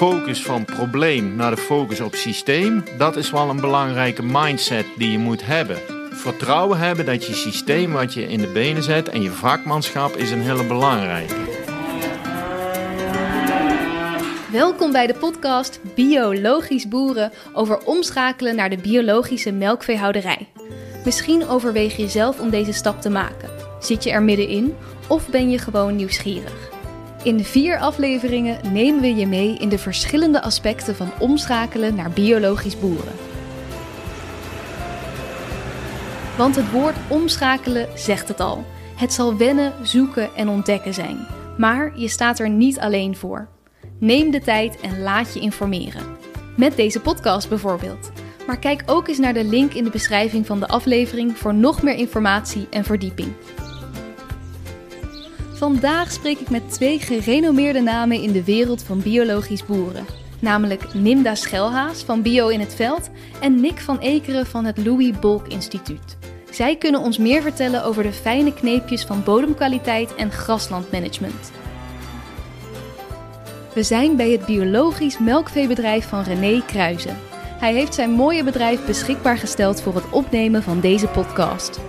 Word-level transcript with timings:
focus 0.00 0.42
van 0.42 0.64
probleem 0.64 1.36
naar 1.36 1.50
de 1.50 1.56
focus 1.56 2.00
op 2.00 2.14
systeem, 2.14 2.84
dat 2.98 3.16
is 3.16 3.30
wel 3.30 3.48
een 3.50 3.60
belangrijke 3.60 4.22
mindset 4.22 4.86
die 4.96 5.10
je 5.10 5.18
moet 5.18 5.46
hebben. 5.46 5.76
Vertrouwen 6.10 6.78
hebben 6.78 7.06
dat 7.06 7.26
je 7.26 7.34
systeem 7.34 7.92
wat 7.92 8.14
je 8.14 8.22
in 8.22 8.40
de 8.40 8.46
benen 8.46 8.82
zet 8.82 9.08
en 9.08 9.22
je 9.22 9.30
vakmanschap 9.30 10.16
is 10.16 10.30
een 10.30 10.40
hele 10.40 10.66
belangrijke. 10.66 11.34
Welkom 14.52 14.92
bij 14.92 15.06
de 15.06 15.14
podcast 15.14 15.80
Biologisch 15.94 16.88
Boeren 16.88 17.32
over 17.52 17.78
omschakelen 17.84 18.56
naar 18.56 18.70
de 18.70 18.78
biologische 18.78 19.52
melkveehouderij. 19.52 20.48
Misschien 21.04 21.48
overweeg 21.48 21.96
je 21.96 22.08
zelf 22.08 22.40
om 22.40 22.50
deze 22.50 22.72
stap 22.72 23.00
te 23.00 23.10
maken. 23.10 23.50
Zit 23.80 24.04
je 24.04 24.10
er 24.10 24.22
middenin 24.22 24.74
of 25.08 25.28
ben 25.28 25.50
je 25.50 25.58
gewoon 25.58 25.96
nieuwsgierig? 25.96 26.79
In 27.22 27.44
vier 27.44 27.78
afleveringen 27.78 28.72
nemen 28.72 29.00
we 29.00 29.14
je 29.14 29.26
mee 29.26 29.56
in 29.56 29.68
de 29.68 29.78
verschillende 29.78 30.42
aspecten 30.42 30.96
van 30.96 31.10
omschakelen 31.18 31.94
naar 31.94 32.10
biologisch 32.10 32.78
boeren. 32.78 33.12
Want 36.36 36.56
het 36.56 36.70
woord 36.70 36.96
omschakelen 37.08 37.88
zegt 37.94 38.28
het 38.28 38.40
al. 38.40 38.64
Het 38.96 39.12
zal 39.12 39.36
wennen, 39.36 39.72
zoeken 39.82 40.34
en 40.34 40.48
ontdekken 40.48 40.94
zijn. 40.94 41.26
Maar 41.58 41.98
je 41.98 42.08
staat 42.08 42.38
er 42.38 42.50
niet 42.50 42.78
alleen 42.78 43.16
voor. 43.16 43.48
Neem 43.98 44.30
de 44.30 44.40
tijd 44.40 44.80
en 44.80 45.02
laat 45.02 45.34
je 45.34 45.40
informeren. 45.40 46.16
Met 46.56 46.76
deze 46.76 47.00
podcast 47.00 47.48
bijvoorbeeld. 47.48 48.10
Maar 48.46 48.58
kijk 48.58 48.82
ook 48.86 49.08
eens 49.08 49.18
naar 49.18 49.34
de 49.34 49.44
link 49.44 49.72
in 49.72 49.84
de 49.84 49.90
beschrijving 49.90 50.46
van 50.46 50.60
de 50.60 50.68
aflevering 50.68 51.38
voor 51.38 51.54
nog 51.54 51.82
meer 51.82 51.96
informatie 51.96 52.66
en 52.70 52.84
verdieping. 52.84 53.32
Vandaag 55.60 56.12
spreek 56.12 56.38
ik 56.38 56.50
met 56.50 56.72
twee 56.72 56.98
gerenommeerde 56.98 57.80
namen 57.80 58.22
in 58.22 58.32
de 58.32 58.44
wereld 58.44 58.82
van 58.82 59.02
biologisch 59.02 59.64
boeren. 59.64 60.06
Namelijk 60.38 60.94
Nimda 60.94 61.34
Schelhaas 61.34 62.02
van 62.02 62.22
Bio 62.22 62.48
in 62.48 62.60
het 62.60 62.74
Veld 62.74 63.10
en 63.40 63.60
Nick 63.60 63.80
van 63.80 63.98
Ekeren 63.98 64.46
van 64.46 64.64
het 64.64 64.84
Louis 64.84 65.18
Bolk 65.18 65.48
Instituut. 65.48 66.16
Zij 66.50 66.76
kunnen 66.76 67.00
ons 67.00 67.18
meer 67.18 67.42
vertellen 67.42 67.84
over 67.84 68.02
de 68.02 68.12
fijne 68.12 68.54
kneepjes 68.54 69.04
van 69.04 69.24
bodemkwaliteit 69.24 70.14
en 70.14 70.30
graslandmanagement. 70.30 71.52
We 73.74 73.82
zijn 73.82 74.16
bij 74.16 74.30
het 74.30 74.46
biologisch 74.46 75.18
melkveebedrijf 75.18 76.08
van 76.08 76.22
René 76.22 76.62
Kruijzen. 76.66 77.18
Hij 77.58 77.74
heeft 77.74 77.94
zijn 77.94 78.10
mooie 78.10 78.44
bedrijf 78.44 78.86
beschikbaar 78.86 79.38
gesteld 79.38 79.82
voor 79.82 79.94
het 79.94 80.10
opnemen 80.10 80.62
van 80.62 80.80
deze 80.80 81.06
podcast. 81.06 81.80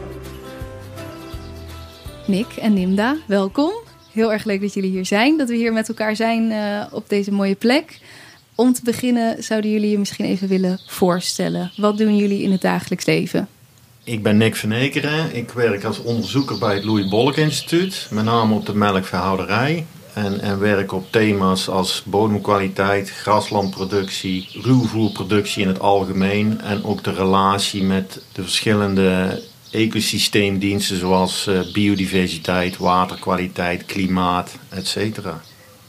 Nick 2.27 2.47
en 2.59 2.73
Nimda, 2.73 3.17
welkom. 3.25 3.72
Heel 4.11 4.31
erg 4.31 4.44
leuk 4.44 4.61
dat 4.61 4.73
jullie 4.73 4.91
hier 4.91 5.05
zijn, 5.05 5.38
dat 5.38 5.50
we 5.50 5.55
hier 5.55 5.73
met 5.73 5.88
elkaar 5.88 6.16
zijn 6.16 6.52
uh, 6.52 6.83
op 6.91 7.09
deze 7.09 7.31
mooie 7.31 7.55
plek. 7.55 8.00
Om 8.55 8.73
te 8.73 8.81
beginnen 8.83 9.44
zouden 9.44 9.72
jullie 9.72 9.89
je 9.89 10.00
misschien 10.00 10.25
even 10.25 10.47
willen 10.47 10.80
voorstellen. 10.88 11.72
Wat 11.75 11.97
doen 11.97 12.16
jullie 12.16 12.41
in 12.41 12.52
het 12.52 12.61
dagelijks 12.61 13.05
leven? 13.05 13.47
Ik 14.03 14.23
ben 14.23 14.38
Nick 14.38 14.55
van 14.55 14.72
Ekeren. 14.72 15.36
Ik 15.36 15.52
werk 15.52 15.83
als 15.83 16.02
onderzoeker 16.02 16.58
bij 16.58 16.73
het 16.73 16.83
Louis 16.83 17.09
Bolk 17.09 17.36
Instituut, 17.36 18.08
met 18.11 18.23
name 18.23 18.56
op 18.56 18.66
de 18.66 18.75
melkverhouderij. 18.75 19.85
En, 20.13 20.41
en 20.41 20.59
werk 20.59 20.91
op 20.91 21.11
thema's 21.11 21.67
als 21.67 22.03
bodemkwaliteit, 22.06 23.09
graslandproductie, 23.09 24.47
ruwvoerproductie 24.61 25.61
in 25.61 25.67
het 25.67 25.80
algemeen. 25.80 26.61
En 26.61 26.83
ook 26.83 27.03
de 27.03 27.13
relatie 27.13 27.83
met 27.83 28.22
de 28.31 28.41
verschillende 28.41 29.41
ecosysteemdiensten 29.72 30.97
zoals 30.97 31.47
uh, 31.47 31.72
biodiversiteit, 31.73 32.77
waterkwaliteit, 32.77 33.86
klimaat, 33.86 34.58
etc. 34.69 35.19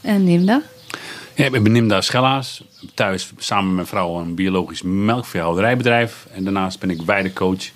En 0.01 0.23
Nimda? 0.23 0.61
Ja, 1.35 1.45
ik 1.45 1.63
ben 1.63 1.71
Nimda 1.71 2.01
Schellaas. 2.01 2.63
Thuis 2.93 3.31
samen 3.37 3.65
met 3.65 3.75
mijn 3.75 3.87
vrouw 3.87 4.19
een 4.19 4.35
biologisch 4.35 4.81
melkveehouderijbedrijf. 4.81 6.27
En 6.31 6.43
daarnaast 6.43 6.79
ben 6.79 6.89
ik 6.89 7.01
weidecoach 7.01 7.69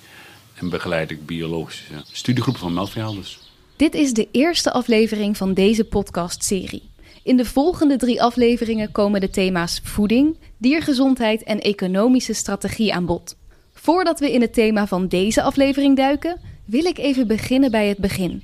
en 0.54 0.70
begeleid 0.70 1.11
ik 1.11 1.26
biologische 1.26 1.83
studiegroepen 2.11 2.61
van 2.61 2.73
melkveehouders. 2.73 3.39
Dit 3.76 3.93
is 3.93 4.14
de 4.14 4.27
eerste 4.31 4.71
aflevering 4.71 5.37
van 5.37 5.54
deze 5.54 5.83
podcastserie. 5.83 6.83
In 7.23 7.37
de 7.37 7.45
volgende 7.45 7.98
drie 7.98 8.21
afleveringen 8.21 8.92
komen 8.92 9.21
de 9.21 9.30
thema's 9.30 9.81
voeding, 9.83 10.37
diergezondheid 10.58 11.43
en 11.43 11.60
economische 11.60 12.33
strategie 12.33 12.93
aan 12.93 13.05
bod. 13.05 13.36
Voordat 13.87 14.20
we 14.20 14.31
in 14.33 14.42
het 14.42 14.53
thema 14.53 14.87
van 14.87 15.08
deze 15.08 15.42
aflevering 15.42 15.98
duiken, 15.98 16.39
wil 16.65 16.86
ik 16.86 16.98
even 16.98 17.27
beginnen 17.27 17.71
bij 17.71 17.87
het 17.87 17.98
begin. 17.98 18.43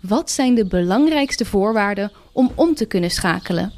Wat 0.00 0.30
zijn 0.30 0.54
de 0.54 0.66
belangrijkste 0.66 1.44
voorwaarden 1.44 2.12
om 2.32 2.52
om 2.54 2.74
te 2.74 2.86
kunnen 2.86 3.10
schakelen? 3.10 3.72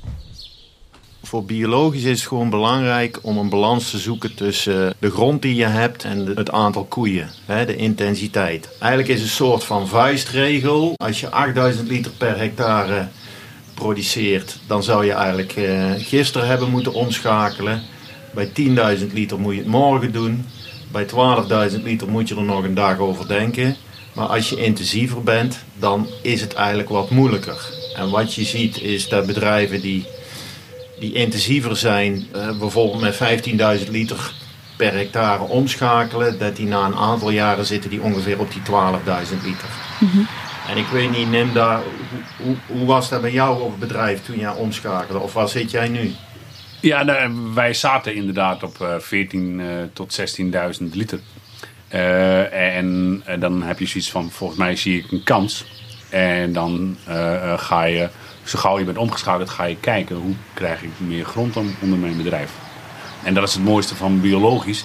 Voor 1.22 1.44
biologisch 1.44 2.02
is 2.02 2.18
het 2.18 2.28
gewoon 2.28 2.50
belangrijk 2.50 3.18
om 3.22 3.38
een 3.38 3.48
balans 3.48 3.90
te 3.90 3.98
zoeken 3.98 4.34
tussen 4.34 4.94
de 4.98 5.10
grond 5.10 5.42
die 5.42 5.54
je 5.54 5.64
hebt 5.64 6.04
en 6.04 6.26
het 6.26 6.50
aantal 6.50 6.84
koeien, 6.84 7.30
de 7.46 7.76
intensiteit. 7.76 8.69
Eigenlijk 8.80 9.12
is 9.12 9.22
een 9.22 9.28
soort 9.28 9.64
van 9.64 9.88
vuistregel. 9.88 10.94
Als 10.96 11.20
je 11.20 11.30
8000 11.30 11.88
liter 11.88 12.12
per 12.12 12.38
hectare 12.38 13.08
produceert, 13.74 14.58
dan 14.66 14.82
zou 14.82 15.04
je 15.04 15.12
eigenlijk 15.12 15.52
eh, 15.52 15.90
gisteren 15.96 16.48
hebben 16.48 16.70
moeten 16.70 16.92
omschakelen. 16.92 17.82
Bij 18.34 18.48
10.000 18.98 19.12
liter 19.12 19.40
moet 19.40 19.54
je 19.54 19.60
het 19.60 19.69
morgen 19.69 20.12
doen. 20.12 20.44
Bij 20.92 21.06
12.000 21.70 21.82
liter 21.82 22.08
moet 22.08 22.28
je 22.28 22.36
er 22.36 22.42
nog 22.42 22.64
een 22.64 22.75
dag 22.75 22.98
over 22.98 23.28
denken. 23.28 23.76
Maar 24.12 24.26
als 24.26 24.48
je 24.48 24.56
intensiever 24.56 25.22
bent, 25.22 25.64
dan 25.78 26.06
is 26.22 26.41
het 26.41 26.54
eigenlijk 26.54 26.88
wat 26.88 27.10
moeilijker. 27.10 27.70
En 27.97 28.10
wat 28.10 28.34
je 28.34 28.44
ziet 28.44 28.80
is 28.80 29.08
dat 29.08 29.26
bedrijven 29.26 29.81
die, 29.81 30.06
die 30.98 31.12
intensiever 31.12 31.76
zijn, 31.76 32.26
uh, 32.36 32.58
bijvoorbeeld 32.58 33.00
met 33.00 33.84
15.000 33.84 33.91
liter 33.91 34.32
per 34.76 34.92
hectare 34.92 35.42
omschakelen, 35.42 36.38
dat 36.38 36.56
die 36.56 36.66
na 36.66 36.86
een 36.86 36.97
aantal 36.97 37.31
jaren 37.31 37.66
zitten 37.66 37.91
die 37.91 38.00
ongeveer 38.00 38.38
op 38.38 38.52
die 38.52 38.62
12.000 38.62 39.44
liter. 39.44 39.69
Mm 39.98 40.26
En 40.69 40.76
ik 40.76 40.86
weet 40.86 41.10
niet, 41.10 41.31
Nimda, 41.31 41.82
hoe, 42.38 42.47
hoe, 42.47 42.56
hoe 42.78 42.86
was 42.86 43.08
dat 43.08 43.20
bij 43.20 43.32
jou 43.32 43.62
op 43.62 43.70
het 43.70 43.78
bedrijf 43.78 44.25
toen 44.25 44.38
jij 44.38 44.52
omschakelde? 44.52 45.20
Of 45.20 45.32
waar 45.32 45.48
zit 45.48 45.70
jij 45.70 45.88
nu? 45.88 46.14
Ja, 46.82 47.03
nou, 47.03 47.32
wij 47.54 47.75
zaten 47.75 48.15
inderdaad 48.15 48.62
op 48.62 48.78
uh, 48.82 48.94
14 48.98 49.59
uh, 49.59 49.66
tot 49.93 50.20
16.000 50.81 50.84
liter. 50.93 51.20
Uh, 51.94 52.76
en 52.76 53.22
dan 53.38 53.62
heb 53.62 53.78
je 53.78 53.87
zoiets 53.87 54.10
van, 54.10 54.31
volgens 54.31 54.59
mij 54.59 54.76
zie 54.76 54.98
ik 54.98 55.12
een 55.12 55.22
kans. 55.22 55.65
En 56.09 56.53
dan 56.53 56.97
ga 57.56 57.84
je, 57.84 58.09
zo 58.44 58.59
gauw 58.59 58.78
je 58.78 58.84
bent 58.84 58.98
omgeschakeld, 58.98 59.50
ga 59.50 59.65
je 59.65 59.76
kijken 59.76 60.16
hoe 60.16 60.34
krijg 60.54 60.82
ik 60.82 60.91
meer 60.97 61.25
grond 61.25 61.56
onder 61.56 61.98
mijn 61.98 62.16
bedrijf. 62.16 62.50
En 63.25 63.34
dat 63.34 63.49
is 63.49 63.54
het 63.54 63.64
mooiste 63.64 63.94
van 63.94 64.20
biologisch. 64.20 64.84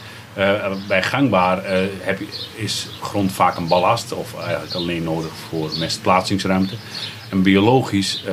bij 0.88 1.04
gangbaar 1.04 1.62
heb 2.02 2.20
je, 2.20 2.28
is 2.56 2.88
grond 3.02 3.32
vaak 3.32 3.58
een 3.58 3.68
ballast 3.68 4.12
of 4.12 4.40
eigenlijk 4.40 4.74
alleen 4.74 5.04
nodig 5.04 5.32
voor 5.50 5.72
mestplaatsingsruimte. 5.80 6.76
En 7.30 7.42
biologisch 7.42 8.24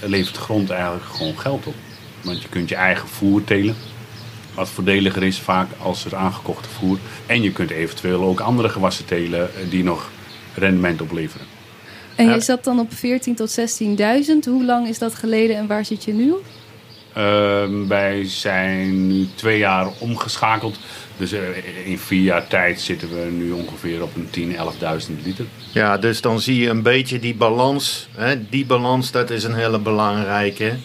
levert 0.00 0.36
grond 0.36 0.70
eigenlijk 0.70 1.04
gewoon 1.04 1.38
geld 1.38 1.66
op. 1.66 1.74
Want 2.26 2.42
je 2.42 2.48
kunt 2.48 2.68
je 2.68 2.74
eigen 2.74 3.08
voer 3.08 3.44
telen. 3.44 3.74
Wat 4.54 4.68
voordeliger 4.68 5.22
is 5.22 5.38
vaak 5.38 5.68
als 5.82 6.04
er 6.04 6.16
aangekochte 6.16 6.68
voer. 6.68 6.98
En 7.26 7.42
je 7.42 7.52
kunt 7.52 7.70
eventueel 7.70 8.22
ook 8.22 8.40
andere 8.40 8.68
gewassen 8.68 9.04
telen 9.04 9.50
die 9.70 9.84
nog 9.84 10.10
rendement 10.54 11.00
opleveren. 11.00 11.46
En 12.16 12.28
je 12.28 12.40
zat 12.40 12.64
dan 12.64 12.78
op 12.78 12.94
14 12.94 13.34
tot 13.34 13.58
16.000. 13.60 13.64
Hoe 14.44 14.64
lang 14.64 14.88
is 14.88 14.98
dat 14.98 15.14
geleden 15.14 15.56
en 15.56 15.66
waar 15.66 15.84
zit 15.84 16.04
je 16.04 16.12
nu? 16.12 16.34
Uh, 17.16 17.62
wij 17.88 18.24
zijn 18.24 19.06
nu 19.06 19.28
twee 19.34 19.58
jaar 19.58 19.88
omgeschakeld. 19.98 20.78
Dus 21.16 21.32
in 21.84 21.98
vier 21.98 22.22
jaar 22.22 22.46
tijd 22.46 22.80
zitten 22.80 23.08
we 23.08 23.30
nu 23.30 23.50
ongeveer 23.50 24.02
op 24.02 24.16
een 24.16 24.30
10, 24.30 24.52
11.000 24.52 24.58
liter. 25.24 25.44
Ja, 25.72 25.98
dus 25.98 26.20
dan 26.20 26.40
zie 26.40 26.60
je 26.60 26.68
een 26.68 26.82
beetje 26.82 27.18
die 27.18 27.34
balans. 27.34 28.08
Hè? 28.14 28.48
Die 28.48 28.66
balans, 28.66 29.10
dat 29.10 29.30
is 29.30 29.44
een 29.44 29.54
hele 29.54 29.78
belangrijke. 29.78 30.76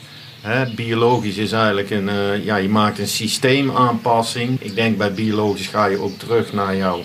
Biologisch 0.75 1.37
is 1.37 1.51
eigenlijk 1.51 1.89
een, 1.89 2.07
uh, 2.07 2.45
ja, 2.45 2.55
je 2.55 2.69
maakt 2.69 2.99
een 2.99 3.07
systeemaanpassing. 3.07 4.61
Ik 4.61 4.75
denk 4.75 4.97
bij 4.97 5.13
biologisch 5.13 5.67
ga 5.67 5.85
je 5.85 5.97
ook 5.97 6.17
terug 6.17 6.53
naar 6.53 6.75
jouw 6.75 6.99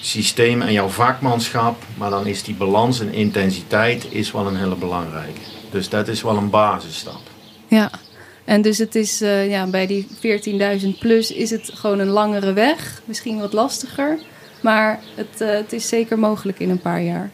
systeem 0.00 0.62
en 0.62 0.72
jouw 0.72 0.88
vakmanschap. 0.88 1.82
Maar 1.96 2.10
dan 2.10 2.26
is 2.26 2.42
die 2.42 2.54
balans 2.54 3.00
en 3.00 3.12
intensiteit 3.12 4.06
is 4.10 4.32
wel 4.32 4.46
een 4.46 4.56
hele 4.56 4.76
belangrijke. 4.76 5.40
Dus 5.70 5.88
dat 5.88 6.08
is 6.08 6.22
wel 6.22 6.36
een 6.36 6.50
basisstap. 6.50 7.20
Ja, 7.68 7.90
en 8.44 8.62
dus 8.62 8.78
het 8.78 8.94
is 8.94 9.22
uh, 9.22 9.50
ja, 9.50 9.66
bij 9.66 9.86
die 9.86 10.06
14.000 10.82 10.98
plus 10.98 11.32
is 11.32 11.50
het 11.50 11.70
gewoon 11.74 11.98
een 11.98 12.08
langere 12.08 12.52
weg. 12.52 13.02
Misschien 13.04 13.38
wat 13.38 13.52
lastiger. 13.52 14.18
Maar 14.62 15.00
het, 15.14 15.40
uh, 15.40 15.48
het 15.48 15.72
is 15.72 15.88
zeker 15.88 16.18
mogelijk 16.18 16.58
in 16.58 16.70
een 16.70 16.80
paar 16.80 17.02
jaar. 17.02 17.30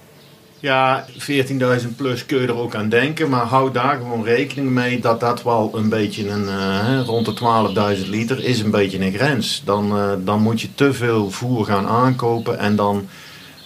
Ja, 0.60 1.06
14.000 1.12 1.96
plus 1.96 2.26
kun 2.26 2.40
je 2.40 2.46
er 2.46 2.56
ook 2.56 2.74
aan 2.74 2.88
denken. 2.88 3.28
Maar 3.28 3.44
hou 3.44 3.72
daar 3.72 3.96
gewoon 3.96 4.24
rekening 4.24 4.70
mee 4.70 5.00
dat 5.00 5.20
dat 5.20 5.42
wel 5.42 5.70
een 5.74 5.88
beetje 5.88 6.28
een. 6.28 6.44
Uh, 6.44 7.00
rond 7.04 7.26
de 7.26 7.96
12.000 8.02 8.08
liter 8.08 8.44
is 8.44 8.60
een 8.60 8.70
beetje 8.70 8.98
een 8.98 9.12
grens. 9.12 9.62
Dan, 9.64 9.96
uh, 9.96 10.12
dan 10.24 10.42
moet 10.42 10.60
je 10.60 10.74
te 10.74 10.92
veel 10.92 11.30
voer 11.30 11.64
gaan 11.64 11.86
aankopen 11.86 12.58
en 12.58 12.76
dan, 12.76 13.08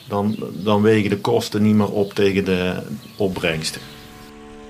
dan, 0.08 0.36
dan 0.52 0.82
wegen 0.82 1.10
de 1.10 1.18
kosten 1.18 1.62
niet 1.62 1.74
meer 1.74 1.92
op 1.92 2.12
tegen 2.12 2.44
de 2.44 2.82
opbrengsten. 3.16 3.80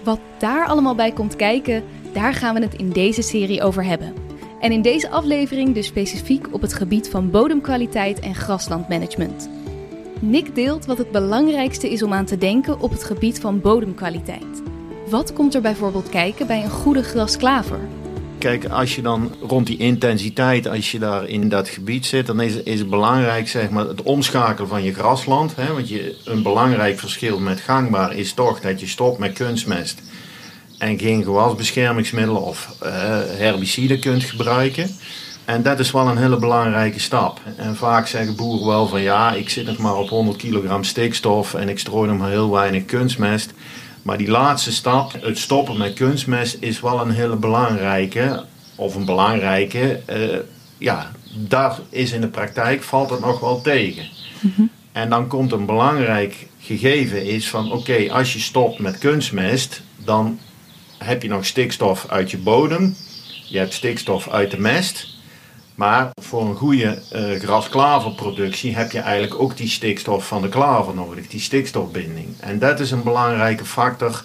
Wat 0.05 0.21
daar 0.39 0.67
allemaal 0.67 0.95
bij 0.95 1.13
komt 1.13 1.37
kijken, 1.37 1.83
daar 2.13 2.35
gaan 2.35 2.55
we 2.55 2.61
het 2.61 2.75
in 2.75 2.91
deze 2.91 3.23
serie 3.23 3.63
over 3.63 3.85
hebben. 3.85 4.15
En 4.61 4.73
in 4.73 4.83
deze 4.83 5.11
aflevering 5.11 5.75
dus 5.75 5.87
specifiek 5.87 6.47
op 6.53 6.61
het 6.61 6.75
gebied 6.75 7.09
van 7.09 7.31
bodemkwaliteit 7.31 8.21
en 8.21 8.35
graslandmanagement. 8.35 9.60
Nick 10.23 10.55
deelt 10.55 10.87
wat 10.87 10.99
het 10.99 11.11
belangrijkste 11.11 11.91
is 11.91 12.03
om 12.03 12.13
aan 12.13 12.25
te 12.25 12.39
denken 12.39 12.81
op 12.81 12.91
het 12.91 13.05
gebied 13.05 13.41
van 13.41 13.61
bodemkwaliteit. 13.61 14.63
Wat 15.09 15.33
komt 15.33 15.55
er 15.55 15.61
bijvoorbeeld 15.61 16.09
kijken 16.09 16.47
bij 16.47 16.63
een 16.63 16.71
goede 16.71 17.03
grasklaver? 17.03 17.79
Kijk, 18.39 18.65
als 18.65 18.95
je 18.95 19.03
dan 19.03 19.35
rond 19.41 19.67
die 19.67 19.77
intensiteit, 19.79 20.69
als 20.69 20.91
je 20.91 20.99
daar 20.99 21.29
in 21.29 21.49
dat 21.49 21.69
gebied 21.69 22.07
zit, 22.07 22.27
dan 22.27 22.41
is, 22.41 22.63
is 22.63 22.79
het 22.79 22.91
belangrijk 22.91 23.49
zeg 23.49 23.71
maar, 23.71 23.87
het 23.87 24.03
omschakelen 24.03 24.69
van 24.69 24.83
je 24.83 24.95
grasland. 24.95 25.57
Hè? 25.57 25.73
Want 25.73 25.89
je, 25.89 26.17
een 26.25 26.43
belangrijk 26.43 26.99
verschil 26.99 27.39
met 27.39 27.61
gangbaar 27.61 28.17
is 28.17 28.33
toch 28.33 28.61
dat 28.61 28.81
je 28.81 28.87
stopt 28.87 29.19
met 29.19 29.33
kunstmest 29.33 30.03
en 30.79 30.99
geen 30.99 31.25
gewasbeschermingsmiddelen 31.25 32.43
of 32.43 32.77
uh, 32.83 32.91
herbiciden 33.37 34.01
kunt 34.01 34.25
gebruiken. 34.25 34.91
En 35.51 35.63
dat 35.63 35.79
is 35.79 35.91
wel 35.91 36.09
een 36.09 36.17
hele 36.17 36.37
belangrijke 36.37 37.01
stap. 37.01 37.41
En 37.57 37.77
vaak 37.77 38.07
zeggen 38.07 38.37
boeren 38.37 38.67
wel 38.67 38.87
van 38.87 39.01
ja, 39.01 39.33
ik 39.33 39.51
zit 39.51 39.67
nog 39.67 39.79
maar 39.79 39.97
op 39.97 40.09
100 40.09 40.37
kilogram 40.37 40.85
stikstof 40.85 41.55
en 41.55 41.69
ik 41.69 41.79
strooi 41.79 42.09
nog 42.11 42.19
maar 42.19 42.31
heel 42.31 42.51
weinig 42.51 42.85
kunstmest. 42.85 43.53
Maar 44.03 44.19
die 44.19 44.31
laatste 44.31 44.73
stap, 44.73 45.13
het 45.21 45.39
stoppen 45.39 45.79
met 45.79 45.93
kunstmest, 45.93 46.57
is 46.61 46.81
wel 46.81 47.01
een 47.01 47.11
hele 47.11 47.37
belangrijke. 47.37 48.45
Of 48.75 48.95
een 48.95 49.05
belangrijke, 49.05 50.01
uh, 50.11 50.39
ja, 50.79 51.11
daar 51.35 51.79
is 51.89 52.13
in 52.13 52.21
de 52.21 52.29
praktijk, 52.29 52.83
valt 52.83 53.11
het 53.11 53.21
nog 53.21 53.41
wel 53.41 53.61
tegen. 53.61 54.05
Mm 54.41 54.71
En 54.93 55.11
dan 55.11 55.27
komt 55.27 55.53
een 55.53 55.67
belangrijk 55.67 56.47
gegeven 56.61 57.25
is 57.25 57.49
van 57.49 57.73
oké, 57.73 58.13
als 58.13 58.33
je 58.33 58.39
stopt 58.39 58.79
met 58.79 58.99
kunstmest, 58.99 59.83
dan 59.97 60.39
heb 60.99 61.23
je 61.23 61.29
nog 61.29 61.47
stikstof 61.47 62.07
uit 62.09 62.31
je 62.31 62.39
bodem. 62.39 62.97
Je 63.49 63.59
hebt 63.59 63.75
stikstof 63.75 64.29
uit 64.29 64.51
de 64.51 64.61
mest. 64.61 65.19
Maar 65.81 66.11
voor 66.23 66.43
een 66.43 66.57
goede 66.57 66.99
uh, 67.13 67.41
grasklaverproductie 67.41 68.77
heb 68.77 68.93
je 68.93 68.99
eigenlijk 68.99 69.43
ook 69.43 69.57
die 69.57 69.69
stikstof 69.69 70.27
van 70.27 70.43
de 70.43 70.49
klaver 70.49 70.95
nodig, 70.95 71.29
die 71.29 71.41
stikstofbinding. 71.41 72.29
En 72.41 72.59
dat 72.59 72.81
is 72.81 72.91
een 72.91 73.03
belangrijke 73.03 73.65
factor 73.65 74.23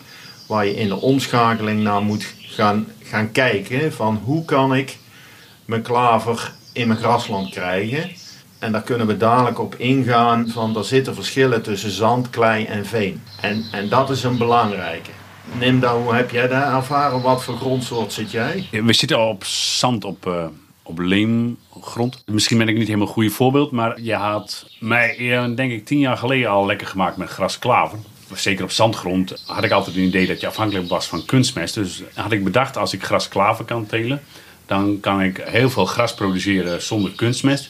waar 0.48 0.66
je 0.66 0.76
in 0.76 0.88
de 0.88 1.02
omschakeling 1.02 1.82
naar 1.82 2.02
moet 2.02 2.34
gaan, 2.38 2.88
gaan 3.04 3.32
kijken 3.32 3.94
van 3.94 4.22
hoe 4.24 4.46
kan 4.46 4.76
ik 4.76 4.98
mijn 5.66 5.82
klaver 5.82 6.52
in 6.74 6.88
mijn 6.88 7.00
grasland 7.00 7.50
krijgen. 7.50 8.12
En 8.60 8.72
daar 8.72 8.84
kunnen 8.84 9.08
we 9.08 9.18
dadelijk 9.18 9.60
op 9.60 9.76
ingaan 9.76 10.48
van 10.50 10.78
er 10.78 10.86
zitten 10.86 11.16
verschillen 11.16 11.62
tussen 11.62 11.92
zand, 11.92 12.30
klei 12.30 12.66
en 12.66 12.86
veen. 12.86 13.22
En, 13.42 13.66
en 13.72 13.90
dat 13.90 14.10
is 14.10 14.24
een 14.24 14.38
belangrijke. 14.38 15.12
Nimda, 15.60 15.98
hoe 15.98 16.14
heb 16.14 16.32
jij 16.32 16.48
daar 16.48 16.76
ervaren? 16.76 17.22
Wat 17.22 17.44
voor 17.44 17.58
grondsoort 17.58 18.14
zit 18.14 18.32
jij? 18.32 18.68
we 18.72 18.94
zitten 18.94 19.18
al 19.18 19.30
op 19.30 19.44
zand, 19.44 20.04
op, 20.04 20.26
uh, 20.28 20.46
op 20.88 21.00
leemgrond. 21.00 22.24
Misschien 22.26 22.58
ben 22.58 22.68
ik 22.68 22.78
niet 22.78 22.88
helemaal 22.88 23.08
een 23.08 23.14
goede 23.14 23.30
voorbeeld, 23.30 23.72
maar 23.72 24.02
je 24.02 24.14
had 24.14 24.70
mij, 24.80 25.16
denk 25.56 25.72
ik, 25.72 25.86
tien 25.86 26.00
jaar 26.00 26.18
geleden 26.18 26.50
al 26.50 26.66
lekker 26.66 26.88
gemaakt 26.88 27.18
met 27.18 27.30
grasklaver. 27.30 28.00
Zeker 28.34 28.64
op 28.64 28.72
zandgrond 28.72 29.44
had 29.46 29.64
ik 29.64 29.72
altijd 29.72 29.96
een 29.96 30.04
idee 30.04 30.28
dat 30.28 30.42
je 30.42 30.48
afhankelijk 30.48 30.90
was 30.90 31.08
van 31.08 31.26
kunstmest. 31.26 31.74
Dus 31.74 32.04
had 32.14 32.32
ik 32.32 32.44
bedacht, 32.44 32.78
als 32.78 32.94
ik 32.94 33.04
grasklaver 33.04 33.66
kan 33.66 33.86
telen, 33.86 34.22
dan 34.66 35.00
kan 35.00 35.22
ik 35.22 35.42
heel 35.46 35.70
veel 35.70 35.86
gras 35.86 36.14
produceren 36.14 36.82
zonder 36.82 37.12
kunstmest. 37.12 37.70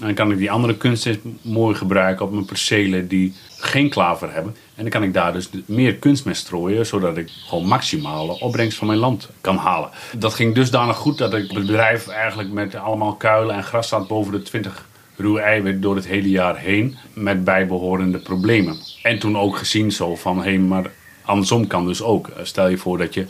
En 0.00 0.06
dan 0.06 0.14
kan 0.14 0.30
ik 0.30 0.38
die 0.38 0.50
andere 0.50 0.76
kunstmest 0.76 1.20
mooi 1.42 1.74
gebruiken 1.74 2.24
op 2.24 2.32
mijn 2.32 2.44
percelen 2.44 3.08
die 3.08 3.34
geen 3.58 3.88
klaver 3.88 4.32
hebben. 4.32 4.56
En 4.74 4.82
dan 4.82 4.90
kan 4.90 5.02
ik 5.02 5.12
daar 5.12 5.32
dus 5.32 5.50
meer 5.66 5.94
kunstmest 5.94 6.40
strooien, 6.40 6.86
zodat 6.86 7.16
ik 7.16 7.30
gewoon 7.48 7.66
maximale 7.66 8.40
opbrengst 8.40 8.78
van 8.78 8.86
mijn 8.86 8.98
land 8.98 9.28
kan 9.40 9.56
halen. 9.56 9.90
Dat 10.18 10.34
ging 10.34 10.54
dusdanig 10.54 10.96
goed 10.96 11.18
dat 11.18 11.34
ik 11.34 11.50
het 11.50 11.66
bedrijf 11.66 12.08
eigenlijk 12.08 12.50
met 12.50 12.74
allemaal 12.74 13.14
kuilen 13.14 13.54
en 13.54 13.64
gras 13.64 13.88
zat 13.88 14.08
boven 14.08 14.32
de 14.32 14.42
20 14.42 14.86
ruwe 15.16 15.40
eiwit 15.40 15.82
door 15.82 15.96
het 15.96 16.06
hele 16.06 16.30
jaar 16.30 16.58
heen 16.58 16.96
met 17.12 17.44
bijbehorende 17.44 18.18
problemen. 18.18 18.76
En 19.02 19.18
toen 19.18 19.38
ook 19.38 19.56
gezien 19.56 19.92
zo 19.92 20.16
van, 20.16 20.36
hé, 20.36 20.42
hey, 20.42 20.58
maar 20.58 20.90
andersom 21.24 21.66
kan 21.66 21.86
dus 21.86 22.02
ook. 22.02 22.30
Stel 22.42 22.68
je 22.68 22.76
voor 22.76 22.98
dat 22.98 23.14
je 23.14 23.26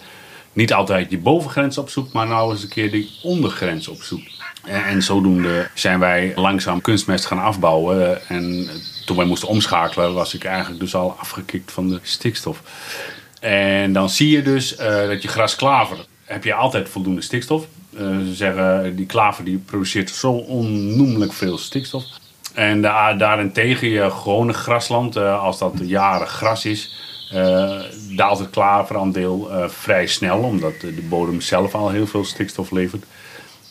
niet 0.53 0.73
altijd 0.73 1.09
die 1.09 1.19
bovengrens 1.19 1.79
opzoekt, 1.79 2.13
maar 2.13 2.27
nou 2.27 2.53
eens 2.53 2.63
een 2.63 2.69
keer 2.69 2.91
die 2.91 3.11
ondergrens 3.23 3.89
opzoekt. 3.89 4.34
En 4.65 5.03
zodoende 5.03 5.69
zijn 5.75 5.99
wij 5.99 6.33
langzaam 6.35 6.81
kunstmest 6.81 7.27
gaan 7.27 7.39
afbouwen. 7.39 8.29
En 8.29 8.69
toen 9.07 9.17
wij 9.17 9.27
moesten 9.27 9.49
omschakelen, 9.49 10.15
was 10.15 10.35
ik 10.35 10.45
eigenlijk 10.45 10.81
dus 10.81 10.95
al 10.95 11.17
afgekikt 11.19 11.73
van 11.73 11.89
de 11.89 11.99
stikstof. 12.03 12.63
En 13.41 13.93
dan 13.93 14.11
zie 14.11 14.31
je 14.31 14.43
dus 14.43 14.79
uh, 14.79 15.07
dat 15.09 15.23
je 15.23 15.29
grasklaver, 15.29 16.07
heb 16.25 16.45
je 16.45 16.55
altijd 16.55 16.89
voldoende 16.89 17.23
stikstof. 17.23 17.67
Uh, 17.91 18.01
ze 18.01 18.35
zeggen, 18.35 18.97
die 18.97 19.07
klaver 19.07 19.45
die 19.45 19.59
produceert 19.59 20.11
zo 20.11 20.31
onnoemelijk 20.33 21.33
veel 21.33 21.59
stikstof. 21.59 22.05
En 22.55 22.83
da 22.83 23.15
daarentegen 23.15 23.89
je 23.89 24.11
gewone 24.11 24.53
grasland, 24.53 25.17
als 25.17 25.59
dat 25.59 25.73
jaren 25.83 26.27
gras 26.27 26.65
is, 26.65 26.95
daalt 28.17 28.39
het 28.39 28.51
klaveraandeel 28.51 29.51
vrij 29.67 30.07
snel. 30.07 30.39
Omdat 30.39 30.81
de 30.81 31.07
bodem 31.09 31.41
zelf 31.41 31.75
al 31.75 31.91
heel 31.91 32.07
veel 32.07 32.25
stikstof 32.25 32.71
levert. 32.71 33.05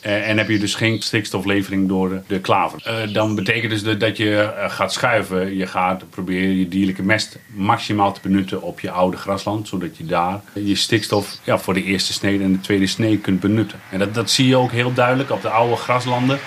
Uh, 0.05 0.29
en 0.29 0.37
heb 0.37 0.49
je 0.49 0.59
dus 0.59 0.75
geen 0.75 1.01
stikstoflevering 1.01 1.87
door 1.87 2.21
de, 2.27 2.39
klaver. 2.39 3.05
Uh, 3.07 3.13
dan 3.13 3.35
betekent 3.35 3.71
dus 3.71 3.97
dat 3.97 4.17
je 4.17 4.53
uh, 4.57 4.69
gaat 4.69 4.93
schuiven. 4.93 5.57
Je 5.57 5.67
gaat 5.67 6.09
proberen 6.09 6.57
je 6.57 6.67
dierlijke 6.67 7.03
mest 7.03 7.37
maximaal 7.47 8.13
te 8.13 8.19
benutten 8.23 8.61
op 8.61 8.79
je 8.79 8.91
oude 8.91 9.17
grasland. 9.17 9.67
Zodat 9.67 9.97
je 9.97 10.05
daar 10.05 10.41
je 10.53 10.75
stikstof 10.75 11.37
ja, 11.43 11.59
voor 11.59 11.73
de 11.73 11.83
eerste 11.83 12.13
snede 12.13 12.43
en 12.43 12.51
de 12.51 12.59
tweede 12.59 12.87
snee 12.87 13.17
kunt 13.17 13.39
benutten. 13.39 13.79
En 13.91 13.99
dat, 13.99 14.13
dat 14.13 14.29
zie 14.29 14.47
je 14.47 14.55
ook 14.55 14.71
heel 14.71 14.93
duidelijk 14.93 15.31
op 15.31 15.41
de 15.41 15.49
oude 15.49 15.75
graslanden. 15.75 16.39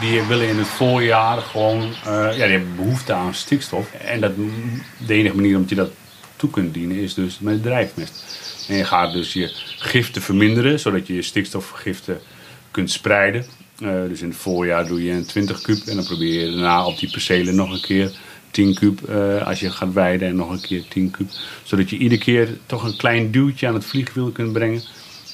Die 0.00 0.22
willen 0.22 0.48
in 0.48 0.58
het 0.58 0.66
voorjaar 0.66 1.38
gewoon, 1.38 1.92
ja, 2.04 2.30
die 2.30 2.42
hebben 2.42 2.76
behoefte 2.76 3.12
aan 3.12 3.34
stikstof. 3.34 3.92
En 3.92 4.20
dat, 4.20 4.32
de 5.06 5.14
enige 5.14 5.36
manier 5.36 5.56
om 5.56 5.64
je 5.68 5.74
dat 5.74 5.90
toe 6.36 6.50
kunt 6.50 6.74
dienen 6.74 6.96
is 6.96 7.14
dus 7.14 7.38
met 7.38 7.62
drijfmest. 7.62 8.24
En 8.68 8.76
je 8.76 8.84
gaat 8.84 9.12
dus 9.12 9.32
je 9.32 9.50
giften 9.78 10.22
verminderen, 10.22 10.80
zodat 10.80 11.06
je 11.06 11.14
je 11.14 11.22
stikstofgiften 11.22 12.20
kunt 12.76 12.90
spreiden. 12.90 13.44
Uh, 13.78 13.90
dus 14.08 14.22
in 14.22 14.28
het 14.28 14.36
voorjaar 14.36 14.86
doe 14.86 15.04
je 15.04 15.12
een 15.12 15.26
20 15.26 15.60
kub 15.60 15.86
en 15.86 15.96
dan 15.96 16.04
probeer 16.04 16.40
je 16.40 16.50
daarna 16.50 16.86
op 16.86 16.98
die 16.98 17.10
percelen 17.10 17.54
nog 17.54 17.72
een 17.72 17.80
keer 17.80 18.10
10 18.50 18.74
kub 18.74 19.08
uh, 19.08 19.46
als 19.46 19.60
je 19.60 19.70
gaat 19.70 19.92
weiden 19.92 20.28
en 20.28 20.36
nog 20.36 20.50
een 20.50 20.60
keer 20.60 20.84
10 20.88 21.10
kub. 21.10 21.28
Zodat 21.62 21.90
je 21.90 21.96
iedere 21.96 22.20
keer 22.20 22.48
toch 22.66 22.84
een 22.84 22.96
klein 22.96 23.30
duwtje 23.30 23.66
aan 23.66 23.74
het 23.74 23.84
vliegwiel 23.84 24.30
kunt 24.30 24.52
brengen. 24.52 24.82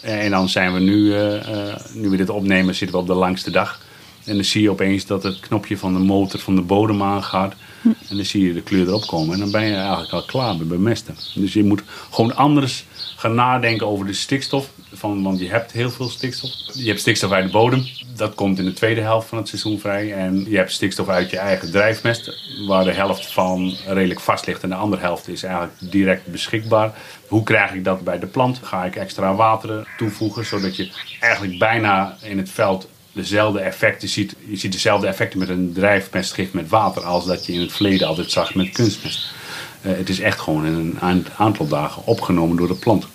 En 0.02 0.30
dan 0.30 0.48
zijn 0.48 0.72
we 0.72 0.80
nu, 0.80 0.98
uh, 0.98 1.76
nu 1.94 2.08
we 2.08 2.17
dit 2.17 2.31
opnemen, 2.31 2.74
zitten 2.74 2.96
we 2.96 3.02
op 3.02 3.08
de 3.08 3.14
langste 3.14 3.50
dag. 3.50 3.81
En 4.24 4.34
dan 4.34 4.44
zie 4.44 4.62
je 4.62 4.70
opeens 4.70 5.06
dat 5.06 5.22
het 5.22 5.41
knopje 5.41 5.79
van 5.79 5.93
de 5.93 5.98
motor 5.98 6.41
van 6.41 6.55
de 6.55 6.60
bodem 6.60 7.02
aangaat. 7.02 7.55
Hm. 7.82 7.88
En 7.88 8.17
dan 8.17 8.24
zie 8.24 8.46
je 8.46 8.52
de 8.52 8.62
kleur 8.62 8.86
erop 8.86 9.06
komen. 9.06 9.34
En 9.34 9.41
dan 9.41 9.50
ben 9.50 9.64
je 9.64 9.74
eigenlijk 9.74 10.12
al 10.12 10.24
klaar 10.24 10.56
met 10.56 10.69
bemesten. 10.69 11.17
Dus 11.34 11.52
je 11.52 11.64
moet 11.64 11.82
gewoon 12.10 12.36
anders 12.36 12.84
gaan 13.17 13.34
nadenken 13.34 13.86
over 13.86 14.06
de 14.06 14.12
stikstof. 14.12 14.70
Van, 14.93 15.22
want 15.22 15.38
je 15.38 15.48
hebt 15.48 15.72
heel 15.72 15.91
veel 15.91 16.08
stikstof. 16.08 16.50
Je 16.72 16.86
hebt 16.86 17.00
stikstof 17.00 17.31
uit 17.31 17.44
de 17.44 17.50
bodem. 17.50 17.86
Dat 18.17 18.34
komt 18.34 18.58
in 18.58 18.64
de 18.64 18.72
tweede 18.72 19.00
helft 19.00 19.29
van 19.29 19.38
het 19.38 19.48
seizoen 19.48 19.79
vrij. 19.79 20.12
En 20.12 20.50
je 20.50 20.56
hebt 20.56 20.72
stikstof 20.72 21.08
uit 21.08 21.31
je 21.31 21.38
eigen 21.38 21.70
drijfmest. 21.70 22.38
Waar 22.67 22.84
de 22.84 22.93
helft 22.93 23.32
van 23.32 23.74
redelijk 23.86 24.20
vast 24.20 24.46
ligt. 24.46 24.62
En 24.62 24.69
de 24.69 24.74
andere 24.74 25.02
helft 25.02 25.29
is 25.29 25.43
eigenlijk 25.43 25.74
direct 25.79 26.26
beschikbaar. 26.26 26.93
Hoe 27.29 27.43
krijg 27.43 27.72
ik 27.72 27.84
dat 27.84 28.05
bij 28.05 28.19
de 28.19 28.26
plant? 28.26 28.60
Ga 28.62 28.84
ik 28.84 28.96
extra 28.96 29.34
water 29.34 29.88
toevoegen. 29.96 30.46
Zodat 30.46 30.76
je 30.76 30.91
eigenlijk 31.20 31.58
bijna 31.58 32.17
in 32.22 32.38
het 32.38 32.50
veld 32.50 32.88
dezelfde 33.12 33.60
effecten 33.60 34.08
ziet. 34.08 34.34
Je 34.48 34.56
ziet 34.56 34.72
dezelfde 34.72 35.06
effecten 35.06 35.38
met 35.38 35.48
een 35.48 35.72
drijfmestgif 35.72 36.52
met 36.52 36.69
water. 36.69 37.02
Als 37.02 37.26
dat 37.26 37.46
je 37.46 37.52
in 37.52 37.60
het 37.60 37.72
verleden 37.72 38.06
altijd 38.06 38.31
zag 38.31 38.54
met 38.54 38.70
kunstmest. 38.70 39.34
Uh, 39.86 39.96
het 39.96 40.08
is 40.08 40.20
echt 40.20 40.40
gewoon 40.40 40.66
in 40.66 40.98
een 41.00 41.26
aantal 41.36 41.69
dagen 41.69 42.06
opgenomen 42.06 42.56
door 42.56 42.69
de 42.69 42.74
plant. 42.74 43.06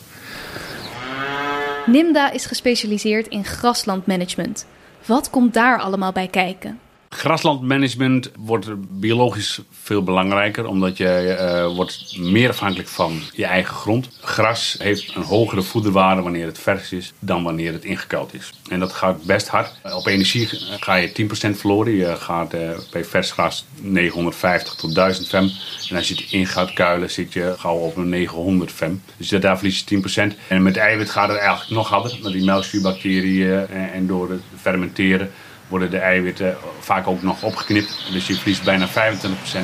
Nimda 1.85 2.31
is 2.31 2.45
gespecialiseerd 2.45 3.27
in 3.27 3.45
graslandmanagement. 3.45 4.65
Wat 5.05 5.29
komt 5.29 5.53
daar 5.53 5.79
allemaal 5.79 6.11
bij 6.11 6.27
kijken? 6.27 6.79
Graslandmanagement 7.09 8.31
wordt 8.37 8.67
biologisch 8.99 9.59
veel 9.71 10.03
belangrijker, 10.03 10.65
omdat 10.65 10.97
je 10.97 11.37
uh, 11.39 11.75
wordt 11.75 12.17
meer 12.17 12.49
afhankelijk 12.49 12.87
van 12.87 13.21
je 13.33 13.45
eigen 13.45 13.75
grond. 13.75 14.09
Gras 14.21 14.75
heeft 14.79 15.15
een 15.15 15.23
hogere 15.23 15.61
voederwaarde 15.61 16.21
wanneer 16.21 16.45
het 16.45 16.59
vers 16.59 16.91
is 16.91 17.13
dan 17.19 17.43
wanneer 17.43 17.73
het 17.73 17.83
ingekuild 17.83 18.33
is. 18.33 18.53
En 18.69 18.79
dat 18.79 18.93
gaat 18.93 19.23
best 19.23 19.47
hard. 19.47 19.73
Op 19.83 20.05
energie 20.05 20.49
ga 20.79 20.95
je 20.95 21.27
10% 21.53 21.57
verloren. 21.57 21.93
Je 21.93 22.15
gaat 22.15 22.53
uh, 22.53 22.69
bij 22.91 23.05
vers 23.05 23.31
gras 23.31 23.65
950 23.81 24.75
tot 24.75 24.95
1000 24.95 25.27
fem. 25.27 25.51
En 25.89 25.95
als 25.95 26.07
je 26.07 26.15
het 26.15 26.31
in 26.31 26.47
gaat 26.47 26.73
kuilen, 26.73 27.11
zit 27.11 27.33
je 27.33 27.55
gauw 27.57 27.77
op 27.77 27.95
een 27.95 28.09
900 28.09 28.71
fem. 28.71 29.01
Dus 29.17 29.29
daar 29.29 29.57
verlies 29.57 29.83
je 29.87 30.31
10%. 30.33 30.37
En 30.47 30.63
met 30.63 30.77
eiwit 30.77 31.09
gaat 31.09 31.29
het 31.29 31.37
eigenlijk 31.37 31.69
nog 31.69 31.89
harder. 31.89 32.19
Met 32.23 32.31
die 32.31 32.45
melkzuurbacteriën 32.45 33.67
en, 33.67 33.91
en 33.93 34.07
door 34.07 34.29
het 34.29 34.41
fermenteren 34.55 35.31
worden 35.67 35.89
de 35.89 35.97
eiwitten 35.97 36.57
vaak 36.79 37.07
ook 37.07 37.21
nog 37.21 37.43
opgeknipt. 37.43 38.07
Dus 38.11 38.27
je 38.27 38.35
verliest 38.35 38.63
bijna 38.63 38.87
25% 38.87 38.91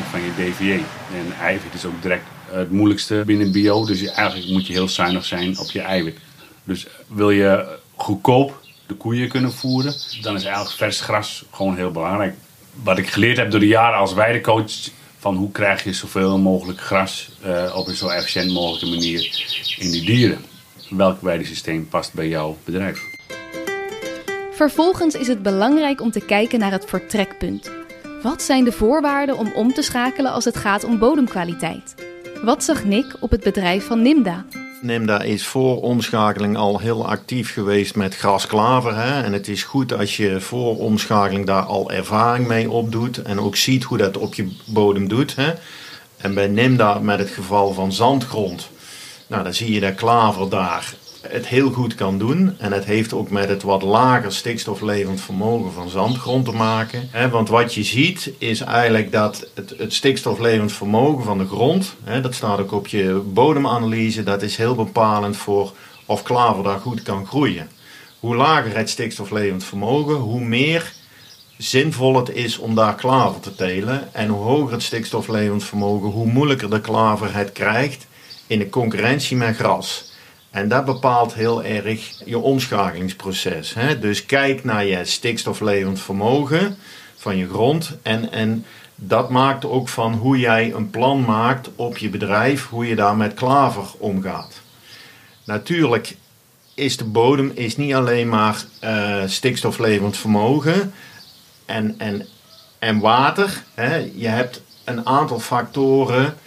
van 0.09 0.21
je 0.21 0.31
DVA. 0.35 0.83
En 1.15 1.33
eiwit 1.41 1.73
is 1.73 1.85
ook 1.85 2.01
direct 2.01 2.25
het 2.49 2.71
moeilijkste 2.71 3.23
binnen 3.25 3.51
bio. 3.51 3.85
Dus 3.85 4.05
eigenlijk 4.05 4.49
moet 4.49 4.67
je 4.67 4.73
heel 4.73 4.87
zuinig 4.87 5.25
zijn 5.25 5.59
op 5.59 5.71
je 5.71 5.81
eiwit. 5.81 6.17
Dus 6.63 6.87
wil 7.07 7.29
je 7.29 7.77
goedkoop 7.95 8.61
de 8.87 8.93
koeien 8.93 9.29
kunnen 9.29 9.53
voeren, 9.53 9.93
dan 10.21 10.35
is 10.35 10.43
eigenlijk 10.43 10.75
vers 10.75 11.01
gras 11.01 11.45
gewoon 11.51 11.75
heel 11.75 11.91
belangrijk. 11.91 12.35
Wat 12.83 12.97
ik 12.97 13.09
geleerd 13.09 13.37
heb 13.37 13.51
door 13.51 13.59
de 13.59 13.67
jaren 13.67 13.99
als 13.99 14.13
weidecoach, 14.13 14.71
van 15.19 15.35
hoe 15.35 15.51
krijg 15.51 15.83
je 15.83 15.93
zoveel 15.93 16.37
mogelijk 16.37 16.79
gras 16.79 17.29
uh, 17.45 17.75
op 17.75 17.87
een 17.87 17.95
zo 17.95 18.07
efficiënt 18.07 18.51
mogelijke 18.51 18.95
manier 18.95 19.45
in 19.77 19.91
die 19.91 20.05
dieren. 20.05 20.45
Welk 20.89 21.21
weidesysteem 21.21 21.87
past 21.87 22.13
bij 22.13 22.27
jouw 22.27 22.57
bedrijf? 22.63 23.01
Vervolgens 24.55 25.15
is 25.15 25.27
het 25.27 25.41
belangrijk 25.41 26.01
om 26.01 26.11
te 26.11 26.19
kijken 26.19 26.59
naar 26.59 26.71
het 26.71 26.85
vertrekpunt. 26.85 27.71
Wat 28.21 28.41
zijn 28.41 28.63
de 28.63 28.71
voorwaarden 28.71 29.37
om 29.37 29.51
om 29.55 29.73
te 29.73 29.81
schakelen 29.81 30.31
als 30.31 30.45
het 30.45 30.57
gaat 30.57 30.83
om 30.83 30.99
bodemkwaliteit? 30.99 31.95
Wat 32.43 32.63
zag 32.63 32.83
Nick 32.83 33.15
op 33.19 33.31
het 33.31 33.43
bedrijf 33.43 33.85
van 33.85 34.01
Nimda? 34.01 34.45
Nimda 34.81 35.21
is 35.21 35.47
voor 35.47 35.81
omschakeling 35.81 36.57
al 36.57 36.79
heel 36.79 37.07
actief 37.07 37.53
geweest 37.53 37.95
met 37.95 38.15
grasklaver. 38.15 38.95
Hè? 38.95 39.23
En 39.23 39.33
het 39.33 39.47
is 39.47 39.63
goed 39.63 39.93
als 39.93 40.17
je 40.17 40.41
voor 40.41 40.77
omschakeling 40.77 41.45
daar 41.45 41.63
al 41.63 41.91
ervaring 41.91 42.47
mee 42.47 42.69
opdoet. 42.69 43.21
En 43.21 43.39
ook 43.39 43.55
ziet 43.55 43.83
hoe 43.83 43.97
dat 43.97 44.17
op 44.17 44.33
je 44.33 44.55
bodem 44.65 45.07
doet. 45.07 45.35
Hè? 45.35 45.53
En 46.17 46.33
bij 46.33 46.47
Nimda 46.47 46.99
met 46.99 47.19
het 47.19 47.29
geval 47.29 47.73
van 47.73 47.93
zandgrond. 47.93 48.69
Nou, 49.27 49.43
dan 49.43 49.53
zie 49.53 49.73
je 49.73 49.79
dat 49.79 49.95
klaver 49.95 50.49
daar 50.49 50.93
het 51.27 51.47
heel 51.47 51.71
goed 51.71 51.95
kan 51.95 52.17
doen. 52.17 52.55
En 52.57 52.71
het 52.71 52.85
heeft 52.85 53.13
ook 53.13 53.29
met 53.29 53.49
het 53.49 53.63
wat 53.63 53.81
lager 53.81 54.33
stikstoflevend 54.33 55.21
vermogen 55.21 55.71
van 55.71 55.89
zandgrond 55.89 56.45
te 56.45 56.51
maken. 56.51 57.09
want 57.31 57.49
wat 57.49 57.73
je 57.73 57.83
ziet 57.83 58.31
is 58.37 58.59
eigenlijk 58.61 59.11
dat 59.11 59.47
het, 59.53 59.73
het 59.77 59.93
stikstoflevend 59.93 60.71
vermogen 60.71 61.23
van 61.23 61.37
de 61.37 61.47
grond, 61.47 61.95
dat 62.21 62.35
staat 62.35 62.59
ook 62.59 62.71
op 62.71 62.87
je 62.87 63.21
bodemanalyse, 63.25 64.23
dat 64.23 64.41
is 64.41 64.57
heel 64.57 64.75
bepalend 64.75 65.37
voor 65.37 65.73
of 66.05 66.23
klaver 66.23 66.63
daar 66.63 66.79
goed 66.79 67.01
kan 67.01 67.25
groeien. 67.25 67.69
Hoe 68.19 68.35
lager 68.35 68.77
het 68.77 68.89
stikstoflevend 68.89 69.63
vermogen, 69.63 70.15
hoe 70.15 70.41
meer 70.41 70.93
zinvol 71.57 72.15
het 72.15 72.29
is 72.29 72.57
om 72.57 72.75
daar 72.75 72.95
klaver 72.95 73.41
te 73.41 73.55
telen. 73.55 74.13
En 74.13 74.27
hoe 74.27 74.43
hoger 74.43 74.71
het 74.71 74.83
stikstoflevend 74.83 75.63
vermogen, 75.63 76.09
hoe 76.09 76.27
moeilijker 76.27 76.69
de 76.69 76.81
klaver 76.81 77.35
het 77.35 77.51
krijgt 77.51 78.07
in 78.47 78.59
de 78.59 78.69
concurrentie 78.69 79.37
met 79.37 79.55
gras. 79.55 80.12
En 80.53 80.67
dat 80.67 80.85
bepaalt 80.85 81.33
heel 81.33 81.63
erg 81.63 82.21
je 82.25 82.37
omschakelingsproces. 82.37 83.73
Hè? 83.73 83.99
Dus 83.99 84.25
kijk 84.25 84.63
naar 84.63 84.85
je 84.85 85.05
stikstoflevend 85.05 85.99
vermogen 85.99 86.77
van 87.15 87.37
je 87.37 87.47
grond. 87.47 87.97
En, 88.01 88.31
en 88.31 88.65
dat 88.95 89.29
maakt 89.29 89.65
ook 89.65 89.89
van 89.89 90.13
hoe 90.13 90.39
jij 90.39 90.73
een 90.73 90.89
plan 90.89 91.25
maakt 91.25 91.69
op 91.75 91.97
je 91.97 92.09
bedrijf, 92.09 92.67
hoe 92.67 92.87
je 92.87 92.95
daar 92.95 93.15
met 93.15 93.33
klaver 93.33 93.83
omgaat. 93.97 94.61
Natuurlijk 95.43 96.15
is 96.73 96.97
de 96.97 97.05
bodem 97.05 97.51
is 97.55 97.77
niet 97.77 97.93
alleen 97.93 98.29
maar 98.29 98.63
uh, 98.83 99.23
stikstoflevend 99.25 100.17
vermogen 100.17 100.93
en, 101.65 101.95
en, 101.97 102.27
en 102.79 102.99
water. 102.99 103.63
Hè? 103.73 103.95
Je 104.15 104.27
hebt 104.27 104.61
een 104.83 105.05
aantal 105.05 105.39
factoren 105.39 106.37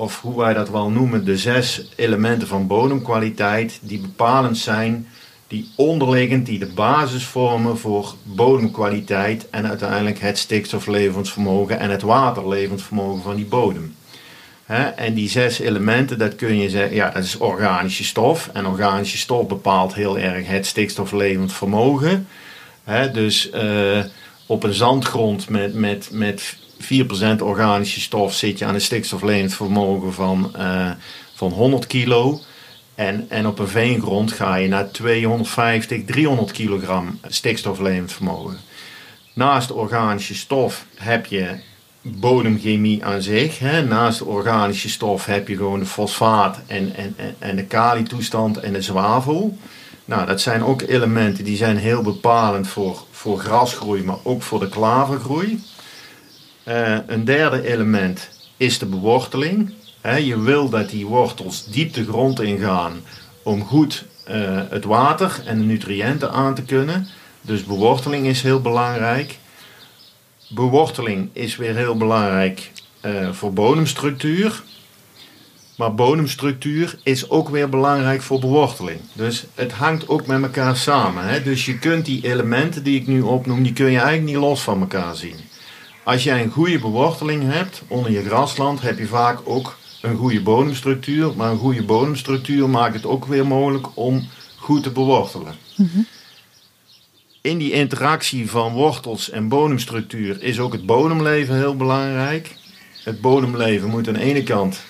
of 0.00 0.20
hoe 0.20 0.38
wij 0.38 0.54
dat 0.54 0.70
wel 0.70 0.90
noemen, 0.90 1.24
de 1.24 1.36
zes 1.36 1.84
elementen 1.96 2.48
van 2.48 2.66
bodemkwaliteit 2.66 3.78
die 3.82 4.00
bepalend 4.00 4.58
zijn, 4.58 5.08
die 5.46 5.68
onderliggend, 5.76 6.46
die 6.46 6.58
de 6.58 6.72
basis 6.74 7.24
vormen 7.24 7.78
voor 7.78 8.14
bodemkwaliteit 8.22 9.50
en 9.50 9.66
uiteindelijk 9.66 10.18
het 10.18 10.38
stikstoflevensvermogen 10.38 11.78
en 11.78 11.90
het 11.90 12.02
waterlevensvermogen 12.02 13.22
van 13.22 13.36
die 13.36 13.44
bodem. 13.44 13.94
en 14.96 15.14
die 15.14 15.28
zes 15.28 15.58
elementen, 15.58 16.18
dat 16.18 16.34
kun 16.34 16.58
je 16.58 16.70
zeggen, 16.70 16.94
ja, 16.94 17.10
dat 17.10 17.24
is 17.24 17.38
organische 17.38 18.04
stof. 18.04 18.50
En 18.52 18.66
organische 18.66 19.18
stof 19.18 19.46
bepaalt 19.46 19.94
heel 19.94 20.18
erg 20.18 20.46
het 20.46 20.66
stikstoflevend 20.66 21.52
vermogen. 21.52 22.26
dus 23.12 23.50
uh, 23.54 24.04
op 24.46 24.62
een 24.62 24.74
zandgrond 24.74 25.48
met, 25.48 25.74
met, 25.74 26.08
met 26.12 26.56
4% 26.80 27.42
organische 27.42 28.00
stof 28.00 28.34
zit 28.34 28.58
je 28.58 28.64
aan 28.64 28.74
een 28.74 28.80
stikstoflenend 28.80 29.54
vermogen 29.54 30.12
van, 30.12 30.52
uh, 30.58 30.90
van 31.34 31.50
100 31.50 31.86
kilo. 31.86 32.40
En, 32.94 33.26
en 33.28 33.46
op 33.46 33.58
een 33.58 33.68
veengrond 33.68 34.32
ga 34.32 34.54
je 34.54 34.68
naar 34.68 34.90
250, 34.90 36.04
300 36.04 36.52
kilogram 36.52 37.20
stikstoflenend 37.26 38.12
vermogen. 38.12 38.58
Naast 39.32 39.72
organische 39.72 40.34
stof 40.34 40.86
heb 40.94 41.26
je 41.26 41.60
bodemchemie 42.02 43.04
aan 43.04 43.22
zich. 43.22 43.58
Hè. 43.58 43.84
Naast 43.84 44.22
organische 44.22 44.88
stof 44.88 45.26
heb 45.26 45.48
je 45.48 45.56
gewoon 45.56 45.78
de 45.78 45.86
fosfaat 45.86 46.60
en, 46.66 46.92
en, 46.96 47.14
en 47.38 47.56
de 47.56 47.64
kalietoestand 47.64 48.56
en 48.56 48.72
de 48.72 48.82
zwavel. 48.82 49.58
Nou, 50.04 50.26
dat 50.26 50.40
zijn 50.40 50.64
ook 50.64 50.82
elementen 50.82 51.44
die 51.44 51.56
zijn 51.56 51.76
heel 51.76 52.02
bepalend 52.02 52.68
voor, 52.68 53.04
voor 53.10 53.38
grasgroei, 53.38 54.02
maar 54.02 54.18
ook 54.22 54.42
voor 54.42 54.60
de 54.60 54.68
klavergroei. 54.68 55.62
Uh, 56.68 56.96
een 57.06 57.24
derde 57.24 57.66
element 57.68 58.28
is 58.56 58.78
de 58.78 58.86
beworteling. 58.86 59.72
je 60.02 60.40
wil 60.40 60.68
dat 60.68 60.90
die 60.90 61.06
wortels 61.06 61.66
diep 61.66 61.94
de 61.94 62.04
grond 62.04 62.40
ingaan 62.40 63.00
om 63.42 63.64
goed 63.64 64.04
uh, 64.30 64.60
het 64.68 64.84
water 64.84 65.42
en 65.46 65.58
de 65.58 65.64
nutriënten 65.64 66.30
aan 66.30 66.54
te 66.54 66.62
kunnen. 66.62 67.06
Dus 67.40 67.64
beworteling 67.64 68.26
is 68.26 68.42
heel 68.42 68.60
belangrijk. 68.60 69.38
Beworteling 70.48 71.28
is 71.32 71.56
weer 71.56 71.76
heel 71.76 71.96
belangrijk 71.96 72.70
uh, 73.04 73.32
voor 73.32 73.52
bodemstructuur. 73.52 74.62
Maar 75.76 75.94
bodemstructuur 75.94 76.98
is 77.02 77.30
ook 77.30 77.48
weer 77.48 77.68
belangrijk 77.68 78.22
voor 78.22 78.40
beworteling. 78.40 79.00
Dus 79.12 79.44
het 79.54 79.72
hangt 79.72 80.08
ook 80.08 80.26
met 80.26 80.42
elkaar 80.42 80.76
samen. 80.76 81.24
Hè? 81.24 81.42
Dus 81.42 81.64
je 81.64 81.78
kunt 81.78 82.04
die 82.04 82.24
elementen 82.24 82.82
die 82.82 83.00
ik 83.00 83.06
nu 83.06 83.20
opnoem, 83.20 83.62
die 83.62 83.72
kun 83.72 83.90
je 83.90 83.98
eigenlijk 83.98 84.26
niet 84.26 84.36
los 84.36 84.62
van 84.62 84.80
elkaar 84.80 85.16
zien. 85.16 85.36
Als 86.02 86.24
jij 86.24 86.42
een 86.42 86.50
goede 86.50 86.78
beworteling 86.78 87.52
hebt 87.52 87.82
onder 87.86 88.10
je 88.10 88.24
grasland, 88.24 88.80
heb 88.80 88.98
je 88.98 89.06
vaak 89.06 89.38
ook 89.44 89.78
een 90.02 90.16
goede 90.16 90.40
bodemstructuur. 90.40 91.36
Maar 91.36 91.50
een 91.50 91.58
goede 91.58 91.82
bodemstructuur 91.82 92.68
maakt 92.68 92.94
het 92.94 93.06
ook 93.06 93.24
weer 93.24 93.46
mogelijk 93.46 93.86
om 93.94 94.28
goed 94.56 94.82
te 94.82 94.90
bewortelen. 94.90 95.54
Mhm. 95.76 96.00
In 97.40 97.58
die 97.58 97.72
interactie 97.72 98.50
van 98.50 98.72
wortels 98.72 99.30
en 99.30 99.48
bodemstructuur 99.48 100.42
is 100.42 100.58
ook 100.58 100.72
het 100.72 100.86
bodemleven 100.86 101.56
heel 101.56 101.76
belangrijk. 101.76 102.56
Het 103.04 103.20
bodemleven 103.20 103.88
moet 103.88 104.08
aan 104.08 104.14
de 104.14 104.20
ene 104.20 104.42
kant 104.42 104.80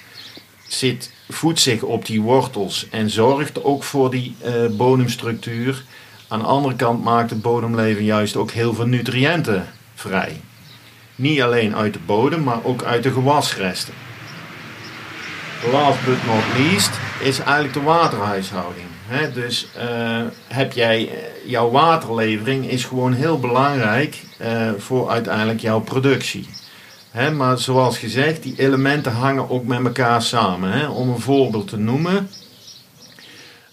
zit, 0.68 1.12
voedt 1.28 1.60
zich 1.60 1.82
op 1.82 2.06
die 2.06 2.20
wortels 2.20 2.88
en 2.90 3.10
zorgt 3.10 3.64
ook 3.64 3.82
voor 3.82 4.10
die 4.10 4.34
uh, 4.44 4.66
bodemstructuur. 4.76 5.84
Aan 6.28 6.38
de 6.38 6.44
andere 6.44 6.76
kant 6.76 7.04
maakt 7.04 7.30
het 7.30 7.42
bodemleven 7.42 8.04
juist 8.04 8.36
ook 8.36 8.50
heel 8.50 8.74
veel 8.74 8.86
nutriënten 8.86 9.66
vrij. 9.94 10.40
Niet 11.20 11.42
alleen 11.42 11.76
uit 11.76 11.92
de 11.92 11.98
bodem, 12.06 12.42
maar 12.42 12.64
ook 12.64 12.82
uit 12.82 13.02
de 13.02 13.12
gewasresten. 13.12 13.94
Last 15.72 16.04
but 16.04 16.26
not 16.26 16.42
least 16.56 16.90
is 17.22 17.38
eigenlijk 17.38 17.72
de 17.72 17.82
waterhuishouding. 17.82 18.86
dus 19.34 19.68
uh, 19.76 20.22
heb 20.48 20.72
jij, 20.72 21.08
eh, 21.08 21.50
jouw 21.50 21.70
waterlevering 21.70 22.70
is 22.70 22.84
gewoon 22.84 23.12
heel 23.12 23.38
belangrijk 23.38 24.22
uh, 24.40 24.70
voor 24.78 25.10
uiteindelijk 25.10 25.60
jouw 25.60 25.80
productie. 25.80 26.48
maar 27.36 27.58
zoals 27.58 27.98
gezegd, 27.98 28.42
die 28.42 28.54
elementen 28.58 29.12
hangen 29.12 29.50
ook 29.50 29.64
met 29.64 29.84
elkaar 29.84 30.22
samen. 30.22 30.90
Om 30.90 31.08
een 31.08 31.20
voorbeeld 31.20 31.68
te 31.68 31.78
noemen, 31.78 32.30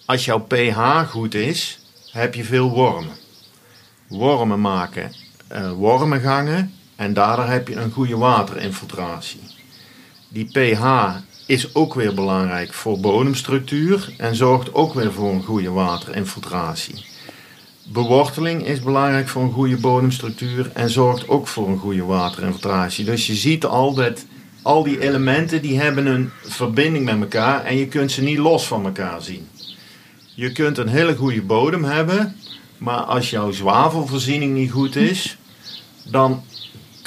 als 0.06 0.26
jouw 0.26 0.40
pH 0.40 1.10
goed 1.10 1.34
is, 1.34 1.80
heb 2.12 2.34
je 2.34 2.44
veel 2.44 2.70
wormen. 2.70 3.16
Wormen 4.08 4.62
maken 4.62 5.12
uh, 5.52 5.72
wormengangen 5.72 6.77
en 6.98 7.14
daardoor 7.14 7.46
heb 7.46 7.68
je 7.68 7.76
een 7.76 7.92
goede 7.92 8.18
waterinfiltratie. 8.18 9.40
Die 10.28 10.46
pH 10.46 10.86
is 11.46 11.76
ook 11.76 11.94
weer 11.94 12.14
belangrijk 12.14 12.74
voor 12.74 13.00
bodemstructuur 13.00 14.14
en 14.18 14.36
zorgt 14.36 14.74
ook 14.74 14.94
weer 14.94 15.14
voor 15.14 15.32
een 15.32 15.44
goede 15.44 15.72
waterinfiltratie. 15.72 17.06
Beworteling 17.84 18.66
is 18.66 18.80
belangrijk 18.82 19.28
voor 19.28 19.42
een 19.42 19.52
goede 19.52 19.78
bodemstructuur 19.78 20.72
en 20.74 20.90
zorgt 20.90 21.28
ook 21.28 21.48
voor 21.48 21.68
een 21.68 21.78
goede 21.78 22.04
waterinfiltratie. 22.04 23.06
Dus 23.06 23.28
je 23.28 23.36
ziet 23.36 23.66
al 23.66 23.94
dat 23.94 24.26
al 24.62 24.84
die 24.84 25.02
elementen 25.02 25.62
die 25.62 25.80
hebben 25.80 26.06
een 26.06 26.30
verbinding 26.44 27.06
met 27.06 27.20
elkaar 27.20 27.64
en 27.64 27.78
je 27.78 27.88
kunt 27.88 28.12
ze 28.12 28.22
niet 28.22 28.38
los 28.38 28.68
van 28.68 28.86
elkaar 28.86 29.22
zien. 29.22 29.48
Je 30.34 30.52
kunt 30.52 30.78
een 30.78 30.88
hele 30.88 31.16
goede 31.16 31.42
bodem 31.42 31.84
hebben, 31.84 32.36
maar 32.78 33.00
als 33.00 33.30
jouw 33.30 33.52
zwavelvoorziening 33.52 34.54
niet 34.54 34.72
goed 34.72 34.96
is, 34.96 35.38
dan 36.04 36.44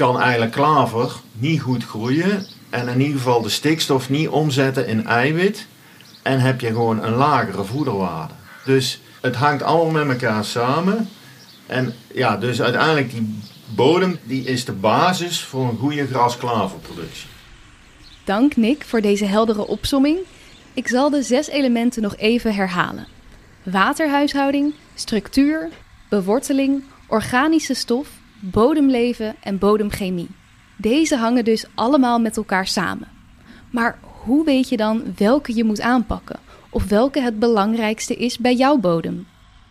kan 0.00 0.20
eigenlijk 0.20 0.52
klaver 0.52 1.12
niet 1.32 1.60
goed 1.60 1.84
groeien 1.84 2.46
en 2.70 2.88
in 2.88 3.00
ieder 3.00 3.16
geval 3.16 3.42
de 3.42 3.48
stikstof 3.48 4.10
niet 4.10 4.28
omzetten 4.28 4.86
in 4.86 5.06
eiwit 5.06 5.66
en 6.22 6.40
heb 6.40 6.60
je 6.60 6.66
gewoon 6.66 7.02
een 7.02 7.14
lagere 7.14 7.64
voederwaarde. 7.64 8.34
Dus 8.64 9.00
het 9.20 9.36
hangt 9.36 9.62
allemaal 9.62 10.04
met 10.04 10.20
elkaar 10.20 10.44
samen. 10.44 11.08
En 11.66 11.94
ja, 12.14 12.36
dus 12.36 12.62
uiteindelijk 12.62 13.10
die 13.10 13.38
bodem 13.74 14.18
die 14.22 14.44
is 14.44 14.64
de 14.64 14.72
basis 14.72 15.44
voor 15.44 15.68
een 15.68 15.78
goede 15.78 16.06
grasklaverproductie. 16.06 17.28
Dank 18.24 18.56
Nick 18.56 18.84
voor 18.84 19.00
deze 19.00 19.24
heldere 19.24 19.66
opsomming. 19.66 20.18
Ik 20.74 20.88
zal 20.88 21.10
de 21.10 21.22
zes 21.22 21.48
elementen 21.48 22.02
nog 22.02 22.16
even 22.16 22.54
herhalen: 22.54 23.06
waterhuishouding, 23.62 24.74
structuur, 24.94 25.68
beworteling, 26.08 26.82
organische 27.06 27.74
stof, 27.74 28.08
bodemleven 28.40 29.34
en 29.42 29.58
bodemchemie. 29.58 30.28
Deze 30.76 31.16
hangen 31.16 31.44
dus 31.44 31.64
allemaal 31.74 32.18
met 32.18 32.36
elkaar 32.36 32.66
samen. 32.66 33.08
Maar 33.70 33.98
hoe 34.02 34.44
weet 34.44 34.68
je 34.68 34.76
dan 34.76 35.02
welke 35.16 35.54
je 35.54 35.64
moet 35.64 35.80
aanpakken? 35.80 36.38
Of 36.70 36.88
welke 36.88 37.20
het 37.20 37.38
belangrijkste 37.38 38.16
is 38.16 38.38
bij 38.38 38.54
jouw 38.54 38.76
bodem? 38.76 39.26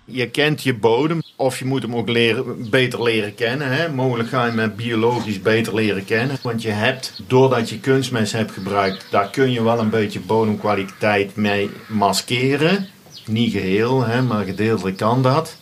Je 0.05 0.29
kent 0.29 0.63
je 0.63 0.73
bodem, 0.73 1.21
of 1.35 1.59
je 1.59 1.65
moet 1.65 1.81
hem 1.81 1.95
ook 1.95 2.09
leren, 2.09 2.69
beter 2.69 3.03
leren 3.03 3.35
kennen. 3.35 3.71
Hè? 3.71 3.89
Mogelijk 3.89 4.29
ga 4.29 4.45
je 4.45 4.51
hem 4.51 4.75
biologisch 4.75 5.41
beter 5.41 5.75
leren 5.75 6.05
kennen. 6.05 6.37
Want 6.41 6.61
je 6.61 6.69
hebt, 6.69 7.21
doordat 7.27 7.69
je 7.69 7.79
kunstmest 7.79 8.31
hebt 8.31 8.51
gebruikt, 8.51 9.05
daar 9.11 9.29
kun 9.29 9.51
je 9.51 9.63
wel 9.63 9.79
een 9.79 9.89
beetje 9.89 10.19
bodemkwaliteit 10.19 11.35
mee 11.35 11.69
maskeren. 11.87 12.87
Niet 13.25 13.51
geheel, 13.51 14.05
hè, 14.05 14.21
maar 14.21 14.45
gedeeltelijk 14.45 14.97
kan 14.97 15.21
dat. 15.21 15.57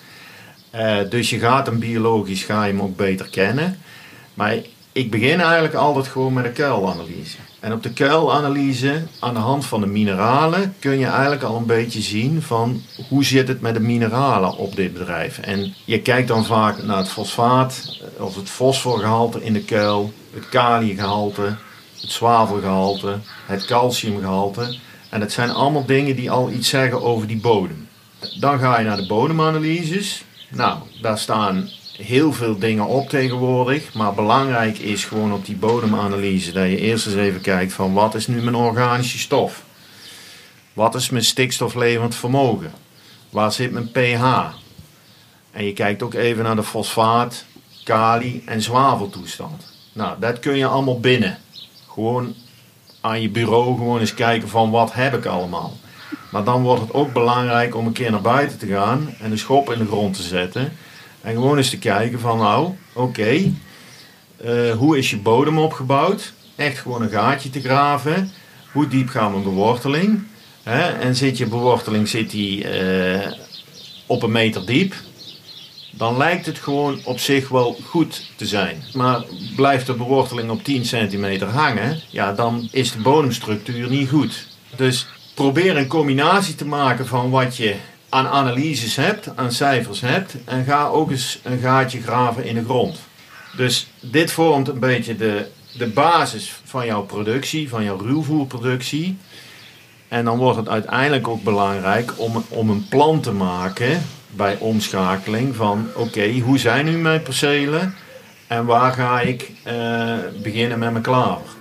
Uh, 0.76 0.98
dus 1.10 1.30
je 1.30 1.40
gaat 1.40 1.66
hem 1.66 1.80
biologisch 1.80 2.44
ga 2.44 2.64
je 2.64 2.72
hem 2.72 2.82
ook 2.82 2.96
beter 2.96 3.30
kennen. 3.30 3.78
Maar 4.34 4.56
ik 4.92 5.12
begin 5.12 5.40
eigenlijk 5.40 5.74
altijd 5.74 6.08
gewoon 6.08 6.34
met 6.34 6.46
een 6.46 6.54
kuilanalyse. 6.54 7.38
En 7.60 7.74
op 7.74 7.84
de 7.84 7.94
kuilanalyse, 7.94 9.02
aan 9.20 9.34
de 9.34 9.40
hand 9.40 9.66
van 9.66 9.82
de 9.82 9.88
mineralen, 9.88 10.76
kun 10.80 11.00
je 11.00 11.06
eigenlijk 11.06 11.44
al 11.44 11.56
een 11.56 11.66
beetje 11.66 12.02
zien 12.02 12.42
van 12.42 12.82
hoe 13.10 13.24
zit 13.24 13.48
het 13.48 13.62
met 13.62 13.74
de 13.74 13.80
mineralen 13.80 14.58
op 14.58 14.76
dit 14.76 14.94
bedrijf. 14.94 15.40
En 15.40 15.74
je 15.86 16.02
kijkt 16.02 16.28
dan 16.28 16.46
vaak 16.46 16.84
naar 16.84 16.98
het 16.98 17.10
fosfaat, 17.10 18.00
of 18.18 18.36
het 18.36 18.50
fosforgehalte 18.50 19.44
in 19.44 19.54
de 19.54 19.64
kuil, 19.64 20.14
het 20.34 20.50
kaliumgehalte, 20.50 21.56
het 22.02 22.12
zwavelgehalte, 22.12 23.18
het 23.46 23.66
calciumgehalte. 23.66 24.78
En 25.10 25.20
dat 25.20 25.32
zijn 25.32 25.52
allemaal 25.52 25.86
dingen 25.86 26.16
die 26.16 26.32
al 26.32 26.52
iets 26.52 26.70
zeggen 26.70 27.02
over 27.02 27.28
die 27.28 27.40
bodem. 27.40 27.88
Dan 28.40 28.60
ga 28.60 28.80
je 28.80 28.86
naar 28.86 28.98
de 28.98 29.08
bodemanalyses. 29.08 30.24
Nou, 30.50 30.80
daar 31.01 31.20
staan 31.20 31.70
heel 31.98 32.34
veel 32.34 32.60
dingen 32.60 32.86
op 32.86 33.10
tegenwoordig. 33.10 33.94
Maar 33.94 34.13
belangrijk 34.13 34.77
is 34.77 35.06
gewoon 35.06 35.34
op 35.34 35.46
die 35.46 35.56
bodemanalyse 35.56 36.51
dat 36.51 36.70
je 36.70 36.77
eerst 36.77 37.06
eens 37.06 37.16
even 37.16 37.42
kijkt 37.42 37.74
van 37.74 37.94
wat 37.94 38.16
is 38.16 38.27
nu 38.27 38.42
mijn 38.42 38.56
organische 38.56 39.18
stof? 39.18 39.63
Wat 40.74 40.96
is 40.96 41.10
mijn 41.10 41.24
stikstoflevend 41.24 42.16
vermogen? 42.16 42.72
Waar 43.30 43.51
zit 43.51 43.72
mijn 43.72 43.92
pH? 43.92 44.24
En 45.51 45.66
je 45.66 45.74
kijkt 45.74 46.04
ook 46.04 46.13
even 46.13 46.44
naar 46.44 46.56
de 46.56 46.63
fosfaat, 46.63 47.46
kali 47.84 48.44
en 48.46 48.62
zwaveltoestand. 48.62 49.74
Nou, 49.94 50.20
dat 50.20 50.39
kun 50.39 50.58
je 50.58 50.66
allemaal 50.66 51.00
binnen. 51.00 51.38
Gewoon 51.88 52.36
aan 53.01 53.22
je 53.22 53.30
bureau 53.30 53.77
gewoon 53.77 54.00
eens 54.00 54.13
kijken 54.13 54.50
van 54.50 54.72
wat 54.72 54.94
heb 54.94 55.13
ik 55.13 55.25
allemaal. 55.25 55.74
Maar 56.29 56.43
dan 56.43 56.62
wordt 56.62 56.81
het 56.81 56.93
ook 56.93 57.13
belangrijk 57.13 57.75
om 57.75 57.88
een 57.88 57.93
keer 57.93 58.12
naar 58.12 58.22
buiten 58.22 58.57
te 58.57 58.67
gaan 58.67 59.13
en 59.19 59.31
een 59.31 59.38
schop 59.38 59.72
in 59.72 59.79
de 59.79 59.86
grond 59.86 60.15
te 60.15 60.24
zetten 60.24 60.72
en 61.22 61.34
gewoon 61.34 61.57
eens 61.57 61.69
te 61.69 61.77
kijken 61.77 62.19
van 62.19 62.38
nou, 62.38 62.74
oké, 62.93 63.51
eh, 64.38 64.72
hoe 64.72 64.98
is 64.98 65.10
je 65.10 65.17
bodem 65.17 65.57
opgebouwd? 65.57 66.34
Echt 66.55 66.77
gewoon 66.77 67.01
een 67.01 67.10
gaatje 67.10 67.50
te 67.50 67.62
graven. 67.62 68.31
Hoe 68.72 68.88
diep 68.88 69.10
gaat 69.10 69.31
mijn 69.31 69.43
beworteling? 69.43 70.24
Hè? 70.63 70.81
En 70.81 71.15
zit 71.15 71.38
je 71.38 71.48
beworteling 71.48 72.07
zit 72.07 72.29
die, 72.29 72.79
uh, 72.79 73.31
op 74.05 74.24
een 74.24 74.31
meter 74.31 74.65
diep? 74.65 74.93
Dan 75.91 76.17
lijkt 76.17 76.46
het 76.46 76.57
gewoon 76.57 77.00
op 77.03 77.19
zich 77.19 77.50
wel 77.50 77.77
goed 77.84 78.31
te 78.36 78.46
zijn. 78.46 78.84
Maar 78.93 79.24
blijft 79.55 79.86
de 79.86 79.93
beworteling 79.93 80.50
op 80.50 80.63
10 80.63 80.86
centimeter 80.86 81.48
hangen, 81.48 82.01
ja, 82.10 82.34
dan 82.34 82.67
is 82.72 82.91
de 82.91 83.01
bodemstructuur 83.01 83.89
niet 83.89 84.10
goed. 84.10 84.48
Dus 84.75 85.07
probeer 85.38 85.77
een 85.77 85.88
combinatie 85.88 86.56
te 86.56 86.65
maken 86.65 87.08
van 87.08 87.29
wat 87.29 87.58
je 87.58 87.75
aan 88.10 88.27
analyses 88.27 88.96
hebt, 88.96 89.29
aan 89.36 89.51
cijfers 89.51 90.01
hebt 90.01 90.36
en 90.46 90.63
ga 90.63 90.88
ook 90.88 91.12
eens 91.12 91.39
een 91.44 91.60
gaatje 91.60 92.01
graven 92.01 92.46
in 92.46 92.56
de 92.56 92.63
grond. 92.63 93.00
Dus 93.57 93.88
dit 94.00 94.31
vormt 94.31 94.68
een 94.68 94.79
beetje 94.79 95.16
de, 95.16 95.48
de 95.77 95.88
basis 95.88 96.62
van 96.64 96.85
jouw 96.85 97.01
productie, 97.01 97.70
van 97.70 97.83
jouw 97.83 97.98
ruwvoerproductie. 97.98 99.18
En 100.07 100.25
dan 100.25 100.38
wordt 100.38 100.57
het 100.57 100.70
uiteindelijk 100.70 101.27
ook 101.27 101.44
belangrijk 101.44 102.14
om, 102.16 102.44
om 102.50 102.70
een 102.70 102.88
plan 102.90 103.22
te 103.22 103.31
maken 103.31 104.01
bij 104.29 104.57
omschakeling 104.59 105.55
van 105.55 105.88
oké, 105.96 106.40
hoe 106.40 106.57
zijn 106.57 106.85
nu 106.85 106.98
mijn 106.98 107.22
percelen 107.22 107.96
en 108.48 108.66
waar 108.66 108.94
ga 108.94 109.22
ik 109.22 109.51
uh, 109.68 110.14
beginnen 110.42 110.79
met 110.79 110.92
mijn 110.92 111.03
klaver. 111.03 111.56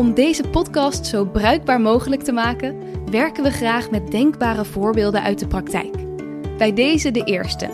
Om 0.00 0.14
deze 0.14 0.42
podcast 0.42 1.06
zo 1.06 1.24
bruikbaar 1.24 1.80
mogelijk 1.80 2.22
te 2.22 2.32
maken, 2.32 2.76
werken 3.10 3.42
we 3.42 3.50
graag 3.50 3.90
met 3.90 4.10
denkbare 4.10 4.64
voorbeelden 4.64 5.22
uit 5.22 5.38
de 5.38 5.46
praktijk. 5.46 5.94
Bij 6.58 6.72
deze 6.72 7.10
de 7.10 7.24
eerste. 7.24 7.70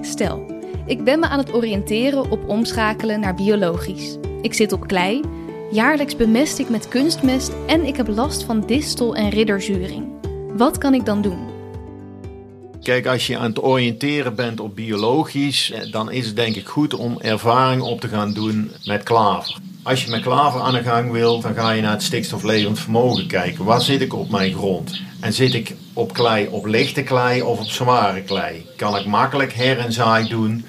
Stel, 0.00 0.62
ik 0.86 1.04
ben 1.04 1.20
me 1.20 1.26
aan 1.26 1.38
het 1.38 1.54
oriënteren 1.54 2.30
op 2.30 2.48
omschakelen 2.48 3.20
naar 3.20 3.34
biologisch. 3.34 4.16
Ik 4.42 4.54
zit 4.54 4.72
op 4.72 4.86
klei, 4.86 5.20
jaarlijks 5.70 6.16
bemest 6.16 6.58
ik 6.58 6.68
met 6.68 6.88
kunstmest 6.88 7.52
en 7.66 7.84
ik 7.84 7.96
heb 7.96 8.08
last 8.08 8.42
van 8.42 8.66
distel- 8.66 9.16
en 9.16 9.28
ridderzuring. 9.28 10.06
Wat 10.56 10.78
kan 10.78 10.94
ik 10.94 11.04
dan 11.04 11.22
doen? 11.22 11.48
Kijk, 12.82 13.06
als 13.06 13.26
je 13.26 13.38
aan 13.38 13.48
het 13.48 13.62
oriënteren 13.62 14.34
bent 14.34 14.60
op 14.60 14.74
biologisch, 14.74 15.70
eh, 15.70 15.92
dan 15.92 16.10
is 16.10 16.26
het 16.26 16.36
denk 16.36 16.56
ik 16.56 16.66
goed 16.66 16.94
om 16.94 17.20
ervaring 17.20 17.82
op 17.82 18.00
te 18.00 18.08
gaan 18.08 18.32
doen 18.32 18.70
met 18.84 19.02
klaver. 19.02 19.68
Als 19.82 20.04
je 20.04 20.10
met 20.10 20.22
klaver 20.22 20.60
aan 20.60 20.74
de 20.74 20.82
gang 20.82 21.10
wilt, 21.10 21.42
dan 21.42 21.54
ga 21.54 21.70
je 21.70 21.82
naar 21.82 21.92
het 21.92 22.02
stikstoflevend 22.02 22.78
vermogen 22.78 23.26
kijken. 23.26 23.64
Waar 23.64 23.80
zit 23.80 24.00
ik 24.00 24.14
op 24.14 24.30
mijn 24.30 24.52
grond? 24.52 25.00
En 25.20 25.32
zit 25.32 25.54
ik 25.54 25.74
op 25.92 26.12
klei, 26.12 26.48
op 26.50 26.66
lichte 26.66 27.02
klei 27.02 27.42
of 27.42 27.60
op 27.60 27.68
zware 27.70 28.22
klei? 28.22 28.66
Kan 28.76 28.96
ik 28.96 29.06
makkelijk 29.06 29.52
her 29.52 29.78
en 29.78 29.92
zaai 29.92 30.28
doen? 30.28 30.64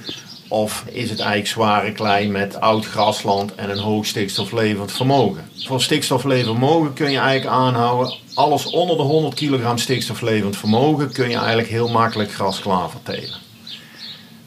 Of 0.48 0.84
is 0.92 1.10
het 1.10 1.20
eigenlijk 1.20 1.50
zware 1.50 1.92
klei 1.92 2.28
met 2.28 2.60
oud 2.60 2.86
grasland 2.86 3.56
en 3.56 3.70
een 3.70 3.80
hoog 3.80 4.06
stikstoflevend 4.06 4.92
vermogen? 4.92 5.50
Voor 5.56 5.82
stikstoflevend 5.82 6.58
vermogen 6.58 6.94
kun 6.94 7.12
je 7.12 7.20
eigenlijk 7.20 7.56
aanhouden, 7.56 8.14
alles 8.34 8.66
onder 8.66 8.98
de 8.98 9.04
100 9.04 9.34
kilogram 9.34 9.78
stikstoflevend 9.78 10.58
vermogen 10.58 11.12
kun 11.12 11.30
je 11.30 11.38
eigenlijk 11.38 11.70
heel 11.70 11.90
makkelijk 11.90 12.32
grasklaver 12.32 13.00
telen. 13.04 13.51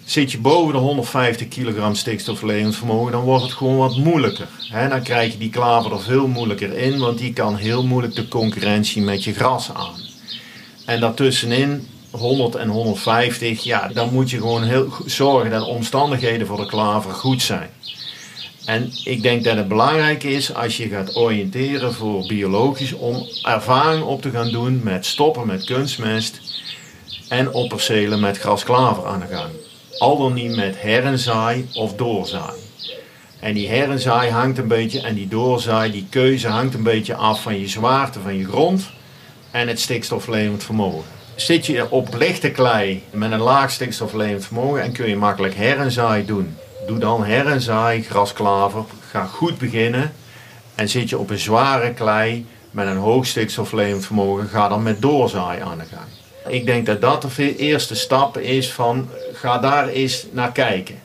Zit 0.04 0.32
je 0.32 0.38
boven 0.38 0.72
de 0.72 0.78
150 0.78 1.48
kilogram 1.48 1.94
stikstoflevend 1.94 2.76
vermogen, 2.76 3.12
dan 3.12 3.24
wordt 3.24 3.42
het 3.42 3.52
gewoon 3.52 3.76
wat 3.76 3.96
moeilijker. 3.96 4.48
dan 4.88 5.02
krijg 5.02 5.32
je 5.32 5.38
die 5.38 5.50
klaver 5.50 5.92
er 5.92 6.00
veel 6.00 6.26
moeilijker 6.26 6.76
in, 6.76 6.98
want 6.98 7.18
die 7.18 7.32
kan 7.32 7.56
heel 7.56 7.84
moeilijk 7.84 8.14
de 8.14 8.28
concurrentie 8.28 9.02
met 9.02 9.24
je 9.24 9.34
gras 9.34 9.70
aan. 9.72 9.94
En 10.84 11.00
daartussenin 11.00 11.88
100 12.10 12.54
en 12.54 12.68
150, 12.68 13.62
ja, 13.62 13.88
dan 13.88 14.12
moet 14.12 14.30
je 14.30 14.36
gewoon 14.36 14.62
heel 14.62 14.88
zorgen 15.06 15.50
dat 15.50 15.60
de 15.60 15.70
omstandigheden 15.70 16.46
voor 16.46 16.56
de 16.56 16.66
klaver 16.66 17.10
goed 17.10 17.42
zijn. 17.42 17.70
En 18.64 18.90
ik 19.04 19.22
denk 19.22 19.44
dat 19.44 19.56
het 19.56 19.68
belangrijk 19.68 20.22
is 20.22 20.54
als 20.54 20.76
je 20.76 20.88
gaat 20.88 21.16
oriënteren 21.16 21.94
voor 21.94 22.26
biologisch 22.26 22.92
om 22.92 23.26
ervaring 23.42 24.04
op 24.04 24.22
te 24.22 24.30
gaan 24.30 24.50
doen 24.50 24.80
met 24.82 25.06
stoppen 25.06 25.46
met 25.46 25.64
kunstmest 25.64 26.40
en 27.28 27.52
op 27.52 27.68
percelen 27.68 28.20
met 28.20 28.38
grasklaver 28.38 29.06
aan 29.06 29.20
de 29.20 29.36
gang. 29.36 29.50
Al 29.98 30.18
dan 30.18 30.32
niet 30.32 30.56
met 30.56 30.76
herenzaai 30.76 31.68
of 31.72 31.94
doorzaai. 31.94 32.62
En 33.40 33.54
die 33.54 33.68
herenzaai 33.68 34.30
hangt 34.30 34.58
een 34.58 34.68
beetje 34.68 35.00
en 35.00 35.14
die 35.14 35.28
doorzaai, 35.28 35.90
die 35.90 36.06
keuze 36.10 36.48
hangt 36.48 36.74
een 36.74 36.82
beetje 36.82 37.14
af 37.14 37.42
van 37.42 37.60
je 37.60 37.68
zwaarte 37.68 38.20
van 38.20 38.36
je 38.36 38.44
grond 38.44 38.90
en 39.50 39.68
het 39.68 39.80
stikstoflevend 39.80 40.64
vermogen. 40.64 41.04
Zit 41.34 41.66
je 41.66 41.90
op 41.90 42.14
lichte 42.18 42.50
klei 42.50 43.02
met 43.10 43.32
een 43.32 43.40
laag 43.40 43.70
stikstoflevend 43.70 44.44
vermogen 44.44 44.82
en 44.82 44.92
kun 44.92 45.08
je 45.08 45.16
makkelijk 45.16 45.54
herenzaai 45.54 46.24
doen. 46.24 46.56
Doe 46.86 46.98
dan 46.98 47.24
herenzaai, 47.24 48.02
grasklaver, 48.02 48.84
ga 49.10 49.24
goed 49.24 49.58
beginnen. 49.58 50.12
En 50.74 50.88
zit 50.88 51.08
je 51.08 51.18
op 51.18 51.30
een 51.30 51.38
zware 51.38 51.92
klei 51.92 52.46
met 52.70 52.86
een 52.86 52.96
hoog 52.96 53.26
stikstoflevend 53.26 54.06
vermogen, 54.06 54.48
ga 54.48 54.68
dan 54.68 54.82
met 54.82 55.02
doorzaai 55.02 55.60
aan 55.60 55.78
de 55.78 55.84
gang. 55.84 56.23
Ik 56.48 56.66
denk 56.66 56.86
dat 56.86 57.00
dat 57.00 57.26
de 57.36 57.56
eerste 57.56 57.94
stap 57.94 58.38
is 58.38 58.72
van 58.72 59.08
ga 59.32 59.58
daar 59.58 59.88
eens 59.88 60.26
naar 60.30 60.52
kijken. 60.52 61.02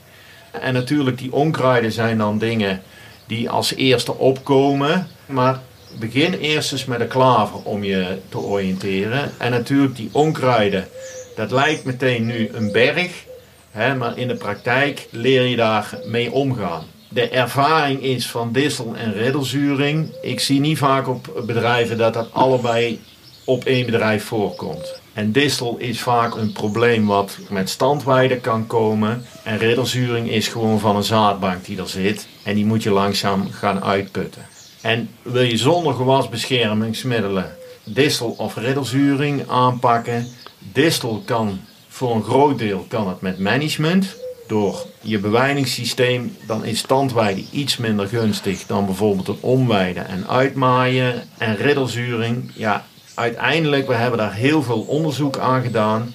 En 0.51 0.73
natuurlijk 0.73 1.17
die 1.17 1.33
onkruiden 1.33 1.91
zijn 1.91 2.17
dan 2.17 2.37
dingen 2.37 2.81
die 3.27 3.49
als 3.49 3.75
eerste 3.75 4.15
opkomen. 4.15 5.07
Maar 5.25 5.59
begin 5.99 6.33
eerst 6.33 6.71
eens 6.71 6.85
met 6.85 6.99
een 6.99 7.07
klaver 7.07 7.59
om 7.63 7.83
je 7.83 8.17
te 8.29 8.37
oriënteren. 8.37 9.31
En 9.37 9.51
natuurlijk 9.51 9.95
die 9.95 10.09
onkruiden, 10.11 10.87
dat 11.35 11.51
lijkt 11.51 11.83
meteen 11.83 12.25
nu 12.25 12.49
een 12.53 12.71
berg. 12.71 13.25
Hè, 13.71 13.95
maar 13.95 14.17
in 14.17 14.27
de 14.27 14.35
praktijk 14.35 15.07
leer 15.11 15.43
je 15.43 15.55
daar 15.55 15.99
mee 16.05 16.31
omgaan. 16.31 16.83
De 17.09 17.29
ervaring 17.29 18.03
is 18.03 18.27
van 18.27 18.51
dissel 18.51 18.95
en 18.95 19.13
riddelzuring. 19.13 20.11
Ik 20.21 20.39
zie 20.39 20.59
niet 20.59 20.77
vaak 20.77 21.07
op 21.07 21.43
bedrijven 21.45 21.97
dat 21.97 22.13
dat 22.13 22.33
allebei 22.33 22.99
op 23.45 23.63
één 23.63 23.85
bedrijf 23.85 24.23
voorkomt. 24.23 24.98
En 25.13 25.31
distel 25.31 25.77
is 25.77 26.01
vaak 26.01 26.35
een 26.35 26.51
probleem 26.51 27.05
wat 27.05 27.37
met 27.49 27.69
standweide 27.69 28.37
kan 28.39 28.67
komen. 28.67 29.25
En 29.43 29.57
riddelzuring 29.57 30.29
is 30.29 30.47
gewoon 30.47 30.79
van 30.79 30.95
een 30.95 31.03
zaadbank 31.03 31.65
die 31.65 31.77
er 31.77 31.89
zit. 31.89 32.27
En 32.43 32.55
die 32.55 32.65
moet 32.65 32.83
je 32.83 32.91
langzaam 32.91 33.51
gaan 33.51 33.83
uitputten. 33.83 34.45
En 34.81 35.09
wil 35.21 35.41
je 35.41 35.57
zonder 35.57 35.93
gewasbeschermingsmiddelen 35.93 37.57
distel 37.83 38.35
of 38.37 38.55
riddelzuring 38.55 39.47
aanpakken? 39.47 40.27
Distel 40.59 41.21
kan 41.25 41.59
voor 41.87 42.15
een 42.15 42.23
groot 42.23 42.57
deel 42.57 42.85
kan 42.87 43.07
het 43.07 43.21
met 43.21 43.39
management. 43.39 44.15
Door 44.47 44.85
je 45.01 45.19
bewijningssysteem, 45.19 46.35
dan 46.47 46.65
is 46.65 46.79
standweide 46.79 47.43
iets 47.51 47.77
minder 47.77 48.07
gunstig 48.07 48.65
dan 48.65 48.85
bijvoorbeeld 48.85 49.27
een 49.27 49.37
omweiden 49.41 50.07
en 50.07 50.27
uitmaaien. 50.27 51.23
En 51.37 51.55
riddelzuring, 51.55 52.51
ja, 52.55 52.85
uiteindelijk, 53.19 53.87
we 53.87 53.93
hebben 53.93 54.19
daar 54.19 54.33
heel 54.33 54.63
veel 54.63 54.81
onderzoek 54.81 55.37
aan 55.37 55.61
gedaan. 55.61 56.13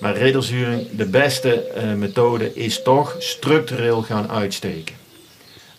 Maar 0.00 0.16
riddelzuring, 0.16 0.86
de 0.96 1.06
beste 1.06 1.64
uh, 1.76 1.92
methode 1.92 2.54
is 2.54 2.82
toch 2.82 3.16
structureel 3.18 4.02
gaan 4.02 4.30
uitsteken. 4.30 4.94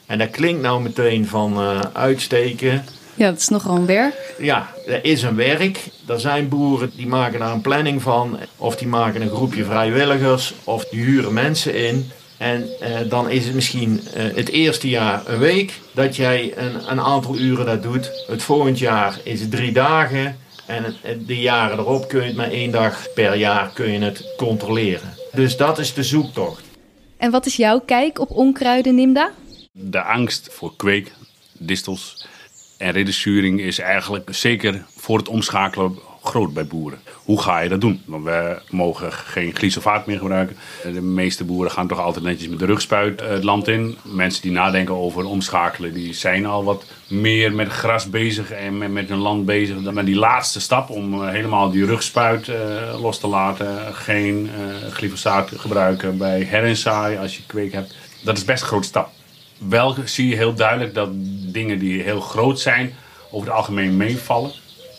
En 0.05 0.17
dat 0.17 0.29
klinkt 0.29 0.61
nou 0.61 0.81
meteen 0.81 1.27
van 1.27 1.61
uh, 1.61 1.79
uitsteken. 1.93 2.85
Ja, 3.15 3.29
dat 3.29 3.39
is 3.39 3.47
nogal 3.47 3.75
een 3.75 3.85
werk. 3.85 4.35
Ja, 4.39 4.69
dat 4.85 4.99
is 5.01 5.23
een 5.23 5.35
werk. 5.35 5.79
Er 6.07 6.19
zijn 6.19 6.49
boeren 6.49 6.91
die 6.95 7.07
maken 7.07 7.39
daar 7.39 7.51
een 7.51 7.61
planning 7.61 8.01
van. 8.01 8.39
Of 8.57 8.75
die 8.75 8.87
maken 8.87 9.21
een 9.21 9.29
groepje 9.29 9.63
vrijwilligers. 9.63 10.53
Of 10.63 10.85
die 10.85 11.03
huren 11.03 11.33
mensen 11.33 11.73
in. 11.73 12.11
En 12.37 12.67
eh, 12.79 12.89
dan 13.09 13.29
is 13.29 13.45
het 13.45 13.55
misschien 13.55 14.01
eh, 14.13 14.23
het 14.35 14.49
eerste 14.49 14.89
jaar 14.89 15.21
een 15.25 15.39
week 15.39 15.79
dat 15.93 16.15
jij 16.15 16.53
een, 16.55 16.91
een, 16.91 17.01
aantal 17.01 17.37
uren 17.37 17.65
dat 17.65 17.83
doet. 17.83 18.11
Het 18.27 18.43
volgend 18.43 18.79
jaar 18.79 19.19
is 19.23 19.41
het 19.41 19.51
drie 19.51 19.71
dagen. 19.71 20.37
En 20.67 20.95
de 21.25 21.39
jaren 21.39 21.77
erop 21.77 22.07
kun 22.07 22.21
je 22.21 22.27
het 22.27 22.35
maar 22.35 22.51
één 22.51 22.71
dag 22.71 23.13
per 23.13 23.35
jaar 23.35 23.71
kun 23.73 23.91
je 23.91 23.99
het 23.99 24.33
controleren. 24.37 25.13
Dus 25.31 25.57
dat 25.57 25.79
is 25.79 25.93
de 25.93 26.03
zoektocht. 26.03 26.63
En 27.17 27.31
wat 27.31 27.45
is 27.45 27.55
jouw 27.55 27.79
kijk 27.79 28.19
op 28.19 28.31
onkruiden, 28.31 28.95
Nimda? 28.95 29.31
De 29.71 30.01
angst 30.01 30.47
voor 30.51 30.75
kweek, 30.75 31.11
distels 31.51 32.27
en 32.77 32.91
redesturing 32.91 33.61
is 33.61 33.79
eigenlijk 33.79 34.35
zeker 34.35 34.85
voor 34.95 35.17
het 35.17 35.27
omschakelen 35.27 35.99
groot 36.27 36.53
bij 36.53 36.67
boeren. 36.67 36.99
Hoe 37.13 37.41
ga 37.41 37.59
je 37.59 37.69
dat 37.69 37.81
doen? 37.81 38.01
Want 38.05 38.23
we 38.23 38.59
mogen 38.69 39.11
geen 39.11 39.55
glyfosaat 39.55 40.05
meer 40.05 40.17
gebruiken. 40.17 40.55
De 40.83 41.01
meeste 41.01 41.43
boeren 41.43 41.71
gaan 41.71 41.87
toch 41.87 41.99
altijd 41.99 42.25
netjes 42.25 42.49
met 42.49 42.59
de 42.59 42.65
rugspuit 42.65 43.21
eh, 43.21 43.27
het 43.29 43.43
land 43.43 43.67
in. 43.67 43.97
Mensen 44.03 44.41
die 44.41 44.51
nadenken 44.51 44.95
over 44.95 45.25
omschakelen, 45.25 45.93
die 45.93 46.13
zijn 46.13 46.45
al 46.45 46.63
wat 46.63 46.85
meer 47.07 47.53
met 47.53 47.67
gras 47.67 48.09
bezig 48.09 48.51
en 48.51 48.77
met, 48.77 48.91
met 48.91 49.09
hun 49.09 49.17
land 49.17 49.45
bezig. 49.45 49.81
Dan 49.81 50.05
die 50.05 50.15
laatste 50.15 50.59
stap 50.59 50.89
om 50.89 51.13
eh, 51.13 51.29
helemaal 51.29 51.71
die 51.71 51.85
rugspuit 51.85 52.47
uh, 52.47 52.55
los 53.01 53.19
te 53.19 53.27
laten. 53.27 53.95
Geen 53.95 54.49
glyfosaat 54.91 55.51
gebruiken 55.55 56.17
bij 56.17 56.41
herinsaai 56.41 57.17
als 57.17 57.37
je 57.37 57.43
kweek 57.45 57.73
hebt. 57.73 57.95
Dat 58.23 58.37
is 58.37 58.45
best 58.45 58.61
een 58.61 58.67
grote 58.67 58.87
stap. 58.87 59.09
Wel 59.57 59.95
zie 60.05 60.27
je 60.27 60.35
heel 60.35 60.53
duidelijk 60.53 60.93
dat 60.93 61.09
dingen 61.53 61.79
die 61.79 62.01
heel 62.01 62.21
groot 62.21 62.59
zijn 62.59 62.95
over 63.31 63.47
het 63.47 63.57
algemeen 63.57 63.97
meevallen. 63.97 64.51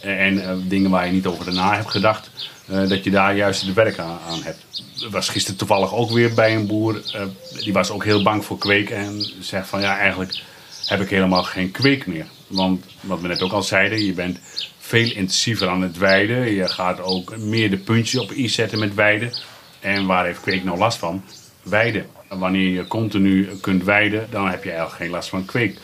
En 0.03 0.35
uh, 0.35 0.51
dingen 0.63 0.91
waar 0.91 1.07
je 1.07 1.13
niet 1.13 1.27
over 1.27 1.55
na 1.55 1.75
hebt 1.75 1.91
gedacht, 1.91 2.31
uh, 2.71 2.89
dat 2.89 3.05
je 3.05 3.11
daar 3.11 3.37
juist 3.37 3.67
de 3.67 3.73
werk 3.73 3.99
aan, 3.99 4.43
hebt. 4.43 4.85
Was 5.11 5.29
gisteren 5.29 5.59
toevallig 5.59 5.95
ook 5.95 6.11
weer 6.11 6.35
bij 6.35 6.55
een 6.55 6.67
boer, 6.67 7.03
uh, 7.15 7.23
die 7.63 7.73
was 7.73 7.91
ook 7.91 8.05
heel 8.05 8.23
bang 8.23 8.45
voor 8.45 8.59
kweek 8.59 8.91
en 8.91 9.33
zegt 9.41 9.69
van 9.69 9.81
ja, 9.81 9.99
eigenlijk 9.99 10.43
heb 10.87 11.01
ik 11.01 11.11
helemaal 11.11 11.43
geen 11.43 11.71
kweek 11.71 12.07
meer. 12.07 12.27
Want 12.47 12.85
wat 13.01 13.21
we 13.21 13.29
net 13.29 13.43
ook 13.43 13.53
al 13.53 13.63
zeiden, 13.63 14.05
je 14.05 14.13
bent 14.13 14.39
veel 14.79 15.11
intensiever 15.11 15.69
aan 15.69 15.83
het 15.83 15.99
weiden. 15.99 16.55
Je 16.55 16.69
gaat 16.69 17.01
ook 17.01 17.37
meer 17.37 17.71
de 17.71 17.77
puntjes 17.77 18.21
op 18.21 18.33
i 18.33 18.49
zetten 18.49 18.79
met 18.79 18.95
weiden. 18.95 19.33
En 19.81 20.07
waar 20.07 20.25
heeft 20.25 20.41
kweek 20.41 20.65
nou 20.65 20.79
last 20.79 20.99
van? 20.99 21.25
Weiden. 21.63 22.07
Wanneer 22.29 22.69
je 22.69 22.87
continu 22.87 23.49
kunt 23.61 23.85
weiden, 23.85 24.27
dan 24.31 24.49
heb 24.49 24.65
je 24.65 24.71
eigenlijk 24.71 25.01
geen 25.01 25.11
last 25.11 25.29
van 25.29 25.45
kweek. 25.45 25.79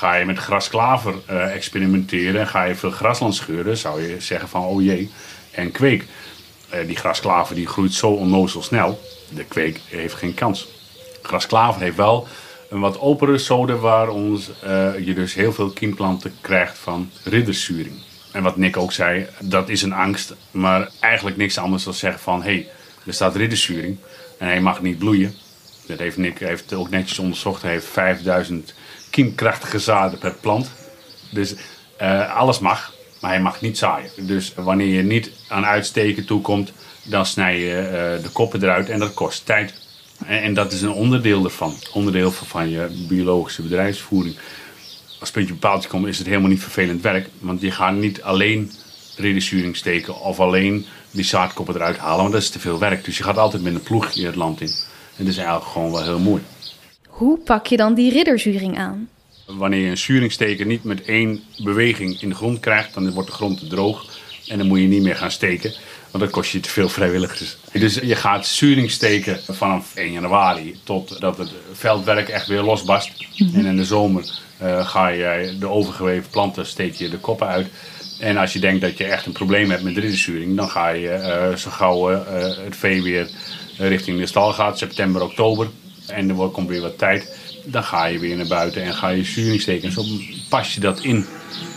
Ga 0.00 0.14
je 0.14 0.24
met 0.24 0.38
grasklaver 0.38 1.14
uh, 1.30 1.54
experimenteren, 1.54 2.46
ga 2.46 2.64
je 2.64 2.74
veel 2.74 2.90
grasland 2.90 3.34
scheuren, 3.34 3.76
zou 3.76 4.02
je 4.02 4.20
zeggen 4.20 4.48
van 4.48 4.64
oh 4.64 4.82
jee, 4.82 5.10
en 5.50 5.70
kweek. 5.70 6.06
Uh, 6.74 6.86
die 6.86 6.96
grasklaver 6.96 7.54
die 7.54 7.66
groeit 7.66 7.92
zo 7.92 8.10
onnozel 8.10 8.62
snel, 8.62 9.00
de 9.28 9.44
kweek 9.44 9.80
heeft 9.88 10.14
geen 10.14 10.34
kans. 10.34 10.68
Grasklaver 11.22 11.80
heeft 11.80 11.96
wel 11.96 12.26
een 12.70 12.80
wat 12.80 13.00
opere 13.00 13.38
sode 13.38 13.76
waar 13.76 14.08
ons, 14.08 14.50
uh, 14.64 14.98
je 15.06 15.14
dus 15.14 15.34
heel 15.34 15.52
veel 15.52 15.70
kiemplanten 15.70 16.34
krijgt 16.40 16.78
van 16.78 17.10
riddersuring. 17.24 17.94
En 18.32 18.42
wat 18.42 18.56
Nick 18.56 18.76
ook 18.76 18.92
zei, 18.92 19.26
dat 19.40 19.68
is 19.68 19.82
een 19.82 19.92
angst, 19.92 20.34
maar 20.50 20.90
eigenlijk 21.00 21.36
niks 21.36 21.58
anders 21.58 21.84
dan 21.84 21.94
zeggen 21.94 22.20
van 22.20 22.42
hé, 22.42 22.52
hey, 22.52 22.68
er 23.06 23.14
staat 23.14 23.36
riddersuring 23.36 23.96
en 24.38 24.46
hij 24.46 24.60
mag 24.60 24.82
niet 24.82 24.98
bloeien. 24.98 25.34
Dat 25.86 25.98
heeft 25.98 26.16
Nick 26.16 26.38
heeft 26.38 26.72
ook 26.72 26.90
netjes 26.90 27.18
onderzocht. 27.18 27.62
Hij 27.62 27.70
heeft 27.70 27.86
5000 27.86 28.74
kiemkrachtige 29.10 29.78
zaden 29.78 30.18
per 30.18 30.34
plant. 30.40 30.70
Dus 31.30 31.54
uh, 32.02 32.36
alles 32.36 32.58
mag, 32.58 32.94
maar 33.20 33.30
hij 33.30 33.40
mag 33.40 33.60
niet 33.60 33.78
zaaien. 33.78 34.10
Dus 34.16 34.54
wanneer 34.54 34.94
je 34.94 35.02
niet 35.02 35.30
aan 35.48 35.66
uitsteken 35.66 36.24
toekomt, 36.24 36.72
dan 37.02 37.26
snij 37.26 37.60
je 37.60 37.76
uh, 37.76 38.22
de 38.22 38.30
koppen 38.32 38.62
eruit 38.62 38.88
en 38.88 38.98
dat 38.98 39.14
kost 39.14 39.46
tijd. 39.46 39.74
En, 40.26 40.54
dat 40.54 40.72
is 40.72 40.82
een 40.82 40.92
onderdeel 40.92 41.44
ervan. 41.44 41.74
Onderdeel 41.92 42.30
van 42.30 42.70
je 42.70 43.06
biologische 43.08 43.62
bedrijfsvoering. 43.62 44.36
Als 45.20 45.30
puntje 45.30 45.52
bepaald 45.52 45.86
komt, 45.86 46.06
is 46.06 46.18
het 46.18 46.26
helemaal 46.26 46.48
niet 46.48 46.62
vervelend 46.62 47.02
werk. 47.02 47.28
Want 47.38 47.60
je 47.60 47.70
gaat 47.70 47.94
niet 47.94 48.22
alleen 48.22 48.72
reducering 49.16 49.76
steken 49.76 50.20
of 50.20 50.40
alleen 50.40 50.86
die 51.10 51.24
zaadkoppen 51.24 51.74
eruit 51.74 51.98
halen. 51.98 52.20
Want 52.20 52.32
dat 52.32 52.42
is 52.42 52.50
te 52.50 52.58
veel 52.58 52.78
werk. 52.78 53.04
Dus 53.04 53.16
je 53.16 53.22
gaat 53.22 53.38
altijd 53.38 53.62
met 53.62 53.74
een 53.74 53.82
ploegje 53.82 54.26
het 54.26 54.36
land 54.36 54.60
in. 54.60 54.72
En 55.16 55.24
dat 55.24 55.26
is 55.26 55.36
eigenlijk 55.36 55.66
gewoon 55.66 55.92
wel 55.92 56.02
heel 56.02 56.18
mooi. 56.18 56.42
Hoe 57.20 57.38
pak 57.38 57.66
je 57.66 57.76
dan 57.76 57.94
die 57.94 58.12
ridderzuring 58.12 58.78
aan? 58.78 59.08
Wanneer 59.46 59.80
je 59.80 59.90
een 59.90 59.98
zuringsteker 59.98 60.66
niet 60.66 60.84
met 60.84 61.04
één 61.04 61.42
beweging 61.62 62.22
in 62.22 62.28
de 62.28 62.34
grond 62.34 62.60
krijgt, 62.60 62.94
dan 62.94 63.10
wordt 63.10 63.28
de 63.28 63.34
grond 63.34 63.58
te 63.58 63.66
droog. 63.66 64.06
En 64.48 64.58
dan 64.58 64.66
moet 64.66 64.80
je 64.80 64.86
niet 64.86 65.02
meer 65.02 65.16
gaan 65.16 65.30
steken, 65.30 65.72
want 66.10 66.24
dan 66.24 66.32
kost 66.32 66.52
je 66.52 66.60
te 66.60 66.68
veel 66.68 66.88
vrijwilligers. 66.88 67.56
Dus 67.72 67.94
je 67.94 68.16
gaat 68.16 68.46
zuring 68.46 68.90
steken 68.90 69.40
vanaf 69.48 69.94
1 69.94 70.12
januari 70.12 70.80
totdat 70.84 71.38
het 71.38 71.50
veldwerk 71.72 72.28
echt 72.28 72.46
weer 72.46 72.62
losbarst. 72.62 73.10
Mm 73.36 73.46
-hmm. 73.46 73.58
En 73.58 73.66
in 73.66 73.76
de 73.76 73.84
zomer 73.84 74.40
uh, 74.62 74.86
ga 74.86 75.08
je 75.08 75.56
de 75.58 75.68
overgeweven 75.68 76.30
planten, 76.30 76.66
steek 76.66 76.94
je 76.94 77.08
de 77.08 77.18
koppen 77.18 77.46
uit. 77.46 77.68
En 78.20 78.36
als 78.36 78.52
je 78.52 78.58
denkt 78.58 78.80
dat 78.80 78.98
je 78.98 79.04
echt 79.04 79.26
een 79.26 79.32
probleem 79.32 79.70
hebt 79.70 79.82
met 79.82 79.96
ridderzuring, 79.96 80.56
dan 80.56 80.70
ga 80.70 80.88
je 80.88 81.48
uh, 81.50 81.56
zo 81.56 81.70
gauw 81.70 82.12
uh, 82.12 82.20
het 82.64 82.76
vee 82.76 83.02
weer 83.02 83.30
richting 83.76 84.18
de 84.18 84.26
stal 84.26 84.52
gaat, 84.52 84.78
september, 84.78 85.22
oktober. 85.22 85.68
En 86.10 86.28
er 86.28 86.48
komt 86.48 86.68
weer 86.68 86.80
wat 86.80 86.98
tijd. 86.98 87.36
Dan 87.64 87.84
ga 87.84 88.04
je 88.04 88.18
weer 88.18 88.36
naar 88.36 88.46
buiten 88.46 88.82
en 88.82 88.94
ga 88.94 89.08
je 89.08 89.24
zuring 89.24 89.60
steken. 89.60 89.92
Zo 89.92 90.02
pas 90.48 90.74
je 90.74 90.80
dat 90.80 91.00
in, 91.00 91.26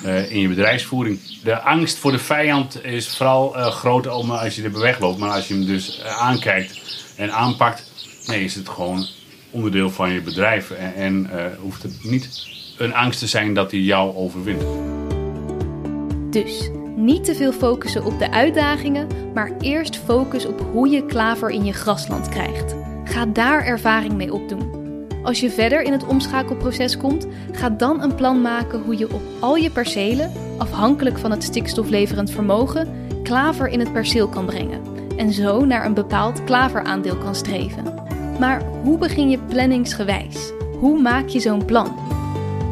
uh, 0.05 0.31
in 0.31 0.39
je 0.39 0.47
bedrijfsvoering. 0.47 1.19
De 1.43 1.59
angst 1.59 1.97
voor 1.97 2.11
de 2.11 2.19
vijand 2.19 2.83
is 2.83 3.07
vooral 3.07 3.57
uh, 3.57 3.67
groot 3.67 4.07
als 4.07 4.55
je 4.55 4.63
er 4.63 4.79
wegloopt. 4.79 5.19
Maar 5.19 5.31
als 5.31 5.47
je 5.47 5.53
hem 5.53 5.65
dus 5.65 6.01
aankijkt 6.03 6.81
en 7.17 7.33
aanpakt, 7.33 7.91
nee, 8.25 8.43
is 8.43 8.55
het 8.55 8.69
gewoon 8.69 9.07
onderdeel 9.49 9.89
van 9.89 10.11
je 10.11 10.21
bedrijf. 10.21 10.71
En, 10.71 10.93
en 10.95 11.29
hoeft 11.61 11.83
het 11.83 12.03
niet 12.03 12.47
een 12.77 12.93
angst 12.93 13.19
te 13.19 13.27
zijn 13.27 13.53
dat 13.53 13.71
hij 13.71 13.79
jou 13.79 14.15
overwint. 14.15 14.63
Dus 16.29 16.69
niet 16.95 17.25
te 17.25 17.35
veel 17.35 17.51
focussen 17.51 18.05
op 18.05 18.19
de 18.19 18.31
uitdagingen, 18.31 19.07
maar 19.33 19.51
eerst 19.59 19.95
focus 19.95 20.45
op 20.45 20.61
hoe 20.71 20.89
je 20.89 21.05
klaver 21.05 21.49
in 21.49 21.65
je 21.65 21.73
grasland 21.73 22.29
krijgt. 22.29 22.75
Ga 23.03 23.25
daar 23.25 23.65
ervaring 23.65 24.13
mee 24.13 24.33
opdoen. 24.33 24.81
Als 25.23 25.39
je 25.39 25.49
verder 25.49 25.81
in 25.81 25.91
het 25.91 26.05
omschakelproces 26.05 26.97
komt, 26.97 27.27
ga 27.51 27.69
dan 27.69 28.01
een 28.01 28.15
plan 28.15 28.41
maken 28.41 28.81
hoe 28.81 28.97
je 28.97 29.13
op 29.13 29.21
al 29.39 29.55
je 29.55 29.69
percelen, 29.69 30.31
afhankelijk 30.57 31.17
van 31.17 31.31
het 31.31 31.43
stikstofleverend 31.43 32.31
vermogen, 32.31 33.07
klaver 33.23 33.67
in 33.67 33.79
het 33.79 33.93
perceel 33.93 34.27
kan 34.27 34.45
brengen 34.45 34.81
en 35.17 35.33
zo 35.33 35.65
naar 35.65 35.85
een 35.85 35.93
bepaald 35.93 36.43
klaveraandeel 36.43 37.17
kan 37.17 37.35
streven. 37.35 37.93
Maar 38.39 38.61
hoe 38.83 38.97
begin 38.97 39.29
je 39.29 39.39
planningsgewijs? 39.39 40.51
Hoe 40.79 41.01
maak 41.01 41.27
je 41.27 41.39
zo'n 41.39 41.65
plan? 41.65 41.95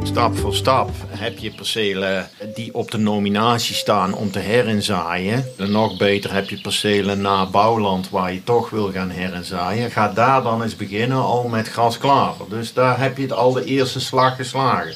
Stap 0.04 0.38
voor 0.38 0.56
stap 0.56 0.90
heb 1.08 1.38
je 1.38 1.52
percelen 1.52 2.30
die 2.56 2.74
op 2.74 2.92
de 2.92 2.98
nominatie 2.98 3.76
staan 3.76 4.14
om 4.14 4.32
te 4.32 4.40
herinzaaien. 4.40 5.46
En 5.58 5.72
nog 5.72 5.98
beter 5.98 6.34
heb 6.34 6.50
je 6.50 6.62
percelen 6.62 7.22
na 7.22 7.46
bouwland 7.46 8.10
waar 8.10 8.34
je 8.34 8.44
toch 8.44 8.70
wil 8.70 8.92
gaan 8.92 9.10
herinzaaien. 9.10 9.92
Ga 9.92 10.08
daar 10.08 10.44
dan 10.44 10.64
eens 10.64 10.76
beginnen 10.76 11.18
al 11.18 11.48
met 11.48 11.68
grasklaver. 11.68 12.46
Dus 12.50 12.74
daar 12.74 13.00
heb 13.00 13.18
je 13.18 13.34
al 13.34 13.52
de 13.52 13.64
eerste 13.64 14.00
slag 14.00 14.36
geslagen. 14.36 14.96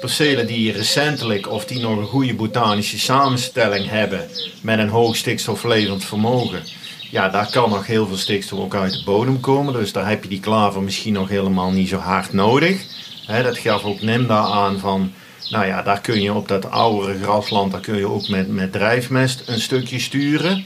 Percelen 0.00 0.46
die 0.46 0.72
recentelijk 0.72 1.50
of 1.50 1.64
die 1.64 1.80
nog 1.80 1.96
een 1.96 2.06
goede 2.06 2.34
botanische 2.34 2.98
samenstelling 2.98 3.88
hebben 3.88 4.28
met 4.62 4.78
een 4.78 4.88
hoog 4.88 5.16
stikstofleverend 5.16 6.04
vermogen. 6.04 6.62
Ja, 7.10 7.28
daar 7.28 7.50
kan 7.50 7.70
nog 7.70 7.86
heel 7.86 8.06
veel 8.06 8.16
stikstof 8.16 8.58
ook 8.58 8.74
uit 8.74 8.92
de 8.92 9.02
bodem 9.04 9.40
komen. 9.40 9.72
Dus 9.72 9.92
daar 9.92 10.08
heb 10.08 10.22
je 10.22 10.28
die 10.28 10.40
klaver 10.40 10.82
misschien 10.82 11.12
nog 11.12 11.28
helemaal 11.28 11.70
niet 11.70 11.88
zo 11.88 11.96
hard 11.96 12.32
nodig. 12.32 12.95
He, 13.26 13.42
dat 13.42 13.58
gaf 13.58 13.84
ook 13.84 14.00
Nemda 14.00 14.38
aan 14.38 14.78
van, 14.78 15.12
nou 15.50 15.66
ja, 15.66 15.82
daar 15.82 16.00
kun 16.00 16.22
je 16.22 16.32
op 16.32 16.48
dat 16.48 16.70
oudere 16.70 17.22
grasland, 17.22 17.72
daar 17.72 17.80
kun 17.80 17.96
je 17.96 18.08
ook 18.08 18.28
met, 18.28 18.48
met 18.48 18.72
drijfmest 18.72 19.48
een 19.48 19.60
stukje 19.60 19.98
sturen. 19.98 20.64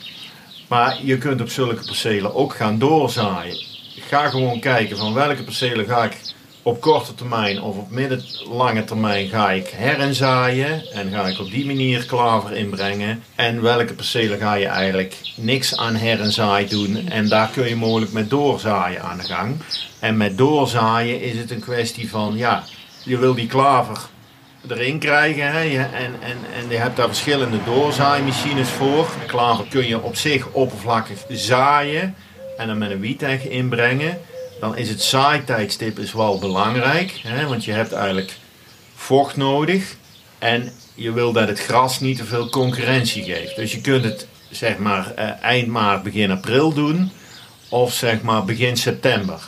Maar 0.69 0.99
je 1.03 1.19
kunt 1.19 1.41
op 1.41 1.51
zulke 1.51 1.85
percelen 1.85 2.35
ook 2.35 2.55
gaan 2.55 2.79
doorzaaien. 2.79 3.65
Ga 4.09 4.29
gewoon 4.29 4.61
kijken 4.61 4.97
van 4.97 5.15
welke 5.15 5.43
percelen 5.43 5.87
ga 5.87 6.05
ik 6.05 6.17
op 6.63 6.81
korte 6.81 7.15
termijn 7.15 7.63
of 7.63 7.77
op 7.77 7.91
middellange 7.91 8.85
termijn 8.85 9.29
ga 9.29 9.51
ik 9.51 9.69
herenzaaien 9.69 10.83
en 10.93 11.11
ga 11.11 11.27
ik 11.27 11.39
op 11.39 11.51
die 11.51 11.67
manier 11.67 12.07
klaver 12.07 12.57
inbrengen. 12.57 13.23
En 13.35 13.63
welke 13.63 13.95
percelen 13.95 14.39
ga 14.39 14.55
je 14.55 14.67
eigenlijk 14.67 15.17
niks 15.37 15.77
aan 15.77 15.95
herenzaai 15.95 16.69
doen 16.69 17.09
en 17.09 17.29
daar 17.29 17.49
kun 17.49 17.69
je 17.69 17.77
mogelijk 17.77 18.13
met 18.13 18.31
doorzaaien 18.31 19.03
aan 19.03 19.19
de 19.19 19.25
gang. 19.25 19.57
En 19.99 20.17
met 20.17 20.39
doorzaaien 20.39 21.21
is 21.21 21.39
het 21.39 21.51
een 21.51 21.61
kwestie 21.61 22.11
van 22.11 22.37
ja, 22.37 22.65
je 23.05 23.19
wil 23.19 23.35
die 23.35 23.47
klaver 23.47 24.09
erin 24.69 24.99
krijgen. 24.99 25.53
Hè? 25.53 25.61
En, 25.79 26.15
en, 26.21 26.37
en 26.55 26.69
je 26.69 26.77
hebt 26.77 26.97
daar 26.97 27.07
verschillende 27.07 27.59
doorzaaimachines 27.65 28.69
voor. 28.69 29.09
Klaver 29.27 29.65
kun 29.69 29.87
je 29.87 30.03
op 30.03 30.17
zich 30.17 30.49
oppervlakkig 30.51 31.19
zaaien 31.29 32.15
en 32.57 32.67
dan 32.67 32.79
met 32.79 32.91
een 32.91 33.01
wieteg 33.01 33.49
inbrengen. 33.49 34.19
Dan 34.61 34.77
is 34.77 34.89
het 34.89 35.03
zaaitijdstip 35.03 35.99
is 35.99 36.13
wel 36.13 36.39
belangrijk. 36.39 37.21
Hè? 37.23 37.47
Want 37.47 37.65
je 37.65 37.73
hebt 37.73 37.93
eigenlijk 37.93 38.37
vocht 38.95 39.37
nodig. 39.37 39.97
En 40.39 40.73
je 40.95 41.13
wil 41.13 41.33
dat 41.33 41.49
het 41.49 41.61
gras 41.61 42.01
niet 42.01 42.17
te 42.17 42.25
veel 42.25 42.49
concurrentie 42.49 43.25
geeft. 43.25 43.57
Dus 43.57 43.73
je 43.73 43.81
kunt 43.81 44.05
het 44.05 44.27
zeg 44.51 44.79
maar 44.79 45.15
eh, 45.15 45.43
eind 45.43 45.69
maart, 45.69 46.03
begin 46.03 46.31
april 46.31 46.73
doen. 46.73 47.11
Of 47.69 47.93
zeg 47.93 48.23
maar 48.23 48.45
begin 48.45 48.77
september. 48.77 49.41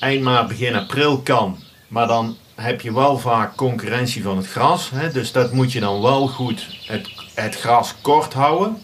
Eind 0.00 0.22
maart, 0.22 0.48
begin 0.48 0.74
april 0.74 1.18
kan. 1.18 1.58
Maar 1.88 2.06
dan 2.06 2.36
heb 2.54 2.80
je 2.80 2.94
wel 2.94 3.18
vaak 3.18 3.56
concurrentie 3.56 4.22
van 4.22 4.36
het 4.36 4.46
gras. 4.46 4.90
Hè? 4.94 5.12
Dus 5.12 5.32
dat 5.32 5.52
moet 5.52 5.72
je 5.72 5.80
dan 5.80 6.02
wel 6.02 6.28
goed 6.28 6.66
het, 6.86 7.08
het 7.34 7.56
gras 7.56 7.94
kort 8.00 8.32
houden. 8.32 8.82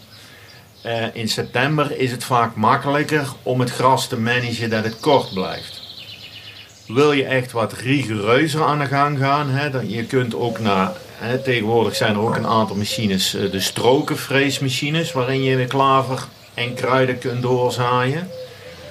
Uh, 0.85 1.15
in 1.15 1.29
september 1.29 1.99
is 1.99 2.11
het 2.11 2.23
vaak 2.23 2.55
makkelijker 2.55 3.27
om 3.43 3.59
het 3.59 3.71
gras 3.71 4.07
te 4.07 4.19
managen 4.19 4.69
dat 4.69 4.83
het 4.83 4.99
kort 4.99 5.33
blijft. 5.33 5.76
Wil 6.87 7.11
je 7.11 7.25
echt 7.25 7.51
wat 7.51 7.73
rigoureuzer 7.73 8.63
aan 8.63 8.79
de 8.79 8.85
gang 8.85 9.17
gaan, 9.19 9.49
hè, 9.49 9.79
je 9.79 10.03
kunt 10.03 10.35
ook 10.35 10.59
naar, 10.59 10.91
tegenwoordig 11.43 11.95
zijn 11.95 12.13
er 12.13 12.21
ook 12.21 12.35
een 12.35 12.47
aantal 12.47 12.75
machines, 12.75 13.35
uh, 13.35 13.51
de 13.51 13.59
strokenvreesmachines, 13.59 15.11
waarin 15.11 15.43
je 15.43 15.57
de 15.57 15.65
klaver 15.65 16.27
en 16.53 16.73
kruiden 16.73 17.19
kunt 17.19 17.41
doorzaaien. 17.41 18.29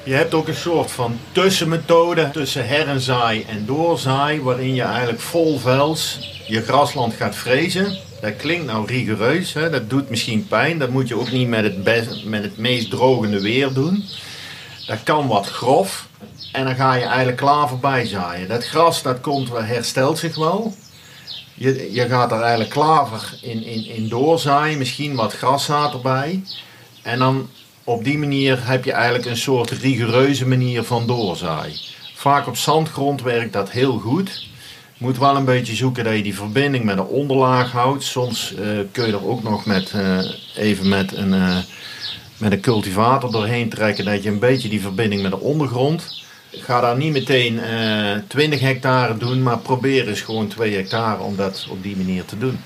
Je 0.04 0.14
hebt 0.14 0.34
ook 0.34 0.48
een 0.48 0.54
soort 0.54 0.90
van 0.90 1.18
tussenmethode 1.32 2.30
tussen 2.30 2.66
herenzaai 2.66 3.44
en 3.48 3.66
doorzaai, 3.66 4.40
waarin 4.40 4.74
je 4.74 4.82
eigenlijk 4.82 5.20
vol 5.20 5.58
vels 5.58 6.18
je 6.46 6.62
grasland 6.62 7.14
gaat 7.14 7.34
frezen. 7.34 7.98
Dat 8.20 8.36
klinkt 8.36 8.66
nou 8.66 8.86
rigoureus, 8.86 9.52
dat 9.52 9.90
doet 9.90 10.10
misschien 10.10 10.46
pijn. 10.46 10.78
Dat 10.78 10.90
moet 10.90 11.08
je 11.08 11.18
ook 11.18 11.30
niet 11.30 11.48
met 11.48 11.64
het, 11.64 12.24
met 12.24 12.42
het 12.42 12.56
meest 12.56 12.90
drogende 12.90 13.40
weer 13.40 13.72
doen. 13.72 14.04
Dat 14.86 15.02
kan 15.02 15.26
wat 15.26 15.46
grof. 15.46 16.08
En 16.56 16.64
dan 16.64 16.74
ga 16.74 16.94
je 16.94 17.04
eigenlijk 17.04 17.36
klaver 17.36 17.78
bijzaaien. 17.78 18.48
Dat 18.48 18.66
gras 18.66 19.02
dat 19.02 19.20
komt, 19.20 19.48
herstelt 19.52 20.18
zich 20.18 20.36
wel. 20.36 20.74
Je, 21.54 21.92
je 21.92 22.08
gaat 22.08 22.32
er 22.32 22.40
eigenlijk 22.40 22.70
klaver 22.70 23.38
in, 23.42 23.64
in, 23.64 23.86
in 23.86 24.08
doorzaaien. 24.08 24.78
Misschien 24.78 25.14
wat 25.14 25.32
graszaad 25.32 25.92
erbij. 25.92 26.42
En 27.02 27.18
dan 27.18 27.48
op 27.84 28.04
die 28.04 28.18
manier 28.18 28.66
heb 28.68 28.84
je 28.84 28.92
eigenlijk 28.92 29.24
een 29.24 29.36
soort 29.36 29.70
rigoureuze 29.70 30.46
manier 30.46 30.82
van 30.82 31.06
doorzaaien. 31.06 31.78
Vaak 32.14 32.46
op 32.46 32.56
zandgrond 32.56 33.22
werkt 33.22 33.52
dat 33.52 33.70
heel 33.70 33.98
goed. 33.98 34.48
Je 34.92 35.04
moet 35.04 35.18
wel 35.18 35.36
een 35.36 35.44
beetje 35.44 35.74
zoeken 35.74 36.04
dat 36.04 36.16
je 36.16 36.22
die 36.22 36.36
verbinding 36.36 36.84
met 36.84 36.96
de 36.96 37.06
onderlaag 37.06 37.72
houdt. 37.72 38.04
Soms 38.04 38.52
uh, 38.52 38.78
kun 38.92 39.06
je 39.06 39.12
er 39.12 39.28
ook 39.28 39.42
nog 39.42 39.66
met, 39.66 39.92
uh, 39.96 40.18
even 40.56 40.88
met 40.88 41.16
een, 41.16 41.64
met 42.36 42.52
een 42.52 42.60
cultivator 42.60 43.30
doorheen 43.30 43.68
trekken. 43.68 44.04
Dat 44.04 44.22
je 44.22 44.28
een 44.28 44.38
beetje 44.38 44.68
die 44.68 44.80
verbinding 44.80 45.22
met 45.22 45.30
de 45.30 45.40
ondergrond. 45.40 46.24
Ga 46.58 46.80
daar 46.80 46.96
niet 46.96 47.12
meteen 47.12 47.60
20 48.28 48.60
hectare 48.60 49.16
doen, 49.16 49.42
maar 49.42 49.58
probeer 49.58 50.08
eens 50.08 50.20
gewoon 50.20 50.48
2 50.48 50.74
hectare 50.74 51.22
om 51.22 51.36
dat 51.36 51.66
op 51.70 51.82
die 51.82 51.96
manier 51.96 52.24
te 52.24 52.38
doen. 52.38 52.60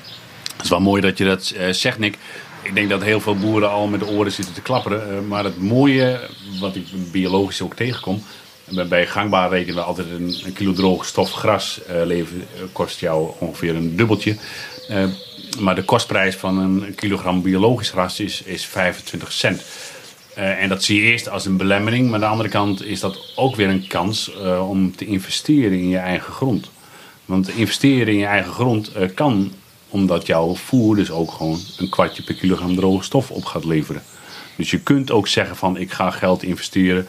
Het 0.53 0.65
is 0.65 0.71
wel 0.71 0.81
mooi 0.81 1.01
dat 1.03 1.19
je 1.19 1.25
dat 1.25 1.55
zegt, 1.71 1.99
Nick 1.99 2.17
ik 2.63 2.75
denk 2.75 2.89
dat 2.89 3.03
heel 3.03 3.21
veel 3.21 3.37
boeren 3.37 3.71
al 3.71 3.87
met 3.87 4.01
de 4.01 4.07
oren 4.07 4.33
zitten 4.33 4.55
te 4.55 4.63
klapperen. 4.63 5.29
maar 5.29 5.45
het 5.45 5.59
mooie, 5.59 6.21
wat 6.61 6.77
ik 6.77 6.87
biologisch 7.13 7.63
ook 7.63 7.75
tegenkom. 7.75 8.23
Bij 8.89 9.07
gangbaar 9.07 9.51
rekenen 9.51 9.75
we 9.75 9.81
altijd 9.81 10.09
een, 10.11 10.53
kilo 10.55 10.73
droge 10.73 11.05
stof 11.05 11.33
gras 11.33 11.81
uh, 11.91 12.05
leven, 12.05 12.47
kost 12.73 13.01
jou 13.01 13.31
ongeveer 13.39 13.75
een 13.75 13.97
dubbeltje. 13.97 14.37
Uh, 14.91 15.05
maar 15.59 15.75
de 15.75 15.83
kostprijs 15.83 16.35
van 16.35 16.59
een 16.59 16.95
kilogram 16.95 17.43
biologisch 17.43 17.91
gras 17.91 18.21
is, 18.21 18.43
is 18.43 18.67
25 18.67 19.33
cent. 19.33 19.63
Uh, 20.39 20.63
en 20.63 20.69
dat 20.69 20.83
zie 20.83 21.03
je 21.03 21.11
eerst 21.11 21.29
als 21.29 21.47
een 21.47 21.57
belemmering, 21.57 22.05
maar 22.05 22.15
aan 22.15 22.21
de 22.21 22.27
andere 22.27 22.49
kant 22.49 22.85
is 22.85 23.01
dat 23.01 23.33
ook 23.37 23.57
weer 23.57 23.69
een 23.69 23.87
kans 23.87 24.33
om 24.61 24.97
te 24.97 25.07
investeren 25.07 25.79
in 25.79 25.89
je 25.89 25.99
eigen 25.99 26.33
grond. 26.33 26.71
Want 27.25 27.49
investeren 27.49 28.13
in 28.13 28.19
je 28.19 28.27
eigen 28.27 28.53
grond 28.53 28.93
kan 29.15 29.53
omdat 29.89 30.27
jouw 30.27 30.55
voer 30.55 30.97
dus 30.97 31.11
ook 31.11 31.31
gewoon 31.31 31.59
een 31.77 31.89
kwartje 31.89 32.23
per 32.23 32.35
kilogram 32.35 32.77
droge 32.77 33.05
stof 33.05 33.31
op 33.31 33.45
gaat 33.45 33.65
leveren. 33.65 34.03
Dus 34.57 34.71
je 34.71 34.81
kunt 34.81 35.11
ook 35.11 35.29
zeggen 35.29 35.57
van 35.57 35.77
ik 35.77 35.93
ga 35.93 36.11
geld 36.11 36.43
investeren 36.43 37.07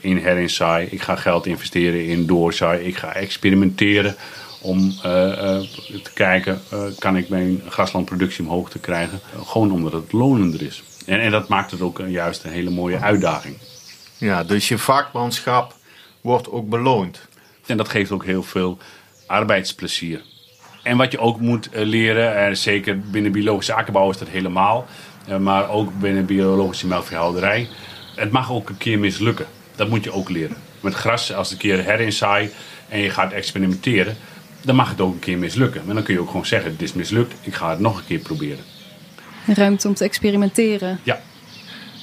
in 0.00 0.16
herinsaai, 0.16 0.86
ik 0.90 1.02
ga 1.02 1.16
geld 1.16 1.46
investeren 1.46 2.06
in 2.06 2.26
doorzaai, 2.26 2.84
ik 2.84 2.96
ga 2.96 3.14
experimenteren 3.14 4.16
om 4.60 4.90
te 6.02 6.10
kijken, 6.14 6.60
kan 6.98 7.16
ik 7.16 7.28
mijn 7.28 7.62
graslandproductie 7.68 8.44
omhoog 8.44 8.70
te 8.70 8.78
krijgen. 8.78 9.20
gewoon 9.46 9.72
omdat 9.72 9.92
het 9.92 10.12
lonender 10.12 10.62
is. 10.62 10.82
En, 11.06 11.20
en 11.20 11.30
dat 11.30 11.48
maakt 11.48 11.70
het 11.70 11.80
ook 11.80 12.02
juist 12.06 12.44
een 12.44 12.50
hele 12.50 12.70
mooie 12.70 12.98
uitdaging. 12.98 13.56
Ja, 14.18 14.44
dus 14.44 14.68
je 14.68 14.78
vakmanschap 14.78 15.74
wordt 16.20 16.50
ook 16.50 16.68
beloond. 16.68 17.28
En 17.66 17.76
dat 17.76 17.88
geeft 17.88 18.10
ook 18.10 18.24
heel 18.24 18.42
veel 18.42 18.78
arbeidsplezier. 19.26 20.22
En 20.82 20.96
wat 20.96 21.12
je 21.12 21.18
ook 21.18 21.40
moet 21.40 21.68
leren, 21.72 22.36
en 22.36 22.56
zeker 22.56 23.00
binnen 23.00 23.32
biologische 23.32 23.74
akkerbouw 23.74 24.10
is 24.10 24.18
dat 24.18 24.28
helemaal, 24.28 24.86
maar 25.40 25.70
ook 25.70 25.98
binnen 25.98 26.26
biologische 26.26 26.86
melkveehouderij, 26.86 27.68
het 28.14 28.30
mag 28.30 28.52
ook 28.52 28.68
een 28.68 28.78
keer 28.78 28.98
mislukken. 28.98 29.46
Dat 29.76 29.88
moet 29.88 30.04
je 30.04 30.12
ook 30.12 30.28
leren. 30.28 30.56
Met 30.80 30.94
gras, 30.94 31.32
als 31.32 31.50
het 31.50 31.62
een 31.62 31.68
keer 31.68 31.84
herinsaai 31.84 32.50
en 32.88 32.98
je 32.98 33.10
gaat 33.10 33.32
experimenteren, 33.32 34.16
dan 34.64 34.74
mag 34.74 34.90
het 34.90 35.00
ook 35.00 35.12
een 35.12 35.18
keer 35.18 35.38
mislukken. 35.38 35.82
Maar 35.84 35.94
dan 35.94 36.04
kun 36.04 36.14
je 36.14 36.20
ook 36.20 36.30
gewoon 36.30 36.46
zeggen, 36.46 36.70
het 36.70 36.82
is 36.82 36.92
mislukt, 36.92 37.34
ik 37.40 37.54
ga 37.54 37.70
het 37.70 37.78
nog 37.78 37.98
een 37.98 38.06
keer 38.06 38.18
proberen. 38.18 38.64
Ruimte 39.46 39.88
om 39.88 39.94
te 39.94 40.04
experimenteren. 40.04 41.00
Ja. 41.02 41.20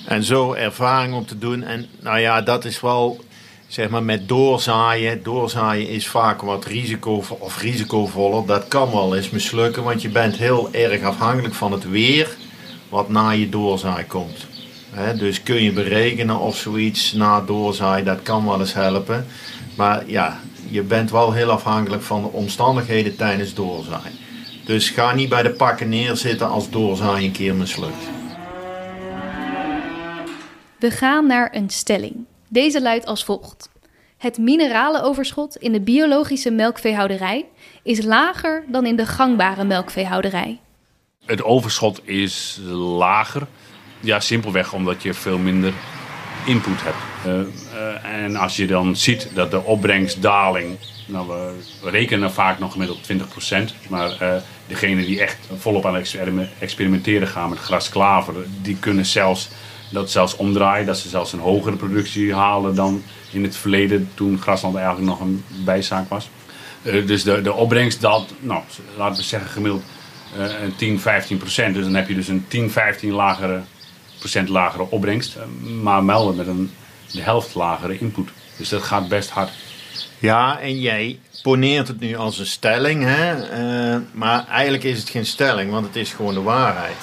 En 0.06 0.23
zo 0.23 0.54
ervaring 0.54 1.13
op 1.13 1.28
te 1.28 1.38
doen. 1.38 1.63
En 1.63 1.86
nou 1.99 2.19
ja, 2.19 2.41
dat 2.41 2.65
is 2.65 2.82
wel, 2.82 3.19
zeg 3.67 3.89
maar, 3.89 4.04
met 4.04 4.28
doorzaaien. 4.28 5.23
Doorzaaien 5.23 5.89
is 5.89 6.08
vaak 6.08 6.41
wat 6.41 6.65
risico 6.65 7.23
of 7.39 7.62
risicovoller. 7.62 8.45
Dat 8.45 8.67
kan 8.67 8.91
wel 8.91 9.15
eens 9.15 9.30
mislukken, 9.30 9.84
want 9.84 10.02
je 10.02 10.10
bent 10.10 10.36
heel 10.36 10.69
erg 10.71 11.04
afhankelijk 11.04 11.54
van 11.54 11.71
het 11.71 11.89
weer 11.89 12.36
wat 12.89 13.10
na 13.10 13.30
je 13.30 13.49
doorzaai 13.49 14.06
komt 14.06 14.47
dus 15.17 15.43
kun 15.43 15.63
je 15.63 15.71
berekenen 15.71 16.39
of 16.39 16.58
zoiets 16.58 17.13
na 17.13 17.41
doorzaai, 17.41 18.04
dat 18.04 18.21
kan 18.21 18.45
wel 18.45 18.60
eens 18.60 18.73
helpen. 18.73 19.25
Maar 19.75 20.04
ja, 20.06 20.39
je 20.69 20.82
bent 20.82 21.12
wel 21.12 21.32
heel 21.32 21.52
afhankelijk 21.52 22.04
van 22.04 22.21
de 22.21 22.28
omstandigheden 22.28 23.15
tijdens 23.15 23.54
doorzaai. 23.54 24.18
Dus 24.69 24.89
ga 24.89 25.13
niet 25.13 25.29
bij 25.29 25.43
de 25.43 25.49
pakken 25.49 25.89
neerzitten 25.89 26.49
als 26.49 26.69
doorzaai 26.69 27.25
een 27.25 27.32
keer 27.32 27.55
mislukt. 27.55 28.10
We 30.79 30.91
gaan 30.91 31.27
naar 31.27 31.55
een 31.55 31.69
stelling. 31.69 32.15
Deze 32.47 32.82
luidt 32.82 33.05
als 33.05 33.23
volgt. 33.23 33.69
Het 34.17 34.38
mineralenoverschot 34.38 35.55
in 35.55 35.71
de 35.71 35.82
biologische 35.82 36.51
melkveehouderij 36.51 37.45
is 37.84 38.03
lager 38.03 38.63
dan 38.67 38.86
in 38.86 38.95
de 38.95 39.05
gangbare 39.05 39.63
melkveehouderij. 39.63 40.60
Het 41.25 41.43
overschot 41.43 42.08
is 42.08 42.60
lager 42.97 43.47
ja, 43.99 44.19
simpelweg 44.19 44.73
omdat 44.73 45.03
je 45.03 45.13
veel 45.13 45.38
minder 45.38 45.73
input 46.45 46.84
hebt. 46.84 46.97
Uh, 47.25 47.34
uh, 47.73 48.23
en 48.23 48.36
als 48.36 48.55
je 48.55 48.67
dan 48.67 48.95
ziet 48.95 49.29
dat 49.34 49.51
de 49.51 49.63
opbrengstdaling, 49.63 50.77
nou 51.10 51.28
we, 51.28 51.89
rekenen 51.89 52.32
vaak 52.32 52.60
nog 52.60 52.72
gemiddeld 52.72 53.12
20%, 53.12 53.15
maar 53.89 54.17
uh, 54.22 54.36
degenen 54.67 55.06
die 55.06 55.22
echt 55.22 55.38
volop 55.58 55.86
aan 55.86 55.95
het 55.95 56.15
experimenteren 56.60 57.28
gaan 57.28 57.50
met 57.50 57.60
grasklaver, 57.60 58.34
die 58.62 58.78
kunnen 58.80 59.06
zelfs 59.06 59.50
dat 59.91 60.12
zelfs 60.12 60.36
omdraaien, 60.36 60.86
dat 60.86 60.98
ze 60.98 61.10
zelfs 61.10 61.34
een 61.34 61.39
hogere 61.39 61.76
productie 61.76 62.34
halen 62.34 62.76
dan 62.76 63.04
in 63.32 63.43
het 63.43 63.58
verleden 63.58 64.10
toen 64.13 64.41
grasland 64.41 64.76
eigenlijk 64.76 65.08
nog 65.08 65.19
een 65.19 65.43
bijzaak 65.65 66.10
was. 66.10 66.30
dus 66.82 67.24
de, 67.24 67.41
de 67.41 67.54
opbrengst 67.54 68.02
daalt, 68.02 68.34
nou, 68.39 68.63
laten 68.98 69.17
we 69.17 69.24
zeggen 69.24 69.50
gemiddeld 69.50 69.84
een 70.38 70.76
10, 70.76 71.00
15 71.00 71.38
procent. 71.38 71.76
Dus 71.76 71.84
dan 71.84 71.95
heb 71.95 72.08
je 72.08 72.15
dus 72.15 72.28
een 72.28 72.45
10, 72.48 72.72
15 72.72 73.12
lagere 73.12 73.62
procent 74.19 74.50
lagere 74.50 74.89
opbrengst, 74.89 75.36
eh, 75.36 75.43
maar 75.82 76.04
melden 76.04 76.36
met 76.36 76.48
een 76.48 76.72
de 77.12 77.22
helft 77.22 77.56
lagere 77.56 78.00
input. 78.00 78.30
Dus 78.58 78.69
dat 78.69 78.84
gaat 78.84 79.08
best 79.08 79.30
hard. 79.30 79.52
Ja, 80.19 80.60
en 80.60 80.79
jij 80.79 81.19
poneert 81.41 81.88
het 81.88 81.99
nu 81.99 82.15
als 82.15 82.39
een 82.39 82.45
stelling, 82.45 83.03
hè? 83.03 83.34
Eh, 83.34 84.01
maar 84.12 84.47
eigenlijk 84.47 84.84
is 84.84 84.99
het 84.99 85.10
geen 85.10 85.25
stelling, 85.25 85.71
want 85.71 85.86
het 85.86 85.95
is 85.95 86.13
gewoon 86.13 86.34
de 86.34 86.41
waarheid. 86.41 86.97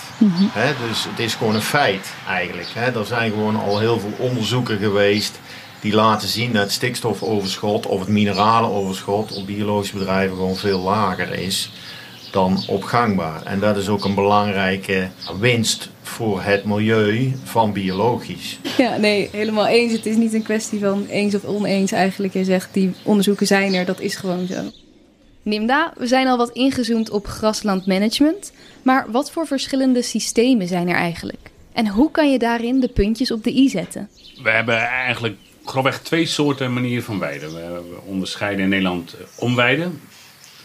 hè? 0.52 0.72
Dus 0.88 1.04
het 1.04 1.18
is 1.18 1.34
gewoon 1.34 1.54
een 1.54 1.62
feit 1.62 2.12
eigenlijk. 2.28 2.68
Hè? 2.74 2.98
Er 2.98 3.06
zijn 3.06 3.30
gewoon 3.30 3.56
al 3.56 3.78
heel 3.78 4.00
veel 4.00 4.14
onderzoeken 4.18 4.78
geweest 4.78 5.40
die 5.80 5.94
laten 5.94 6.28
zien 6.28 6.52
dat 6.52 6.62
het 6.62 6.72
stikstofoverschot 6.72 7.86
of 7.86 8.00
het 8.00 8.08
mineralenoverschot 8.08 9.32
op 9.32 9.46
biologische 9.46 9.96
bedrijven 9.96 10.36
gewoon 10.36 10.56
veel 10.56 10.80
lager 10.80 11.32
is 11.32 11.70
dan 12.30 12.62
opgangbaar. 12.66 13.42
En 13.42 13.60
dat 13.60 13.76
is 13.76 13.88
ook 13.88 14.04
een 14.04 14.14
belangrijke 14.14 15.08
winst 15.40 15.88
voor 16.06 16.42
het 16.42 16.64
milieu 16.64 17.34
van 17.44 17.72
biologisch. 17.72 18.58
Ja, 18.76 18.96
nee, 18.96 19.28
helemaal 19.32 19.66
eens. 19.66 19.92
Het 19.92 20.06
is 20.06 20.16
niet 20.16 20.34
een 20.34 20.42
kwestie 20.42 20.78
van 20.78 21.06
eens 21.06 21.34
of 21.34 21.44
oneens 21.44 21.92
eigenlijk. 21.92 22.32
Je 22.32 22.44
zegt, 22.44 22.68
die 22.72 22.92
onderzoeken 23.02 23.46
zijn 23.46 23.74
er, 23.74 23.84
dat 23.84 24.00
is 24.00 24.16
gewoon 24.16 24.46
zo. 24.46 24.62
Nimda, 25.42 25.92
we 25.96 26.06
zijn 26.06 26.26
al 26.26 26.36
wat 26.36 26.50
ingezoomd 26.50 27.10
op 27.10 27.26
graslandmanagement. 27.26 28.52
Maar 28.82 29.06
wat 29.10 29.30
voor 29.30 29.46
verschillende 29.46 30.02
systemen 30.02 30.68
zijn 30.68 30.88
er 30.88 30.94
eigenlijk? 30.94 31.50
En 31.72 31.88
hoe 31.88 32.10
kan 32.10 32.30
je 32.32 32.38
daarin 32.38 32.80
de 32.80 32.88
puntjes 32.88 33.30
op 33.30 33.44
de 33.44 33.56
i 33.56 33.68
zetten? 33.68 34.08
We 34.42 34.50
hebben 34.50 34.78
eigenlijk 34.78 35.36
grofweg 35.64 36.00
twee 36.00 36.26
soorten 36.26 36.72
manieren 36.72 37.04
van 37.04 37.18
weiden. 37.18 37.54
We 37.54 37.82
onderscheiden 38.04 38.64
in 38.64 38.70
Nederland 38.70 39.16
omweiden. 39.38 40.00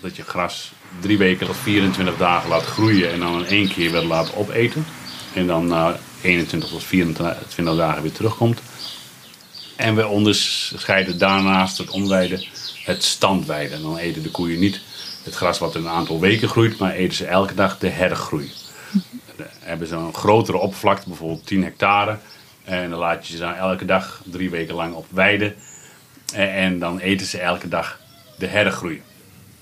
Dat 0.02 0.16
je 0.16 0.24
gras 0.24 0.72
drie 1.00 1.18
weken 1.18 1.46
tot 1.46 1.58
24 1.58 2.18
dagen 2.18 2.50
laat 2.50 2.66
groeien 2.66 3.12
en 3.12 3.20
dan 3.20 3.40
in 3.40 3.46
één 3.46 3.68
keer 3.68 3.92
weer 3.92 4.04
laat 4.04 4.36
opeten. 4.36 4.86
En 5.34 5.48
dan 5.48 5.68
na 5.68 5.98
21 6.22 6.70
tot 6.70 6.84
24 6.84 7.76
dagen 7.76 8.02
weer 8.02 8.12
terugkomt. 8.12 8.62
En 9.76 9.96
we 9.96 10.08
onderscheiden 10.08 11.18
daarnaast 11.18 11.78
het 11.78 11.90
omweiden 11.90 12.44
het 12.84 13.04
standweiden. 13.04 13.78
En 13.78 13.84
dan 13.84 13.98
eten 13.98 14.24
de 14.24 14.32
koeien 14.32 14.60
niet 14.60 14.82
het 15.24 15.36
gras 15.36 15.60
wat 15.60 15.76
een 15.76 15.88
aantal 15.88 16.20
weken 16.20 16.50
groeit, 16.50 16.78
maar 16.78 16.94
eten 16.94 17.16
ze 17.16 17.26
elke 17.26 17.54
dag 17.54 17.78
de 17.78 17.90
hergroei. 17.90 18.52
Dan 19.36 19.48
hebben 19.60 19.88
ze 19.88 19.96
een 19.96 20.14
grotere 20.14 20.58
oppervlakte, 20.58 21.08
bijvoorbeeld 21.08 21.46
10 21.46 21.64
hectare. 21.64 22.18
En 22.64 22.90
dan 22.90 23.00
laat 23.00 23.28
je 23.28 23.34
ze 23.34 23.40
dan 23.40 23.54
elke 23.54 23.86
dag 23.86 24.22
drie 24.26 24.50
weken 24.50 24.76
lang 24.76 24.94
op 24.94 25.06
weiden. 25.10 25.56
En 26.34 26.80
dan 26.80 27.00
eten 27.00 27.28
ze 27.28 27.40
elke 27.40 27.68
dag 27.68 28.00
de 28.38 28.48
hergroei 28.48 29.02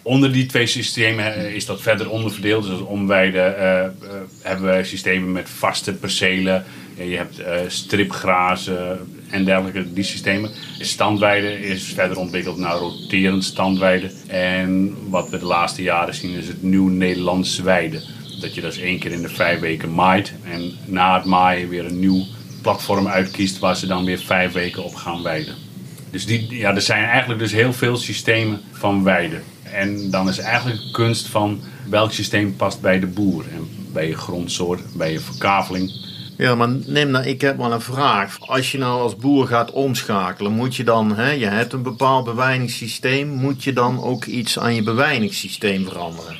onder 0.01 0.31
die 0.31 0.45
twee 0.45 0.67
systemen 0.67 1.35
eh, 1.35 1.55
is 1.55 1.65
dat 1.65 1.81
verder 1.81 2.09
onderverdeeld. 2.09 2.63
Dus 2.63 2.71
als 2.71 2.81
omweiden 2.81 3.55
uh, 3.57 4.09
hebben 4.41 4.77
we 4.77 4.83
systemen 4.83 5.31
met 5.31 5.49
vaste 5.49 5.93
percelen. 5.93 6.63
Je 6.95 7.15
hebt 7.15 7.41
stripgrazen 7.67 8.99
en 9.29 9.45
dergelijke, 9.45 9.93
die 9.93 10.03
systemen. 10.03 10.51
Standweiden 10.79 11.59
is 11.59 11.83
verder 11.83 12.17
ontwikkeld 12.17 12.57
naar 12.57 12.75
roterend 12.75 13.43
standweiden. 13.43 14.12
En 14.27 14.95
wat 15.09 15.29
we 15.29 15.39
de 15.39 15.45
laatste 15.45 15.81
jaren 15.81 16.15
zien 16.15 16.38
is 16.38 16.47
het 16.47 16.63
nieuw 16.63 16.88
Nederlands 16.88 17.59
weiden. 17.59 18.01
Dat 18.41 18.55
je 18.55 18.62
dus 18.62 18.77
één 18.77 18.99
keer 18.99 19.12
in 19.12 19.21
de 19.21 19.29
vijf 19.29 19.59
weken 19.59 19.93
maait. 19.93 20.33
En 20.51 20.71
na 20.85 21.15
het 21.15 21.25
maaien 21.25 21.69
weer 21.69 21.85
een 21.85 21.99
nieuw 21.99 22.25
platform 22.62 23.07
uitkiest 23.07 23.59
waar 23.59 23.75
ze 23.75 23.88
dan 23.88 24.05
weer 24.05 24.19
vijf 24.19 24.51
weken 24.51 24.83
op 24.83 24.95
gaan 24.95 25.23
weiden. 25.23 25.55
Dus 26.12 26.25
die, 26.25 26.47
ja, 26.49 26.75
er 26.75 26.81
zijn 26.81 27.03
eigenlijk 27.03 27.39
dus 27.39 27.51
heel 27.51 27.73
veel 27.73 27.97
systemen 27.97 28.62
van 28.71 29.03
weiden. 29.03 29.43
En 29.73 30.10
dan 30.12 30.29
is 30.29 30.38
eigenlijk 30.38 30.82
de 30.82 30.91
kunst 30.91 31.27
van 31.27 31.62
welk 31.89 32.12
systeem 32.12 32.55
past 32.55 32.82
bij 32.82 32.99
de 32.99 33.08
boer. 33.08 33.45
En 33.53 33.69
bij 33.93 34.08
je 34.08 34.17
grondsoort, 34.17 34.82
bij 34.93 35.12
je 35.12 35.19
verkaveling. 35.19 36.08
Ja, 36.38 36.55
maar 36.55 36.69
neem 36.69 37.10
nou, 37.10 37.25
ik 37.25 37.41
heb 37.41 37.58
wel 37.58 37.71
een 37.71 37.82
vraag. 37.82 38.38
Als 38.39 38.71
je 38.71 38.77
nou 38.77 39.01
als 39.01 39.15
boer 39.15 39.47
gaat 39.47 39.71
omschakelen, 39.71 40.51
moet 40.51 40.75
je 40.75 40.84
dan, 40.84 41.15
hè, 41.15 41.32
je 41.32 41.45
hebt 41.45 41.73
een 41.73 41.84
bepaald 41.84 42.25
bewijningssysteem, 42.25 43.27
moet 43.27 43.63
je 43.63 43.73
dan 43.73 44.03
ook 44.03 44.25
iets 44.25 44.60
aan 44.60 44.75
je 44.75 44.84
bewijningssysteem 44.84 45.86
veranderen? 45.86 46.38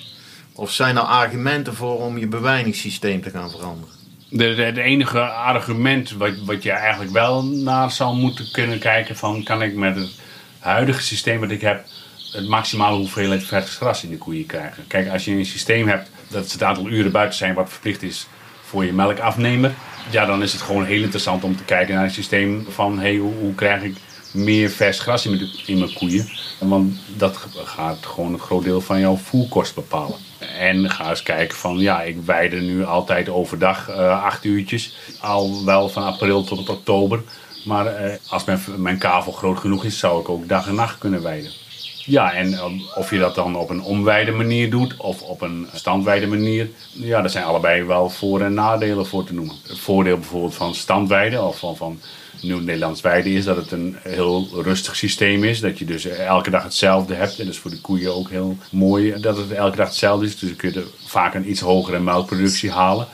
Of 0.54 0.72
zijn 0.72 0.96
er 0.96 1.02
argumenten 1.02 1.76
voor 1.76 1.98
om 1.98 2.18
je 2.18 2.28
bewijningssysteem 2.28 3.22
te 3.22 3.30
gaan 3.30 3.50
veranderen? 3.50 3.96
Het 4.66 4.78
enige 4.78 5.20
argument 5.22 6.12
wat, 6.12 6.34
wat 6.46 6.64
je 6.64 6.72
eigenlijk 6.72 7.12
wel 7.12 7.44
naar 7.44 7.92
zou 7.92 8.16
moeten 8.16 8.52
kunnen 8.52 8.80
kijken 8.80 9.16
van 9.16 9.44
kan 9.44 9.62
ik 9.62 9.76
met 9.76 9.96
het 9.96 10.12
huidige 10.60 11.02
systeem 11.02 11.40
wat 11.40 11.52
ik 11.52 11.62
heb 11.62 11.86
het 12.32 12.48
maximale 12.48 12.98
hoeveelheid 12.98 13.44
vers 13.44 13.76
gras 13.76 14.04
in 14.04 14.10
de 14.10 14.18
koeien 14.18 14.46
krijgen. 14.46 14.88
Kijk, 14.88 15.10
als 15.10 15.26
je 15.26 15.32
een 15.32 15.46
systeem 15.46 15.88
hebt 15.88 16.10
dat 16.28 16.52
het 16.52 16.64
aantal 16.64 16.88
uren 16.88 17.12
buiten 17.12 17.38
zijn 17.38 17.54
wat 17.54 17.70
verplicht 17.70 18.04
is 18.04 18.28
voor 18.62 18.86
je 18.86 18.94
melkafnemer, 18.94 19.74
ja, 20.10 20.26
dan 20.26 20.44
is 20.44 20.52
het 20.52 20.62
gewoon 20.62 20.86
heel 20.86 21.02
interessant 21.02 21.44
om 21.44 21.58
te 21.58 21.64
kijken 21.64 21.96
naar 21.96 22.04
het 22.04 22.14
systeem 22.14 22.66
van 22.70 23.00
hey, 23.00 23.16
hoe, 23.16 23.34
hoe 23.34 23.56
krijg 23.56 23.82
ik 23.84 23.96
meer 24.32 24.70
vers 24.70 25.00
gras 25.00 25.26
in 25.26 25.32
mijn, 25.32 25.50
in 25.66 25.78
mijn 25.78 25.94
koeien. 25.94 26.30
Want 26.60 27.00
dat 27.18 27.38
gaat 27.64 28.06
gewoon 28.06 28.34
een 28.34 28.40
groot 28.40 28.64
deel 28.64 28.82
van 28.82 29.00
jouw 29.00 29.16
voerkost 29.16 29.76
bepalen. 29.76 30.18
En 30.58 30.90
ga 30.90 31.10
eens 31.10 31.24
kijken 31.24 31.58
van, 31.58 31.78
ja, 31.78 32.02
ik 32.02 32.18
weide 32.26 32.60
nu 32.60 32.86
altijd 32.86 33.30
overdag 33.30 33.90
uh, 33.90 34.24
acht 34.24 34.44
uurtjes. 34.44 34.96
Al 35.22 35.66
wel 35.66 35.90
van 35.90 36.04
april 36.04 36.44
tot 36.44 36.70
oktober. 36.70 37.22
Maar 37.66 38.06
uh, 38.06 38.14
als 38.28 38.44
mijn, 38.44 38.60
mijn 38.78 38.98
kavel 38.98 39.32
groot 39.32 39.60
genoeg 39.60 39.84
is, 39.84 40.00
zou 40.00 40.22
ik 40.22 40.30
ook 40.30 40.48
dag 40.48 40.68
en 40.68 40.76
nacht 40.76 40.98
kunnen 40.98 41.22
weiden. 41.22 41.52
Ja, 42.10 42.34
en 42.34 42.54
ehm, 42.54 42.80
of 42.96 43.10
je 43.10 43.20
dat 43.20 43.36
dan 43.36 43.56
op 43.56 43.70
een 43.70 43.82
omwijde 43.82 44.32
manier 44.32 44.70
doet 44.70 44.98
of 44.98 45.22
op 45.22 45.42
een 45.42 45.68
standwijde 45.74 46.28
manier. 46.28 46.70
Ja, 46.92 47.22
daar 47.22 47.30
zijn 47.30 47.44
allebei 47.44 47.84
wel 47.84 48.10
voor- 48.10 48.42
en 48.42 48.54
nadelen 48.54 49.06
voor 49.06 49.24
te 49.24 49.34
noemen. 49.34 49.56
Het 49.68 49.80
voordeel 49.80 50.18
bijvoorbeeld 50.18 50.56
van 50.56 50.76
standwijde 50.76 51.42
of 51.42 51.60
van, 51.60 51.78
van 51.78 52.00
Nieuw-Nederlands 52.42 53.02
weide 53.02 53.34
is 53.34 53.46
dat 53.46 53.56
het 53.56 53.72
een 53.72 53.96
heel 54.02 54.48
rustig 54.54 54.96
systeem 54.96 55.44
is. 55.44 55.60
Dat 55.60 55.80
je 55.80 55.86
dus 55.86 56.06
elke 56.06 56.50
dag 56.50 56.64
hetzelfde 56.64 57.14
hebt. 57.14 57.40
En 57.40 57.46
dat 57.46 57.54
is 57.54 57.60
voor 57.60 57.72
de 57.72 57.82
koeien 57.82 58.16
ook 58.16 58.30
heel 58.30 58.58
mooi 58.72 59.20
dat 59.20 59.38
het 59.38 59.52
elke 59.52 59.78
dag 59.78 59.88
hetzelfde 59.88 60.26
is. 60.26 60.40
Dus 60.40 60.50
dan 60.50 60.58
kun 60.58 60.74
je 60.74 60.88
vaak 61.06 61.34
een 61.34 61.50
iets 61.50 61.62
hogere 61.62 62.00
melkproductie 62.00 62.72
halen. 62.72 63.08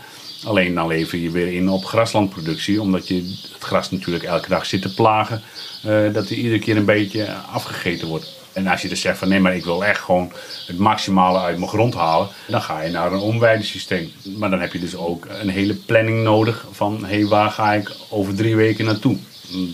Alleen 0.45 0.75
dan 0.75 0.87
lever 0.87 1.17
je 1.17 1.31
weer 1.31 1.53
in 1.53 1.69
op 1.69 1.85
graslandproductie, 1.85 2.81
omdat 2.81 3.07
je 3.07 3.15
het 3.53 3.63
gras 3.63 3.91
natuurlijk 3.91 4.23
elke 4.23 4.49
dag 4.49 4.65
zit 4.65 4.81
te 4.81 4.93
plagen. 4.93 5.41
Uh, 5.85 6.13
dat 6.13 6.29
er 6.29 6.35
iedere 6.35 6.59
keer 6.59 6.77
een 6.77 6.85
beetje 6.85 7.33
afgegeten 7.33 8.07
wordt. 8.07 8.44
En 8.55 8.67
als 8.67 8.81
je 8.81 8.87
dus 8.87 9.01
zegt 9.01 9.17
van 9.17 9.29
nee, 9.29 9.39
maar 9.39 9.55
ik 9.55 9.63
wil 9.63 9.85
echt 9.85 9.99
gewoon 9.99 10.31
het 10.67 10.77
maximale 10.77 11.39
uit 11.39 11.57
mijn 11.57 11.69
grond 11.69 11.93
halen, 11.93 12.27
dan 12.47 12.61
ga 12.61 12.81
je 12.81 12.91
naar 12.91 13.11
een 13.11 13.19
omwijdensysteem. 13.19 14.11
Maar 14.37 14.49
dan 14.49 14.59
heb 14.59 14.73
je 14.73 14.79
dus 14.79 14.95
ook 14.95 15.27
een 15.41 15.49
hele 15.49 15.73
planning 15.73 16.23
nodig 16.23 16.65
van 16.71 17.05
hé, 17.05 17.15
hey, 17.15 17.25
waar 17.25 17.51
ga 17.51 17.73
ik 17.73 17.91
over 18.09 18.35
drie 18.35 18.55
weken 18.55 18.85
naartoe? 18.85 19.17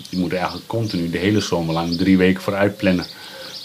Je 0.10 0.18
moet 0.18 0.34
eigenlijk 0.34 0.68
continu 0.68 1.10
de 1.10 1.18
hele 1.18 1.40
zomer 1.40 1.74
lang 1.74 1.98
drie 1.98 2.18
weken 2.18 2.42
vooruit 2.42 2.78
plannen. 2.78 3.06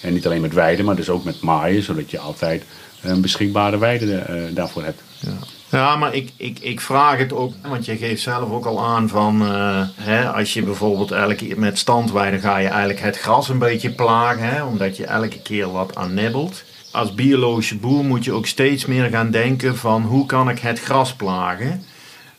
En 0.02 0.12
niet 0.12 0.26
alleen 0.26 0.40
met 0.40 0.54
weiden, 0.54 0.84
maar 0.84 0.96
dus 0.96 1.08
ook 1.08 1.24
met 1.24 1.40
maaien, 1.40 1.82
zodat 1.82 2.10
je 2.10 2.18
altijd 2.18 2.64
een 3.02 3.20
beschikbare 3.20 3.78
weide 3.78 4.26
uh, 4.30 4.54
daarvoor 4.54 4.84
hebt. 4.84 5.00
Ja. 5.20 5.38
Ja, 5.70 5.96
maar 5.96 6.14
ik, 6.14 6.32
ik, 6.36 6.58
ik 6.58 6.80
vraag 6.80 7.18
het 7.18 7.32
ook, 7.32 7.54
want 7.62 7.84
je 7.84 7.96
geeft 7.96 8.22
zelf 8.22 8.50
ook 8.50 8.66
al 8.66 8.84
aan 8.84 9.08
van, 9.08 9.42
uh, 9.42 9.82
hè, 9.94 10.30
als 10.32 10.52
je 10.52 10.62
bijvoorbeeld 10.62 11.10
elke 11.10 11.54
met 11.56 11.78
standweiden 11.78 12.40
ga 12.40 12.58
je 12.58 12.68
eigenlijk 12.68 13.00
het 13.00 13.18
gras 13.18 13.48
een 13.48 13.58
beetje 13.58 13.90
plagen, 13.90 14.42
hè, 14.42 14.64
omdat 14.64 14.96
je 14.96 15.06
elke 15.06 15.42
keer 15.42 15.72
wat 15.72 15.96
aan 15.96 16.14
nibbelt. 16.14 16.64
Als 16.92 17.14
biologische 17.14 17.76
boer 17.76 18.04
moet 18.04 18.24
je 18.24 18.32
ook 18.32 18.46
steeds 18.46 18.86
meer 18.86 19.08
gaan 19.08 19.30
denken 19.30 19.76
van 19.76 20.02
hoe 20.02 20.26
kan 20.26 20.48
ik 20.48 20.58
het 20.58 20.80
gras 20.80 21.14
plagen? 21.14 21.84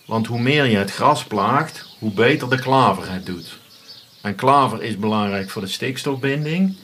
Want 0.06 0.28
hoe 0.28 0.42
meer 0.42 0.66
je 0.66 0.78
het 0.78 0.92
gras 0.92 1.24
plaagt, 1.24 1.96
hoe 2.00 2.12
beter 2.12 2.50
de 2.50 2.60
klaver 2.60 3.12
het 3.12 3.26
doet. 3.26 3.58
En 4.22 4.36
klaver 4.36 4.84
is 4.84 4.98
belangrijk 4.98 5.50
voor 5.50 5.62
de 5.62 5.68
stikstofbinding 5.68 6.78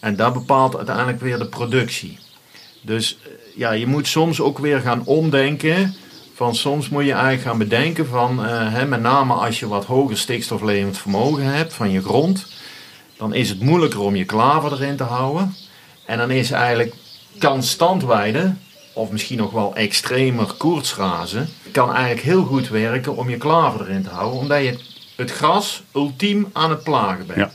en 0.00 0.16
dat 0.16 0.32
bepaalt 0.32 0.76
uiteindelijk 0.76 1.20
weer 1.20 1.38
de 1.38 1.48
productie. 1.48 2.18
Dus 2.80 3.18
ja, 3.58 3.70
je 3.70 3.86
moet 3.86 4.08
soms 4.08 4.40
ook 4.40 4.58
weer 4.58 4.80
gaan 4.80 5.04
omdenken. 5.04 5.94
Van 6.34 6.54
soms 6.54 6.88
moet 6.88 7.04
je 7.04 7.12
eigenlijk 7.12 7.42
gaan 7.42 7.58
bedenken 7.58 8.06
van, 8.06 8.44
uh, 8.44 8.72
hè, 8.72 8.86
met 8.86 9.00
name 9.00 9.32
als 9.32 9.58
je 9.58 9.68
wat 9.68 9.84
hoger 9.84 10.18
stikstoflevend 10.18 10.98
vermogen 10.98 11.44
hebt 11.44 11.74
van 11.74 11.90
je 11.90 12.02
grond, 12.02 12.46
dan 13.16 13.34
is 13.34 13.48
het 13.48 13.60
moeilijker 13.60 14.00
om 14.00 14.16
je 14.16 14.24
klaver 14.24 14.72
erin 14.72 14.96
te 14.96 15.02
houden. 15.02 15.54
En 16.06 16.18
dan 16.18 16.30
is 16.30 16.50
eigenlijk, 16.50 16.94
kan 17.38 17.62
standweiden, 17.62 18.60
of 18.94 19.10
misschien 19.10 19.38
nog 19.38 19.50
wel 19.50 19.74
extremer 19.74 20.46
koortsrazen, 20.56 21.48
kan 21.72 21.94
eigenlijk 21.94 22.26
heel 22.26 22.44
goed 22.44 22.68
werken 22.68 23.16
om 23.16 23.30
je 23.30 23.36
klaver 23.36 23.80
erin 23.80 24.02
te 24.02 24.10
houden, 24.10 24.38
omdat 24.38 24.62
je 24.62 24.78
het 25.16 25.30
gras 25.30 25.82
ultiem 25.94 26.48
aan 26.52 26.70
het 26.70 26.82
plagen 26.82 27.26
bent. 27.26 27.52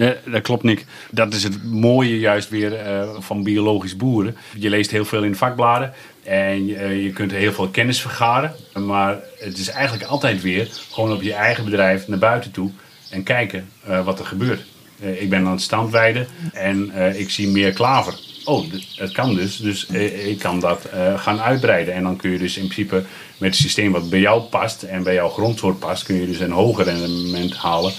Ja, 0.00 0.14
dat 0.24 0.42
klopt, 0.42 0.62
Nick. 0.62 0.84
Dat 1.10 1.34
is 1.34 1.42
het 1.42 1.64
mooie 1.64 2.18
juist 2.18 2.48
weer 2.48 2.86
uh, 2.86 3.10
van 3.18 3.42
biologisch 3.42 3.96
boeren. 3.96 4.36
Je 4.56 4.70
leest 4.70 4.90
heel 4.90 5.04
veel 5.04 5.22
in 5.22 5.36
vakbladen 5.36 5.92
en 6.22 6.66
je, 6.66 6.74
uh, 6.74 7.04
je 7.04 7.12
kunt 7.12 7.30
heel 7.30 7.52
veel 7.52 7.68
kennis 7.68 8.00
vergaren. 8.00 8.54
Maar 8.74 9.18
het 9.38 9.58
is 9.58 9.68
eigenlijk 9.68 10.08
altijd 10.08 10.42
weer 10.42 10.68
gewoon 10.90 11.12
op 11.12 11.22
je 11.22 11.32
eigen 11.32 11.64
bedrijf 11.64 12.08
naar 12.08 12.18
buiten 12.18 12.50
toe 12.50 12.70
en 13.10 13.22
kijken 13.22 13.68
uh, 13.88 14.04
wat 14.04 14.18
er 14.18 14.24
gebeurt. 14.24 14.64
ik 15.00 15.30
ben 15.30 15.46
aan 15.46 15.52
het 15.52 15.60
standweiden 15.60 16.26
en 16.52 16.92
ik 17.18 17.30
zie 17.30 17.48
meer 17.48 17.72
klaver. 17.72 18.14
Oh, 18.44 18.64
het 18.96 19.12
kan 19.12 19.34
dus. 19.34 19.56
Dus 19.56 19.86
ik 20.26 20.38
kan 20.38 20.60
dat 20.60 20.88
gaan 21.16 21.40
uitbreiden. 21.40 21.94
En 21.94 22.02
dan 22.02 22.16
kun 22.16 22.30
je 22.30 22.38
dus 22.38 22.56
in 22.56 22.68
principe 22.68 23.04
met 23.38 23.50
het 23.50 23.60
systeem 23.60 23.92
wat 23.92 24.10
bij 24.10 24.20
jou 24.20 24.42
past 24.42 24.82
en 24.82 25.02
bij 25.02 25.14
jouw 25.14 25.28
grondsoort 25.28 25.78
past, 25.78 26.02
kun 26.02 26.20
je 26.20 26.26
dus 26.26 26.40
een 26.40 26.50
hoger 26.50 26.84
rendement 26.84 27.56
halen 27.56 27.92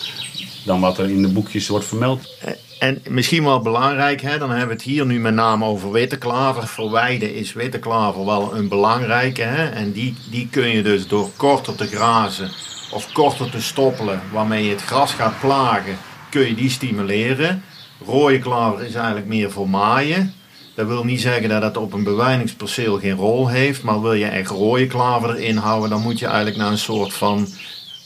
dan 0.66 0.80
wat 0.80 0.98
er 0.98 1.10
in 1.10 1.22
de 1.22 1.28
boekjes 1.28 1.68
wordt 1.68 1.86
vermeld. 1.86 2.36
En 2.80 3.02
misschien 3.10 3.44
wel 3.44 3.60
belangrijk, 3.60 4.22
hè, 4.22 4.38
dan 4.38 4.50
hebben 4.50 4.68
we 4.68 4.74
het 4.74 4.84
hier 4.84 5.06
nu 5.06 5.20
met 5.20 5.34
name 5.34 5.66
over 5.66 5.92
witte 5.92 6.18
klaver. 6.18 6.68
Voor 6.68 6.92
weiden 6.92 7.36
is 7.36 7.54
witte 7.54 7.80
klaver 7.80 8.26
wel 8.26 8.56
een 8.56 8.68
belangrijke. 8.68 9.42
Hè, 9.42 9.70
en 9.70 9.92
die, 9.92 10.16
die 10.30 10.48
kun 10.52 10.70
je 10.70 10.84
dus 10.84 11.08
door 11.08 11.30
korter 11.36 11.76
te 11.76 11.88
grazen 11.88 12.52
of 12.92 13.12
korter 13.12 13.50
te 13.50 13.62
stoppelen, 13.62 14.22
waarmee 14.32 14.64
je 14.64 14.70
het 14.70 14.82
gras 14.82 15.14
gaat 15.14 15.40
plagen, 15.40 15.98
kun 16.30 16.48
je 16.48 16.56
die 16.56 16.70
stimuleren. 16.70 17.64
Rode 18.06 18.40
klaver 18.40 18.86
is 18.86 18.94
eigenlijk 18.94 19.28
meer 19.28 19.52
voor 19.52 19.70
maaien. 19.70 20.34
Dat 20.76 20.88
wil 20.88 21.04
niet 21.04 21.22
zeggen 21.22 21.50
dat 21.50 21.62
het 21.62 21.78
op 21.78 21.94
een 21.94 22.04
bewijningsperceel 22.04 23.00
geen 23.00 23.16
rol 23.16 23.48
heeft, 23.48 23.84
maar 23.84 24.02
wil 24.02 24.14
je 24.14 24.26
echt 24.26 24.50
rode 24.50 24.88
klaver 24.88 25.36
erin 25.36 25.58
houden, 25.58 25.90
dan 25.90 26.02
moet 26.02 26.20
je 26.20 26.26
eigenlijk 26.26 26.58
naar 26.58 26.72
een 26.72 26.78
soort 26.78 27.14
van 27.14 27.48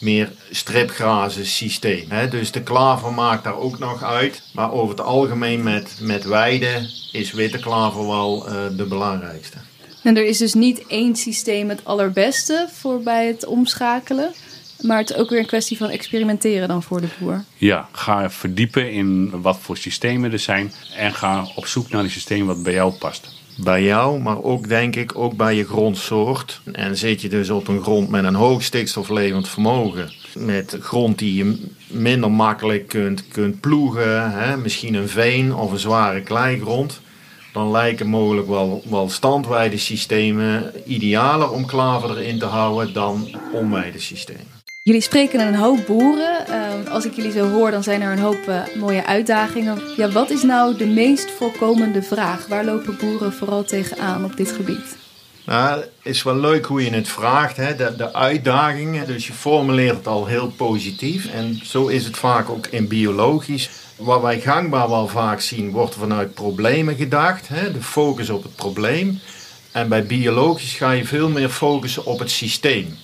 meer 0.06 0.32
stripgrazen 0.52 1.46
systeem. 1.46 2.06
Hè? 2.10 2.28
Dus 2.28 2.52
de 2.52 2.64
klaver 2.64 3.14
maakt 3.14 3.44
daar 3.44 3.58
ook 3.58 3.80
nog 3.80 4.04
uit. 4.04 4.42
Maar 4.54 4.72
over 4.72 4.90
het 4.90 5.06
algemeen 5.06 5.64
met, 5.64 5.98
met 6.02 6.24
weiden 6.24 6.90
is 7.12 7.32
witte 7.32 7.60
klaver 7.60 8.08
wel 8.08 8.50
uh, 8.50 8.54
de 8.78 8.86
belangrijkste. 8.86 9.58
En 10.04 10.18
er 10.18 10.26
is 10.26 10.38
dus 10.38 10.54
niet 10.54 10.88
één 10.88 11.16
systeem 11.16 11.70
het 11.70 11.86
allerbeste 11.86 12.68
voor 12.74 13.02
bij 13.02 13.28
het 13.28 13.46
omschakelen. 13.46 14.34
Maar 14.82 14.98
het 14.98 15.10
is 15.10 15.16
ook 15.16 15.30
weer 15.30 15.40
een 15.40 15.46
kwestie 15.46 15.78
van 15.78 15.90
experimenteren 15.90 16.68
dan 16.68 16.84
voor 16.84 17.02
de 17.02 17.08
boer. 17.20 17.44
Ja, 17.58 17.90
ga 17.92 18.30
verdiepen 18.30 18.92
in 18.92 19.42
wat 19.42 19.58
voor 19.62 19.78
systemen 19.78 20.32
er 20.32 20.40
zijn. 20.40 20.74
En 20.96 21.14
ga 21.14 21.48
op 21.56 21.68
zoek 21.68 21.90
naar 21.90 22.04
een 22.04 22.10
systeem 22.10 22.46
wat 22.46 22.64
bij 22.64 22.74
jou 22.74 22.94
past 22.94 23.34
bij 23.58 23.84
jou, 23.84 24.22
maar 24.22 24.44
ook 24.44 24.68
denk 24.68 24.96
ik 24.96 25.18
ook 25.18 25.36
bij 25.36 25.56
je 25.56 25.66
grondsoort. 25.66 26.62
En 26.72 26.98
zit 26.98 27.22
je 27.22 27.30
dus 27.30 27.50
op 27.50 27.68
een 27.68 27.82
grond 27.82 28.10
met 28.10 28.24
een 28.24 28.36
hoog 28.36 28.64
stikstoflevend 28.64 29.50
vermogen, 29.50 30.12
met 30.34 30.78
grond 30.82 31.20
die 31.20 31.36
je 31.36 31.68
minder 31.88 32.32
makkelijk 32.32 32.88
kunt, 32.88 33.28
kunt 33.28 33.60
ploegen, 33.60 34.32
hè, 34.32 34.58
misschien 34.58 34.94
een 34.94 35.10
veen 35.10 35.56
of 35.56 35.72
een 35.72 35.80
zware 35.80 36.22
kleigrond, 36.22 37.02
dan 37.54 37.72
lijken 37.72 38.08
mogelijk 38.08 38.48
wel, 38.48 38.84
wel 38.90 39.10
standweidesystemen 39.10 40.72
idealer 40.86 41.52
om 41.52 41.66
klaver 41.66 42.18
erin 42.18 42.40
te 42.40 42.46
houden 42.46 42.94
dan 42.94 43.28
omweidesystemen. 43.52 44.55
Jullie 44.86 45.02
spreken 45.02 45.40
een 45.40 45.56
hoop 45.56 45.86
boeren. 45.86 46.48
Ehm, 46.48 46.88
als 46.88 47.06
ik 47.06 47.14
jullie 47.14 47.32
zo 47.32 47.50
hoor, 47.50 47.72
dan 47.72 47.84
zijn 47.84 48.02
er 48.02 48.12
een 48.12 48.20
hoop 48.20 48.48
uh, 48.48 48.62
mooie 48.76 49.06
uitdagingen. 49.06 49.82
Ja, 49.98 50.10
wat 50.10 50.30
is 50.30 50.44
nou 50.44 50.78
de 50.78 50.86
meest 50.86 51.32
voorkomende 51.32 52.04
vraag? 52.04 52.48
Waar 52.48 52.66
lopen 52.66 52.98
boeren 52.98 53.34
vooral 53.34 53.64
tegenaan 53.64 54.26
op 54.26 54.38
dit 54.38 54.52
gebied? 54.52 54.98
Nou, 55.46 55.80
het 55.80 55.90
is 56.02 56.24
wel 56.24 56.36
leuk 56.36 56.66
hoe 56.66 56.84
je 56.84 56.90
het 56.90 57.08
vraagt, 57.08 57.58
hè? 57.58 57.76
De, 57.76 57.94
de 57.98 58.14
uitdagingen. 58.14 59.08
Dus 59.08 59.28
je 59.28 59.34
formuleert 59.34 59.98
het 59.98 60.08
al 60.08 60.26
heel 60.26 60.48
positief. 60.48 61.32
En 61.32 61.60
zo 61.64 61.88
is 61.88 62.06
het 62.06 62.18
vaak 62.18 62.50
ook 62.50 62.68
in 62.68 62.88
biologisch. 62.88 63.70
Wat 63.96 64.22
wij 64.22 64.40
gangbaar 64.40 64.90
wel 64.90 65.08
vaak 65.08 65.42
zien, 65.42 65.72
wordt 65.72 65.96
vanuit 65.96 66.34
problemen 66.34 66.96
gedacht. 66.96 67.48
Hè? 67.48 67.72
De 67.72 67.82
focus 67.82 68.30
op 68.30 68.44
het 68.44 68.56
probleem. 68.56 69.20
En 69.72 69.90
bij 69.90 70.06
biologisch 70.06 70.74
ga 70.74 70.92
je 70.92 71.06
veel 71.06 71.30
meer 71.30 71.50
focussen 71.50 72.06
op 72.06 72.20
het 72.20 72.32
systeem. 72.32 72.98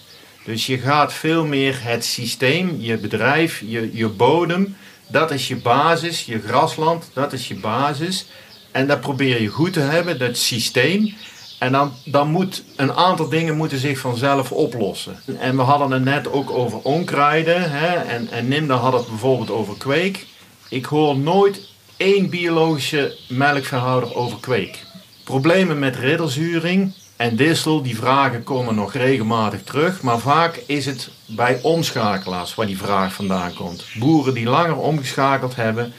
Dus 0.43 0.65
je 0.65 0.77
gaat 0.77 1.13
veel 1.13 1.45
meer 1.45 1.79
het 1.83 2.05
systeem, 2.05 2.75
je 2.79 2.97
bedrijf, 2.97 3.63
je, 3.65 3.89
je 3.93 4.07
bodem, 4.07 4.75
dat 5.07 5.31
is 5.31 5.47
je 5.47 5.55
basis, 5.55 6.25
je 6.25 6.41
grasland, 6.41 7.09
dat 7.13 7.33
is 7.33 7.47
je 7.47 7.55
basis. 7.55 8.25
En 8.71 8.87
dat 8.87 9.01
probeer 9.01 9.41
je 9.41 9.47
goed 9.47 9.73
te 9.73 9.79
hebben, 9.79 10.19
dat 10.19 10.37
systeem. 10.37 11.13
En 11.59 11.71
dan, 11.71 11.93
dan 12.05 12.27
moet 12.27 12.63
een 12.75 12.93
aantal 12.93 13.29
dingen 13.29 13.57
moeten 13.57 13.77
zich 13.77 13.99
vanzelf 13.99 14.51
oplossen. 14.51 15.19
En 15.39 15.55
we 15.55 15.61
hadden 15.61 15.91
het 15.91 16.03
net 16.03 16.31
ook 16.31 16.51
over 16.51 16.79
onkruiden. 16.79 17.71
Hè? 17.71 17.95
En, 17.95 18.27
en 18.31 18.47
Nimda 18.47 18.75
had 18.75 18.93
het 18.93 19.07
bijvoorbeeld 19.07 19.51
over 19.51 19.77
kweek. 19.77 20.25
Ik 20.69 20.85
hoor 20.85 21.17
nooit 21.17 21.69
één 21.97 22.29
biologische 22.29 23.17
melkverhouder 23.29 24.15
over 24.15 24.39
kweek. 24.39 24.83
Problemen 25.23 25.79
met 25.79 25.95
riddelzuring, 25.95 26.93
en 27.21 27.35
distel, 27.35 27.81
die 27.81 27.95
vragen 27.95 28.43
komen 28.43 28.75
nog 28.75 28.93
regelmatig 28.93 29.63
terug, 29.63 30.01
maar 30.01 30.19
vaak 30.19 30.63
is 30.65 30.85
het 30.85 31.09
bij 31.25 31.59
omschakelaars 31.61 32.55
waar 32.55 32.65
die 32.65 32.77
vraag 32.77 33.13
vandaan 33.13 33.53
komt. 33.53 33.85
Boeren 33.99 34.33
die 34.33 34.45
langer 34.45 34.75
omgeschakeld 34.77 35.55
hebben, 35.55 35.93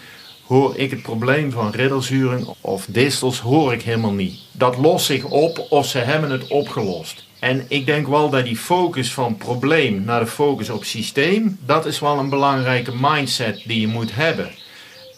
hoor 0.46 0.76
ik 0.76 0.90
het 0.90 1.02
probleem 1.02 1.50
van 1.50 1.70
riddelzuring 1.70 2.54
of 2.60 2.86
distels 2.88 3.40
hoor 3.40 3.72
ik 3.72 3.82
helemaal 3.82 4.12
niet. 4.12 4.40
Dat 4.52 4.76
lost 4.76 5.06
zich 5.06 5.24
op 5.24 5.66
of 5.68 5.86
ze 5.86 5.98
hebben 5.98 6.30
het 6.30 6.46
opgelost. 6.46 7.24
En 7.38 7.64
ik 7.68 7.86
denk 7.86 8.06
wel 8.06 8.30
dat 8.30 8.44
die 8.44 8.56
focus 8.56 9.12
van 9.12 9.36
probleem 9.36 10.04
naar 10.04 10.20
de 10.20 10.26
focus 10.26 10.70
op 10.70 10.84
systeem, 10.84 11.58
dat 11.66 11.86
is 11.86 11.98
wel 11.98 12.18
een 12.18 12.30
belangrijke 12.30 12.92
mindset 13.00 13.62
die 13.66 13.80
je 13.80 13.88
moet 13.88 14.14
hebben. 14.14 14.50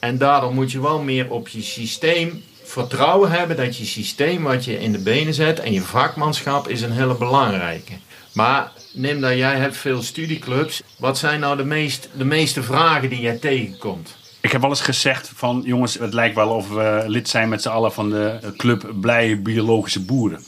En 0.01 0.19
daardoor 0.19 0.55
moet 0.55 0.73
je 0.73 0.81
wel 0.81 0.99
meer 0.99 1.31
op 1.31 1.49
je 1.49 1.63
systeem 1.63 2.43
vertrouwen 2.75 3.31
hebben 3.31 3.57
dat 3.57 3.77
je 3.77 3.85
systeem 3.85 4.43
wat 4.43 4.65
je 4.65 4.81
in 4.81 4.93
de 4.93 4.99
benen 4.99 5.35
zet 5.35 5.61
en 5.61 5.73
je 5.73 5.83
vakmanschap 5.83 6.69
is 6.69 6.83
een 6.83 6.93
hele 6.93 7.15
belangrijke. 7.15 7.93
Maar 8.33 8.73
neem 8.93 9.21
dat 9.21 9.37
jij 9.37 9.57
hebt 9.57 9.77
veel 9.77 10.03
studieclubs. 10.03 10.83
Wat 10.99 11.19
zijn 11.19 11.41
nou 11.41 11.57
de, 11.57 11.65
meest, 11.65 12.09
de 12.17 12.25
meeste 12.25 12.63
vragen 12.63 13.09
die 13.09 13.21
jij 13.21 13.37
tegenkomt? 13.37 14.17
Ik 14.41 14.53
heb 14.53 14.61
wel 14.61 14.71
eens 14.71 14.81
gezegd 14.81 15.33
van 15.35 15.63
jongens, 15.65 15.99
het 15.99 16.15
lijkt 16.15 16.35
wel 16.35 16.49
of 16.49 16.69
we 16.69 17.05
lid 17.07 17.29
zijn 17.29 17.49
met 17.49 17.63
z'n 17.63 17.69
allen 17.69 17.93
van 17.93 18.11
de 18.11 18.53
club 18.57 18.93
Blije 19.01 19.37
Biologische 19.37 20.01
Boeren. 20.01 20.45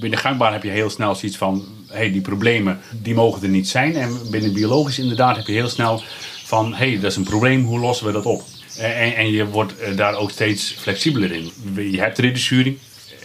Binnen 0.00 0.18
gangbaar 0.18 0.52
heb 0.52 0.62
je 0.62 0.70
heel 0.70 0.90
snel 0.90 1.14
zoiets 1.14 1.38
van, 1.38 1.64
hey, 1.88 2.12
die 2.12 2.20
problemen 2.20 2.80
die 3.02 3.14
mogen 3.14 3.42
er 3.42 3.48
niet 3.48 3.68
zijn. 3.68 3.96
En 3.96 4.18
binnen 4.30 4.52
biologisch 4.52 4.98
inderdaad 4.98 5.36
heb 5.36 5.46
je 5.46 5.52
heel 5.52 5.68
snel 5.68 6.02
van, 6.44 6.74
hé 6.74 6.90
hey, 6.90 7.00
dat 7.00 7.10
is 7.10 7.16
een 7.16 7.24
probleem, 7.24 7.64
hoe 7.64 7.78
lossen 7.78 8.06
we 8.06 8.12
dat 8.12 8.26
op? 8.26 8.42
En, 8.78 9.16
en 9.16 9.30
je 9.30 9.46
wordt 9.46 9.78
eh, 9.78 9.96
daar 9.96 10.14
ook 10.14 10.30
steeds 10.30 10.74
flexibeler 10.78 11.32
in. 11.32 11.52
Je 11.90 12.00
hebt 12.00 12.18
reduzuring, 12.18 12.78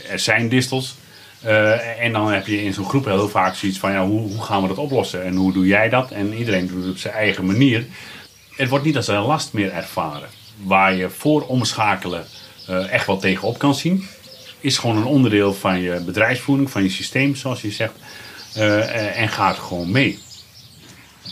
er 0.09 0.19
zijn 0.19 0.49
distels. 0.49 0.95
Uh, 1.45 2.03
en 2.03 2.11
dan 2.11 2.31
heb 2.31 2.47
je 2.47 2.63
in 2.63 2.73
zo'n 2.73 2.89
groep 2.89 3.05
heel 3.05 3.29
vaak 3.29 3.55
zoiets 3.55 3.77
van, 3.79 3.91
ja, 3.91 4.05
hoe, 4.05 4.19
hoe, 4.19 4.43
gaan 4.43 4.61
we 4.61 4.67
dat 4.67 4.77
oplossen? 4.77 5.23
En 5.23 5.35
hoe 5.35 5.53
doe 5.53 5.67
jij 5.67 5.89
dat? 5.89 6.11
En 6.11 6.33
iedereen 6.33 6.67
doet 6.67 6.83
het 6.83 6.91
op 6.91 6.97
zijn 6.97 7.13
eigen 7.13 7.45
manier. 7.45 7.85
Het 8.55 8.69
wordt 8.69 8.85
niet 8.85 8.95
als 8.95 9.07
een 9.07 9.21
last 9.21 9.53
meer 9.53 9.71
ervaren. 9.71 10.29
Waar 10.63 10.95
je 10.95 11.09
voor 11.09 11.47
omschakelen 11.47 12.25
uh, 12.69 12.91
echt 12.91 13.07
wel 13.07 13.17
tegenop 13.17 13.57
kan 13.57 13.75
zien. 13.75 14.07
Is 14.59 14.77
gewoon 14.77 14.97
een 14.97 15.03
onderdeel 15.03 15.53
van 15.53 15.81
je 15.81 16.01
bedrijfsvoering, 16.05 16.71
van 16.71 16.83
je 16.83 16.89
systeem, 16.89 17.35
zoals 17.35 17.61
je 17.61 17.71
zegt. 17.71 17.93
En 19.15 19.29
gaat 19.29 19.57
gewoon 19.57 19.91
mee. 19.91 20.19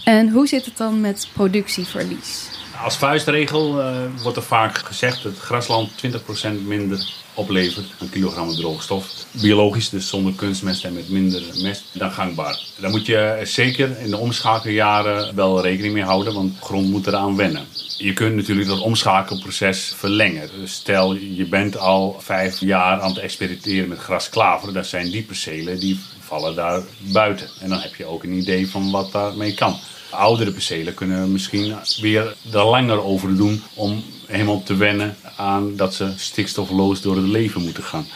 En 0.03 0.29
hoe 0.29 0.47
zit 0.47 0.65
het 0.65 0.77
dan 0.77 1.01
met 1.01 1.29
productieverlies? 1.33 2.60
Als 2.83 2.97
vuistregel 2.97 3.79
uh, 3.79 3.97
wordt 4.21 4.37
er 4.37 4.43
vaak 4.43 4.77
gezegd 4.77 5.23
dat 5.23 5.37
grasland 5.37 5.89
20% 6.05 6.65
minder 6.65 7.13
oplevert 7.33 7.85
een 7.99 8.09
kilogram 8.09 8.55
droogstof. 8.55 9.25
Biologisch, 9.31 9.89
dus 9.89 10.07
zonder 10.07 10.33
kunstmest 10.33 10.83
en 10.83 10.93
met 10.93 11.09
minder 11.09 11.43
mest 11.61 11.83
dan 11.93 12.11
gangbaar. 12.11 12.59
Daar 12.79 12.89
moet 12.89 13.05
je 13.05 13.39
zeker 13.43 13.99
in 13.99 14.09
de 14.09 14.17
omschakeljaren 14.17 15.35
wel 15.35 15.61
rekening 15.61 15.93
mee 15.93 16.03
houden, 16.03 16.33
want 16.33 16.59
grond 16.59 16.89
moet 16.89 17.07
eraan 17.07 17.35
wennen. 17.35 17.65
Je 17.97 18.13
kunt 18.13 18.35
natuurlijk 18.35 18.67
dat 18.67 18.79
omschakelproces 18.79 19.93
verlengen. 19.97 20.49
Dus 20.59 20.73
stel 20.73 21.15
je 21.15 21.45
bent 21.45 21.77
al 21.77 22.17
vijf 22.19 22.59
jaar 22.59 23.01
aan 23.01 23.09
het 23.09 23.19
experimenteren 23.19 23.89
met 23.89 23.99
grasklaver, 23.99 24.73
dan 24.73 24.85
zijn 24.85 25.11
die 25.11 25.23
percelen 25.23 25.79
die 25.79 25.99
vallen 26.19 26.55
daar 26.55 26.81
buiten. 26.97 27.47
En 27.59 27.69
dan 27.69 27.79
heb 27.79 27.95
je 27.95 28.05
ook 28.05 28.23
een 28.23 28.33
idee 28.33 28.69
van 28.69 28.91
wat 28.91 29.11
daarmee 29.11 29.53
kan. 29.53 29.79
Oudere 30.11 30.51
percelen 30.51 30.93
kunnen 30.93 31.31
misschien 31.31 31.75
weer 32.01 32.35
er 32.51 32.65
langer 32.65 33.03
over 33.03 33.35
doen 33.35 33.63
om 33.73 34.03
helemaal 34.27 34.63
te 34.63 34.75
wennen 34.75 35.15
aan 35.35 35.75
dat 35.75 35.93
ze 35.93 36.13
stikstofloos 36.15 37.01
door 37.01 37.15
het 37.15 37.25
leven 37.25 37.61
moeten 37.61 37.83
gaan. 37.83 38.07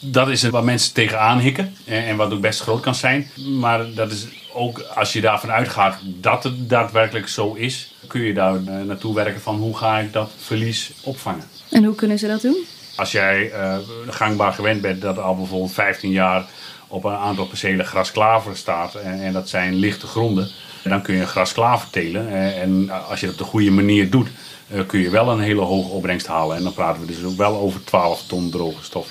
Dat 0.00 0.28
is 0.28 0.42
het 0.42 0.50
waar 0.50 0.64
mensen 0.64 0.92
tegenaan 0.94 1.38
hikken 1.38 1.76
en 1.84 2.16
wat 2.16 2.32
ook 2.32 2.40
best 2.40 2.60
groot 2.60 2.80
kan 2.80 2.94
zijn. 2.94 3.30
Maar 3.58 3.94
dat 3.94 4.12
is 4.12 4.26
ook 4.52 4.80
als 4.80 5.12
je 5.12 5.20
daarvan 5.20 5.50
uitgaat 5.50 5.98
dat 6.04 6.44
het 6.44 6.68
daadwerkelijk 6.68 7.28
zo 7.28 7.52
is, 7.52 7.94
kun 8.06 8.20
je 8.20 8.34
daar 8.34 8.54
eh, 8.54 8.80
naartoe 8.80 9.14
werken 9.14 9.40
van 9.40 9.56
hoe 9.56 9.76
ga 9.76 9.98
ik 9.98 10.12
dat 10.12 10.30
verlies 10.38 10.92
opvangen. 11.02 11.44
En 11.70 11.84
hoe 11.84 11.94
kunnen 11.94 12.18
ze 12.18 12.26
dat 12.26 12.40
doen? 12.40 12.64
Als 12.96 13.12
jij 13.12 13.52
uh, 13.52 13.76
gangbaar 14.08 14.52
gewend 14.52 14.80
bent 14.80 15.00
dat 15.00 15.18
al 15.18 15.36
bijvoorbeeld 15.36 15.72
15 15.72 16.10
jaar 16.10 16.46
op 16.88 17.04
een 17.04 17.14
aantal 17.14 17.46
percelen 17.46 17.86
grasklaver 17.86 18.56
staat 18.56 18.94
en, 18.94 19.20
en 19.20 19.32
dat 19.32 19.48
zijn 19.48 19.74
lichte 19.74 20.06
gronden, 20.06 20.50
dan 20.90 21.02
kun 21.02 21.14
je 21.14 21.26
gras 21.26 21.52
klaar 21.52 21.86
telen. 21.90 22.28
Eh, 22.28 22.62
en 22.62 22.90
als 23.08 23.20
je 23.20 23.26
dat 23.26 23.34
op 23.34 23.40
de 23.40 23.50
goede 23.50 23.70
manier 23.70 24.10
doet, 24.10 24.28
eh, 24.68 24.80
kun 24.86 25.00
je 25.00 25.10
wel 25.10 25.28
een 25.28 25.40
hele 25.40 25.60
hoge 25.60 25.88
opbrengst 25.88 26.26
halen. 26.26 26.56
En 26.56 26.62
dan 26.62 26.74
praten 26.74 27.00
we 27.00 27.06
dus 27.06 27.24
ook 27.24 27.36
wel 27.36 27.56
over 27.58 27.84
12 27.84 28.26
ton 28.26 28.50
droge 28.50 28.84
stof. 28.84 29.08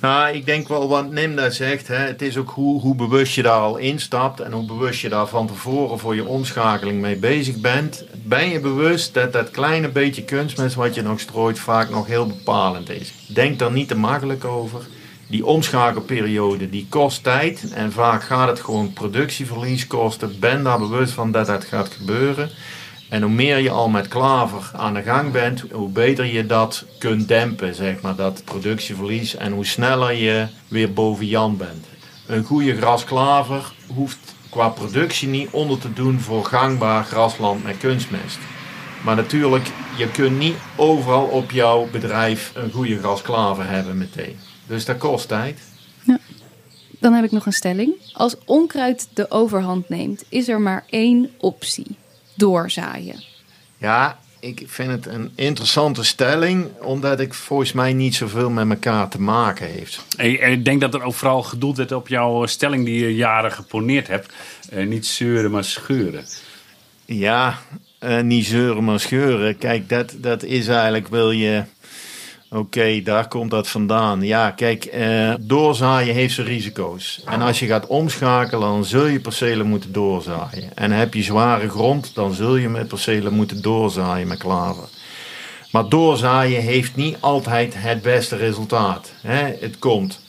Nou, 0.00 0.34
ik 0.34 0.46
denk 0.46 0.68
wel 0.68 0.88
wat 0.88 1.10
Nimda 1.10 1.50
zegt. 1.50 1.88
Hè, 1.88 1.96
het 1.96 2.22
is 2.22 2.36
ook 2.36 2.50
hoe, 2.50 2.80
hoe 2.80 2.94
bewust 2.94 3.34
je 3.34 3.42
daar 3.42 3.60
al 3.60 3.76
instapt 3.76 4.40
en 4.40 4.52
hoe 4.52 4.64
bewust 4.64 5.00
je 5.00 5.08
daar 5.08 5.26
van 5.26 5.46
tevoren 5.46 5.98
voor 5.98 6.14
je 6.14 6.26
omschakeling 6.26 7.00
mee 7.00 7.16
bezig 7.16 7.56
bent. 7.56 8.04
Ben 8.22 8.48
je 8.48 8.60
bewust 8.60 9.14
dat 9.14 9.32
dat 9.32 9.50
kleine 9.50 9.88
beetje 9.88 10.24
kunstmest 10.24 10.74
wat 10.74 10.94
je 10.94 11.02
nog 11.02 11.20
strooit 11.20 11.58
vaak 11.58 11.90
nog 11.90 12.06
heel 12.06 12.26
bepalend 12.26 12.90
is. 12.90 13.12
Denk 13.26 13.58
daar 13.58 13.72
niet 13.72 13.88
te 13.88 13.96
makkelijk 13.96 14.44
over 14.44 14.86
die 15.32 15.46
omschakelperiode 15.46 16.70
die 16.70 16.86
kost 16.88 17.22
tijd 17.22 17.72
en 17.74 17.92
vaak 17.92 18.22
gaat 18.22 18.48
het 18.48 18.60
gewoon 18.60 18.92
productieverlies 18.92 19.86
kosten. 19.86 20.38
Ben 20.40 20.62
daar 20.62 20.78
bewust 20.78 21.12
van 21.12 21.32
dat 21.32 21.46
dat 21.46 21.64
gaat 21.64 21.88
gebeuren. 21.88 22.50
En 23.08 23.22
hoe 23.22 23.30
meer 23.30 23.58
je 23.58 23.70
al 23.70 23.88
met 23.88 24.08
klaver 24.08 24.70
aan 24.76 24.94
de 24.94 25.02
gang 25.02 25.32
bent, 25.32 25.64
hoe 25.70 25.88
beter 25.88 26.24
je 26.24 26.46
dat 26.46 26.84
kunt 26.98 27.28
dempen, 27.28 27.74
zeg 27.74 28.00
maar, 28.00 28.16
dat 28.16 28.42
productieverlies. 28.44 29.36
En 29.36 29.52
hoe 29.52 29.66
sneller 29.66 30.12
je 30.12 30.46
weer 30.68 30.92
boven 30.92 31.26
Jan 31.26 31.56
bent. 31.56 31.86
Een 32.26 32.44
goede 32.44 32.76
grasklaver 32.76 33.72
hoeft 33.86 34.34
qua 34.48 34.68
productie 34.68 35.28
niet 35.28 35.50
onder 35.50 35.78
te 35.78 35.92
doen 35.92 36.20
voor 36.20 36.44
gangbaar 36.44 37.04
grasland 37.04 37.64
met 37.64 37.78
kunstmest. 37.78 38.38
Maar 39.04 39.16
natuurlijk, 39.16 39.66
je 39.96 40.08
kunt 40.08 40.38
niet 40.38 40.56
overal 40.76 41.24
op 41.24 41.50
jouw 41.50 41.88
bedrijf 41.92 42.52
een 42.54 42.70
goede 42.70 42.98
grasklaver 42.98 43.68
hebben 43.68 43.98
meteen. 43.98 44.38
Dus 44.72 44.84
dat 44.84 44.98
kost 44.98 45.28
tijd. 45.28 45.58
Dan 46.98 47.12
heb 47.12 47.24
ik 47.24 47.30
nog 47.30 47.46
een 47.46 47.52
stelling. 47.52 47.94
Als 48.12 48.36
onkruid 48.44 49.08
de 49.14 49.30
overhand 49.30 49.88
neemt, 49.88 50.24
is 50.28 50.48
er 50.48 50.60
maar 50.60 50.84
één 50.90 51.30
optie: 51.38 51.86
doorzaaien. 52.34 53.22
Ja, 53.78 54.18
ik 54.40 54.62
vind 54.66 54.90
het 54.90 55.06
een 55.06 55.32
interessante 55.34 56.04
stelling, 56.04 56.66
omdat 56.80 57.20
ik 57.20 57.34
volgens 57.34 57.72
mij 57.72 57.92
niet 57.92 58.14
zoveel 58.14 58.50
met 58.50 58.70
elkaar 58.70 59.08
te 59.08 59.20
maken 59.20 59.66
heeft. 59.66 60.04
Ik, 60.16 60.40
ik 60.40 60.64
denk 60.64 60.80
dat 60.80 60.94
er 60.94 61.02
ook 61.02 61.14
vooral 61.14 61.42
gedoeld 61.42 61.76
werd 61.76 61.92
op 61.92 62.08
jouw 62.08 62.46
stelling 62.46 62.84
die 62.84 63.04
je 63.04 63.14
jaren 63.14 63.52
geponeerd 63.52 64.08
hebt. 64.08 64.32
Eh, 64.70 64.86
niet 64.86 65.06
zeuren, 65.06 65.50
maar 65.50 65.64
scheuren. 65.64 66.24
Ja, 67.04 67.58
eh, 67.98 68.20
niet 68.20 68.46
zeuren, 68.46 68.84
maar 68.84 69.00
scheuren. 69.00 69.58
Kijk, 69.58 69.88
dat, 69.88 70.14
dat 70.16 70.42
is 70.42 70.68
eigenlijk, 70.68 71.08
wil 71.08 71.30
je... 71.30 71.64
Oké, 72.54 73.02
daar 73.02 73.28
komt 73.28 73.50
dat 73.50 73.68
vandaan. 73.68 74.22
Ja, 74.22 74.50
kijk, 74.50 74.84
eh, 74.84 75.34
doorzaaien 75.40 76.14
heeft 76.14 76.34
zijn 76.34 76.46
risico's. 76.46 77.20
En 77.24 77.42
als 77.42 77.58
je 77.58 77.66
gaat 77.66 77.86
omschakelen, 77.86 78.68
dan 78.68 78.84
zul 78.84 79.06
je 79.06 79.20
percelen 79.20 79.66
moeten 79.66 79.92
doorzaaien. 79.92 80.76
En 80.76 80.90
heb 80.90 81.14
je 81.14 81.22
zware 81.22 81.68
grond, 81.68 82.14
dan 82.14 82.32
zul 82.32 82.56
je 82.56 82.68
met 82.68 82.88
percelen 82.88 83.32
moeten 83.32 83.62
doorzaaien 83.62 84.26
met 84.26 84.38
klaver. 84.38 84.88
Maar 85.70 85.88
doorzaaien 85.88 86.62
heeft 86.62 86.96
niet 86.96 87.16
altijd 87.20 87.74
het 87.76 88.02
beste 88.02 88.36
resultaat. 88.36 89.12
Hè? 89.20 89.56
Het 89.60 89.78
komt 89.78 90.20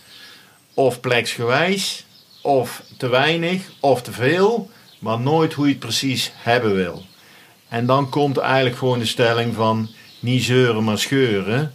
of 0.73 0.99
pleksgewijs, 0.99 2.05
of 2.41 2.83
te 2.97 3.07
weinig, 3.07 3.61
of 3.79 4.01
te 4.01 4.11
veel, 4.11 4.69
maar 4.99 5.19
nooit 5.19 5.53
hoe 5.53 5.65
je 5.65 5.71
het 5.71 5.79
precies 5.79 6.31
hebben 6.35 6.75
wil. 6.75 7.03
En 7.67 7.85
dan 7.85 8.09
komt 8.09 8.37
eigenlijk 8.37 8.77
gewoon 8.77 8.99
de 8.99 9.05
stelling 9.05 9.55
van 9.55 9.89
niet 10.19 10.43
zeuren, 10.43 10.83
maar 10.83 10.97
scheuren. 10.97 11.73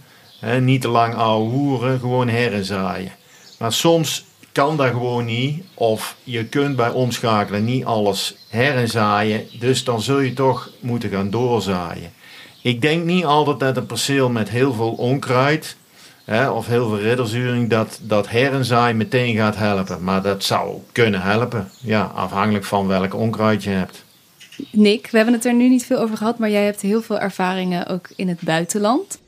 Niet 0.61 0.81
te 0.81 0.89
lang 0.89 1.15
ouwe 1.15 1.51
hoeren, 1.51 2.01
gewoon 2.01 2.29
herenzaaien. 2.29 3.13
Maar 3.59 3.73
soms 3.73 4.25
kan 4.53 4.77
dat 4.77 4.89
gewoon 4.89 5.25
niet. 5.25 5.65
Of 5.75 6.17
je 6.25 6.45
kunt 6.45 6.77
bij 6.77 6.91
omschakelen 6.91 7.65
niet 7.65 7.85
alles 7.85 8.37
herenzaaien. 8.49 9.47
Dus 9.59 9.85
dan 9.85 10.01
zul 10.01 10.21
je 10.21 10.33
toch 10.33 10.71
moeten 10.81 11.11
gaan 11.11 11.31
doorzaaien. 11.31 12.13
Ik 12.63 12.81
denk 12.81 13.05
niet 13.05 13.25
altijd 13.25 13.59
dat 13.59 13.77
een 13.77 13.87
perceel 13.87 14.31
met 14.31 14.49
heel 14.49 14.73
veel 14.73 14.93
onkruid 14.93 15.77
of 16.53 16.67
heel 16.67 16.89
veel 16.89 16.99
ridderzuring 16.99 17.71
dat, 17.71 17.99
dat 18.03 18.29
herenzaaien 18.29 18.97
meteen 18.97 19.37
gaat 19.37 19.57
helpen. 19.57 20.05
Maar 20.05 20.23
dat 20.23 20.45
zou 20.45 20.79
kunnen 20.93 21.23
helpen. 21.23 21.71
Ja, 21.81 22.03
afhankelijk 22.15 22.65
van 22.65 22.87
welk 22.87 23.15
onkruid 23.15 23.65
je 23.65 23.71
hebt. 23.71 24.05
Nick, 24.71 25.09
we 25.11 25.17
hebben 25.17 25.35
het 25.35 25.45
er 25.45 25.55
nu 25.55 25.69
niet 25.69 25.87
veel 25.87 25.99
over 25.99 26.17
gehad, 26.17 26.39
maar 26.39 26.51
jij 26.51 26.65
hebt 26.65 26.81
heel 26.81 27.03
veel 27.03 27.19
ervaringen 27.19 27.87
ook 27.87 28.09
in 28.17 28.29
het 28.29 28.41
buitenland. 28.41 29.19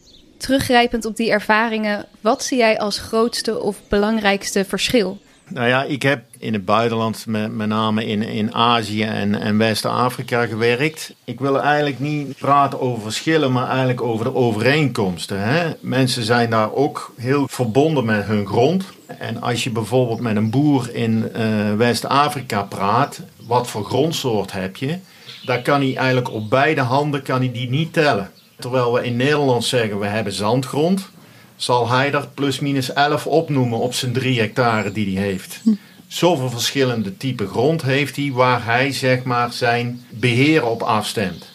Teruggrijpend 0.41 1.05
op 1.05 1.16
die 1.16 1.30
ervaringen, 1.30 2.07
wat 2.20 2.43
zie 2.43 2.59
jij 2.59 2.78
als 2.78 2.99
grootste 2.99 3.61
of 3.61 3.76
belangrijkste 3.88 4.64
verschil? 4.64 5.18
Nou 5.49 5.68
ja, 5.68 5.82
ik 5.82 6.03
heb 6.03 6.22
in 6.38 6.53
het 6.53 6.64
buitenland, 6.64 7.24
met, 7.26 7.66
name 7.66 8.07
in, 8.07 8.22
in 8.22 8.55
Azië 8.55 9.03
en, 9.03 9.41
en 9.41 9.59
West-Afrika 9.59 10.47
gewerkt. 10.47 11.14
Ik 11.24 11.41
wil 11.41 11.61
eigenlijk 11.61 11.99
niet 11.99 12.38
praten 12.38 12.80
over 12.80 13.03
verschillen, 13.03 13.53
maar 13.53 13.68
eigenlijk 13.68 14.03
over 14.03 14.24
de 14.24 14.34
overeenkomsten. 14.34 15.41
Hè? 15.43 15.70
Mensen 15.80 16.22
zijn 16.22 16.51
daar 16.51 16.72
ook 16.72 17.12
heel 17.16 17.49
verbonden 17.49 18.05
met 18.05 18.24
hun 18.24 18.47
grond. 18.47 18.84
En 19.07 19.43
als 19.43 19.64
je 19.64 19.70
bijvoorbeeld 19.70 20.20
met 20.20 20.36
een 20.36 20.51
boer 20.51 20.95
in 20.95 21.30
uh, 21.36 21.74
West-Afrika 21.74 22.62
praat, 22.62 23.20
wat 23.47 23.66
voor 23.66 23.84
grondsoort 23.84 24.53
heb 24.53 24.76
je? 24.76 24.99
Daar 25.45 25.62
kan 25.62 25.80
hij 25.80 25.97
eigenlijk 25.97 26.32
op 26.32 26.51
beide 26.51 26.80
handen 26.80 27.22
kan 27.22 27.38
hij 27.38 27.53
die 27.53 27.70
niet 27.70 27.93
tellen. 27.93 28.30
Terwijl 28.61 28.92
we 28.92 29.04
in 29.04 29.16
Nederland 29.16 29.64
zeggen 29.64 29.98
we 29.98 30.06
hebben 30.06 30.32
zandgrond, 30.32 31.11
zal 31.56 31.88
hij 31.88 32.12
er 32.12 32.28
plusminus 32.34 32.92
11 32.92 33.26
opnoemen 33.26 33.78
op 33.78 33.94
zijn 33.94 34.12
3 34.12 34.40
hectare 34.40 34.92
die 34.92 35.18
hij 35.18 35.26
heeft. 35.26 35.61
Zoveel 36.06 36.50
verschillende 36.50 37.16
type 37.16 37.46
grond 37.46 37.82
heeft 37.82 38.16
hij 38.16 38.30
waar 38.32 38.64
hij 38.64 38.92
zeg 38.92 39.22
maar 39.22 39.52
zijn 39.52 40.04
beheer 40.11 40.64
op 40.64 40.82
afstemt. 40.82 41.52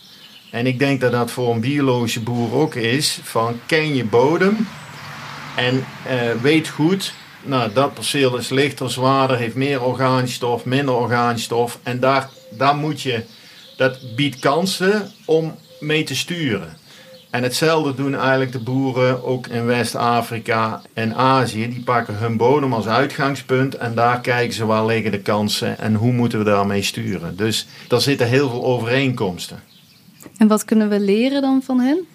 En 0.51 0.65
ik 0.65 0.79
denk 0.79 1.01
dat 1.01 1.11
dat 1.11 1.31
voor 1.31 1.53
een 1.53 1.59
biologische 1.59 2.19
boer 2.19 2.53
ook 2.53 2.75
is 2.75 3.19
van 3.23 3.59
ken 3.65 3.95
je 3.95 4.05
bodem 4.05 4.67
en 5.55 5.75
uh, 5.75 6.41
weet 6.41 6.67
goed, 6.67 7.13
nou 7.43 7.73
dat 7.73 7.93
perceel 7.93 8.37
is 8.37 8.49
lichter, 8.49 8.91
zwaarder, 8.91 9.37
heeft 9.37 9.55
meer 9.55 9.81
organisch 9.81 10.33
stof, 10.33 10.65
minder 10.65 10.95
organisch 10.95 11.43
stof 11.43 11.79
en 11.83 11.99
daar, 11.99 12.29
daar 12.49 12.75
moet 12.75 13.01
je, 13.01 13.23
dat 13.77 14.15
biedt 14.15 14.39
kansen 14.39 15.11
om 15.25 15.55
mee 15.79 16.03
te 16.03 16.15
sturen. 16.15 16.77
En 17.35 17.43
hetzelfde 17.43 17.95
doen 17.95 18.15
eigenlijk 18.15 18.51
de 18.51 18.59
boeren 18.59 19.23
ook 19.23 19.47
in 19.47 19.65
West-Afrika 19.65 20.81
en 20.93 21.15
Azië. 21.15 21.69
Die 21.69 21.83
pakken 21.83 22.17
hun 22.17 22.37
bodem 22.37 22.73
als 22.73 22.87
uitgangspunt 22.87 23.75
en 23.75 23.95
daar 23.95 24.21
kijken 24.21 24.53
ze 24.53 24.65
waar 24.65 24.85
liggen 24.85 25.11
de 25.11 25.19
kansen 25.19 25.77
en 25.79 25.95
hoe 25.95 26.11
moeten 26.11 26.39
we 26.39 26.45
daarmee 26.45 26.81
sturen. 26.81 27.35
Dus 27.35 27.67
daar 27.87 28.01
zitten 28.01 28.27
heel 28.27 28.49
veel 28.49 28.63
overeenkomsten. 28.63 29.59
En 30.37 30.47
wat 30.47 30.65
kunnen 30.65 30.89
we 30.89 30.99
leren 30.99 31.41
dan 31.41 31.61
van 31.63 31.79
hen? 31.79 32.05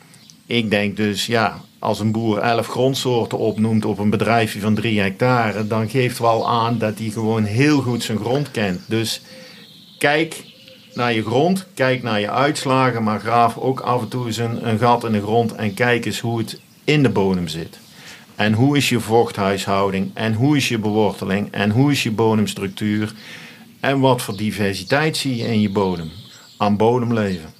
Ik 0.46 0.70
denk 0.70 0.96
dus, 0.96 1.26
ja, 1.26 1.60
als 1.78 2.00
een 2.00 2.12
boer 2.12 2.38
elf 2.38 2.66
grondsoorten 2.66 3.38
opnoemt 3.38 3.84
op 3.84 3.98
een 3.98 4.10
bedrijfje 4.10 4.60
van 4.60 4.74
drie 4.74 5.00
hectare, 5.00 5.66
dan 5.66 5.88
geeft 5.88 6.18
wel 6.18 6.48
aan 6.48 6.78
dat 6.78 6.98
hij 6.98 7.08
gewoon 7.08 7.44
heel 7.44 7.80
goed 7.80 8.02
zijn 8.02 8.18
grond 8.18 8.50
kent. 8.50 8.80
Dus 8.86 9.22
kijk 9.98 10.44
naar 11.00 11.14
je 11.14 11.22
grond, 11.22 11.66
kijk 11.74 12.02
naar 12.02 12.20
je 12.20 12.30
uitslagen, 12.30 13.02
maar 13.02 13.20
graaf 13.20 13.56
ook 13.58 13.80
af 13.80 14.00
en 14.00 14.08
toe 14.08 14.26
eens 14.26 14.36
een, 14.36 14.68
een 14.68 14.78
gat 14.78 15.04
in 15.04 15.12
de 15.12 15.22
grond 15.22 15.54
en 15.54 15.74
kijk 15.74 16.04
eens 16.04 16.20
hoe 16.20 16.38
het 16.38 16.60
in 16.84 17.02
de 17.02 17.08
bodem 17.08 17.48
zit. 17.48 17.78
En 18.36 18.52
hoe 18.52 18.76
is 18.76 18.88
je 18.88 19.00
vochthuishouding? 19.00 20.10
En 20.14 20.32
hoe 20.32 20.56
is 20.56 20.68
je 20.68 20.78
beworteling? 20.78 21.48
En 21.50 21.70
hoe 21.70 21.90
is 21.90 22.02
je 22.02 22.10
bodemstructuur? 22.10 23.12
En 23.80 24.00
wat 24.00 24.22
voor 24.22 24.36
diversiteit 24.36 25.16
zie 25.16 25.36
je 25.36 25.44
in 25.44 25.60
je 25.60 25.70
bodem? 25.70 26.10
Aan 26.56 26.76
bodemleven. 26.76 27.50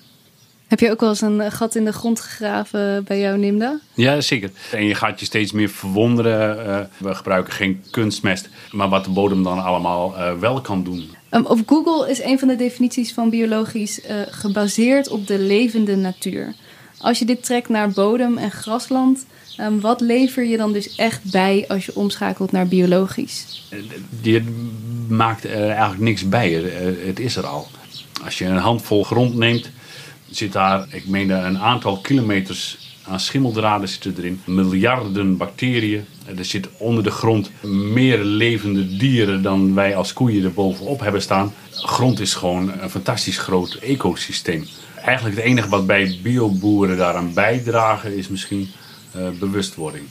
Heb 0.66 0.80
je 0.80 0.90
ook 0.90 1.00
wel 1.00 1.08
eens 1.08 1.20
een 1.20 1.52
gat 1.52 1.74
in 1.74 1.84
de 1.84 1.92
grond 1.92 2.20
gegraven 2.20 3.04
bij 3.04 3.20
jou, 3.20 3.38
Nimda? 3.38 3.80
Ja, 3.94 4.20
zeker. 4.20 4.50
En 4.72 4.84
je 4.84 4.94
gaat 4.94 5.20
je 5.20 5.26
steeds 5.26 5.52
meer 5.52 5.68
verwonderen. 5.68 6.66
Uh, 6.66 6.78
we 6.98 7.14
gebruiken 7.14 7.52
geen 7.52 7.84
kunstmest, 7.90 8.48
maar 8.70 8.88
wat 8.88 9.04
de 9.04 9.10
bodem 9.10 9.42
dan 9.42 9.62
allemaal 9.62 10.14
uh, 10.16 10.38
wel 10.38 10.60
kan 10.60 10.84
doen. 10.84 11.18
Um, 11.30 11.46
op 11.46 11.60
Google 11.66 12.10
is 12.10 12.22
een 12.22 12.38
van 12.38 12.48
de 12.48 12.56
definities 12.56 13.12
van 13.12 13.30
biologisch 13.30 14.00
uh, 14.00 14.20
gebaseerd 14.30 15.08
op 15.08 15.26
de 15.26 15.38
levende 15.38 15.96
natuur. 15.96 16.54
Als 16.98 17.18
je 17.18 17.24
dit 17.24 17.44
trekt 17.44 17.68
naar 17.68 17.90
bodem 17.90 18.38
en 18.38 18.50
grasland, 18.50 19.26
um, 19.60 19.80
wat 19.80 20.00
lever 20.00 20.44
je 20.44 20.56
dan 20.56 20.72
dus 20.72 20.94
echt 20.94 21.30
bij 21.30 21.64
als 21.68 21.86
je 21.86 21.94
omschakelt 21.94 22.52
naar 22.52 22.68
biologisch? 22.68 23.68
Je 24.22 24.44
maakt 25.08 25.44
er 25.44 25.68
eigenlijk 25.68 26.00
niks 26.00 26.28
bij. 26.28 26.52
Het 27.06 27.20
is 27.20 27.36
er 27.36 27.46
al. 27.46 27.68
Als 28.24 28.38
je 28.38 28.44
een 28.44 28.56
handvol 28.56 29.04
grond 29.04 29.34
neemt, 29.34 29.70
zit 30.30 30.52
daar, 30.52 30.86
ik 30.90 31.06
meen 31.06 31.30
een 31.30 31.58
aantal 31.58 32.00
kilometers 32.00 32.89
aan 33.02 33.20
schimmeldraden 33.20 33.88
zitten 33.88 34.14
erin. 34.16 34.42
Miljarden 34.44 35.36
bacteriën. 35.36 36.04
Er 36.36 36.44
zit 36.44 36.68
onder 36.76 37.02
de 37.02 37.10
grond 37.10 37.50
meer 37.92 38.24
levende 38.24 38.96
dieren 38.96 39.42
dan 39.42 39.74
wij 39.74 39.96
als 39.96 40.12
koeien 40.12 40.44
er 40.44 40.52
bovenop 40.52 41.00
hebben 41.00 41.22
staan. 41.22 41.54
Grond 41.70 42.20
is 42.20 42.34
gewoon 42.34 42.72
een 42.80 42.90
fantastisch 42.90 43.38
groot 43.38 43.74
ecosysteem. 43.74 44.66
Eigenlijk 44.96 45.36
het 45.36 45.44
enige 45.44 45.68
wat 45.68 45.86
bij 45.86 46.18
bioboeren 46.22 46.96
daaraan 46.96 47.34
bijdragen 47.34 48.16
is 48.16 48.28
misschien 48.28 48.68
uh, 49.16 49.28
bewustwording. 49.38 50.04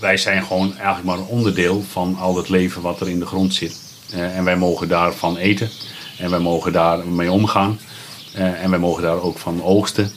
Wij 0.00 0.16
zijn 0.16 0.42
gewoon 0.42 0.74
eigenlijk 0.74 1.04
maar 1.04 1.18
een 1.18 1.36
onderdeel 1.36 1.82
van 1.82 2.16
al 2.18 2.36
het 2.36 2.48
leven 2.48 2.82
wat 2.82 3.00
er 3.00 3.08
in 3.08 3.18
de 3.18 3.26
grond 3.26 3.54
zit. 3.54 3.80
Uh, 4.14 4.36
en 4.36 4.44
wij 4.44 4.56
mogen 4.56 4.88
daarvan 4.88 5.36
eten. 5.36 5.70
En 6.18 6.30
wij 6.30 6.38
mogen 6.38 6.72
daarmee 6.72 7.30
omgaan. 7.30 7.78
Uh, 8.36 8.62
en 8.62 8.70
wij 8.70 8.78
mogen 8.78 9.02
daar 9.02 9.22
ook 9.22 9.38
van 9.38 9.62
oogsten. 9.62 10.10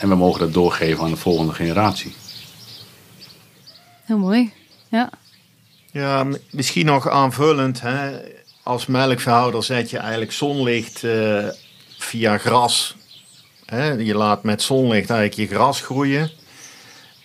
En 0.00 0.08
we 0.08 0.14
mogen 0.14 0.40
dat 0.40 0.52
doorgeven 0.52 1.04
aan 1.04 1.10
de 1.10 1.16
volgende 1.16 1.52
generatie. 1.52 2.14
Heel 4.04 4.18
mooi, 4.18 4.52
ja. 4.88 5.10
Ja, 5.92 6.26
misschien 6.50 6.86
nog 6.86 7.08
aanvullend. 7.08 7.80
Hè? 7.80 8.20
Als 8.62 8.86
melkverhouder 8.86 9.64
zet 9.64 9.90
je 9.90 9.98
eigenlijk 9.98 10.32
zonlicht 10.32 11.02
uh, 11.02 11.46
via 11.98 12.38
gras. 12.38 12.96
Hè? 13.64 13.90
Je 13.92 14.14
laat 14.14 14.42
met 14.42 14.62
zonlicht 14.62 15.10
eigenlijk 15.10 15.50
je 15.50 15.56
gras 15.56 15.80
groeien. 15.80 16.30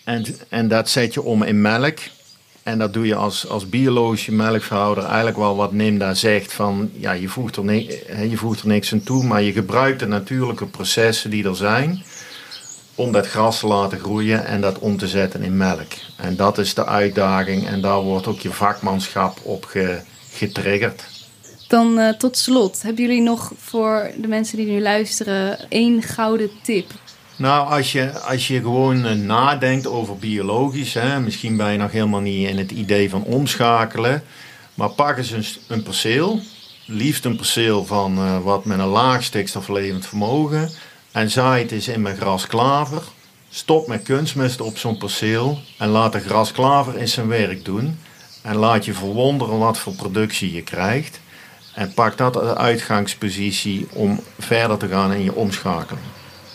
En, 0.04 0.26
en 0.50 0.68
dat 0.68 0.90
zet 0.90 1.14
je 1.14 1.22
om 1.22 1.44
in 1.44 1.62
melk. 1.62 2.00
En 2.64 2.80
dat 2.80 2.94
doe 2.94 3.06
je 3.06 3.16
als, 3.16 3.48
als 3.48 3.70
biologische 3.70 4.32
melkverhouder 4.32 5.04
eigenlijk 5.04 5.38
wel 5.38 5.56
wat 5.56 5.72
Nimda 5.72 6.14
zegt 6.14 6.54
van 6.54 6.92
ja, 6.94 7.12
je 7.12 7.28
voegt, 7.28 7.56
er 7.56 7.74
je 8.26 8.38
voegt 8.38 8.62
er 8.62 8.68
niks 8.68 8.94
aan 8.94 9.04
toe, 9.04 9.24
maar 9.24 9.42
je 9.42 9.52
gebruikt 9.52 10.00
de 10.00 10.08
natuurlijke 10.08 10.66
processen 10.66 11.30
die 11.30 11.48
er 11.48 11.56
zijn 11.56 12.04
om 12.96 13.12
dat 13.12 13.28
gras 13.28 13.60
te 13.60 13.68
laten 13.68 14.00
groeien 14.00 14.46
en 14.46 14.62
dat 14.62 14.80
om 14.80 14.98
te 14.98 15.08
zetten 15.08 15.44
in 15.44 15.58
melk. 15.58 15.92
En 16.16 16.36
dat 16.36 16.58
is 16.58 16.74
de 16.74 16.86
uitdaging 16.86 17.68
en 17.68 17.82
daar 17.82 18.02
wordt 18.02 18.28
ook 18.28 18.40
je 18.40 18.52
vakmanschap 18.52 19.38
op 19.44 19.66
ge- 19.66 20.02
getriggerd. 20.32 21.04
Dan 21.68 22.00
eh, 22.00 22.14
tot 22.14 22.38
slot, 22.38 22.82
hebben 22.82 23.06
jullie 23.06 23.22
nog 23.22 23.52
voor 23.58 24.12
de 24.18 24.28
mensen 24.28 24.58
die 24.58 24.66
nu 24.66 24.82
luisteren 24.82 25.70
één 25.70 26.02
gouden 26.02 26.50
tip? 26.64 26.92
Nou, 27.38 27.70
als 27.70 27.92
je, 27.92 28.20
als 28.20 28.48
je 28.48 28.60
gewoon 28.60 29.06
eh, 29.06 29.16
nadenkt 29.16 29.88
over 29.88 30.18
biologisch, 30.18 30.94
hè, 30.94 31.20
misschien 31.20 31.58
ben 31.58 31.72
je 31.72 31.78
nog 31.78 31.92
helemaal 31.92 32.20
niet 32.20 32.50
in 32.50 32.58
het 32.58 32.72
idee 32.72 33.10
van 33.10 33.24
omschakelen, 33.24 34.24
maar 34.74 34.90
pak 34.90 35.18
eens 35.18 35.60
een 35.68 35.84
perceel, 35.84 36.40
liefst 36.86 37.26
een 37.26 37.36
perceel 37.36 37.86
van 37.86 38.18
eh, 38.18 38.44
wat 38.44 38.66
met 38.66 38.80
een 38.80 38.86
laag 38.86 39.24
stikstoflevend 39.24 40.06
vermogen, 40.06 40.70
en 41.16 41.32
zaai 41.32 41.62
het 41.62 41.72
eens 41.72 41.88
in 41.88 42.02
met 42.02 42.18
grasklaver. 42.18 43.02
Stop 43.50 43.88
met 43.88 44.04
kunstmest 44.04 44.62
op 44.62 44.78
zo'n 44.78 44.98
perceel 44.98 45.60
en 45.78 45.88
laat 45.88 46.12
de 46.12 46.20
grasklaver 46.20 46.96
eens 46.96 47.14
zijn 47.14 47.28
werk 47.28 47.66
doen. 47.66 48.00
En 48.42 48.56
laat 48.56 48.86
je 48.86 48.94
verwonderen 48.94 49.58
wat 49.58 49.78
voor 49.78 49.94
productie 49.94 50.54
je 50.54 50.62
krijgt. 50.62 51.20
En 51.74 51.94
pak 51.94 52.18
dat 52.18 52.38
als 52.38 52.58
uitgangspositie 52.58 53.88
om 53.94 54.20
verder 54.40 54.78
te 54.78 54.88
gaan 54.88 55.14
in 55.14 55.24
je 55.24 55.36
omschakeling. 55.36 56.06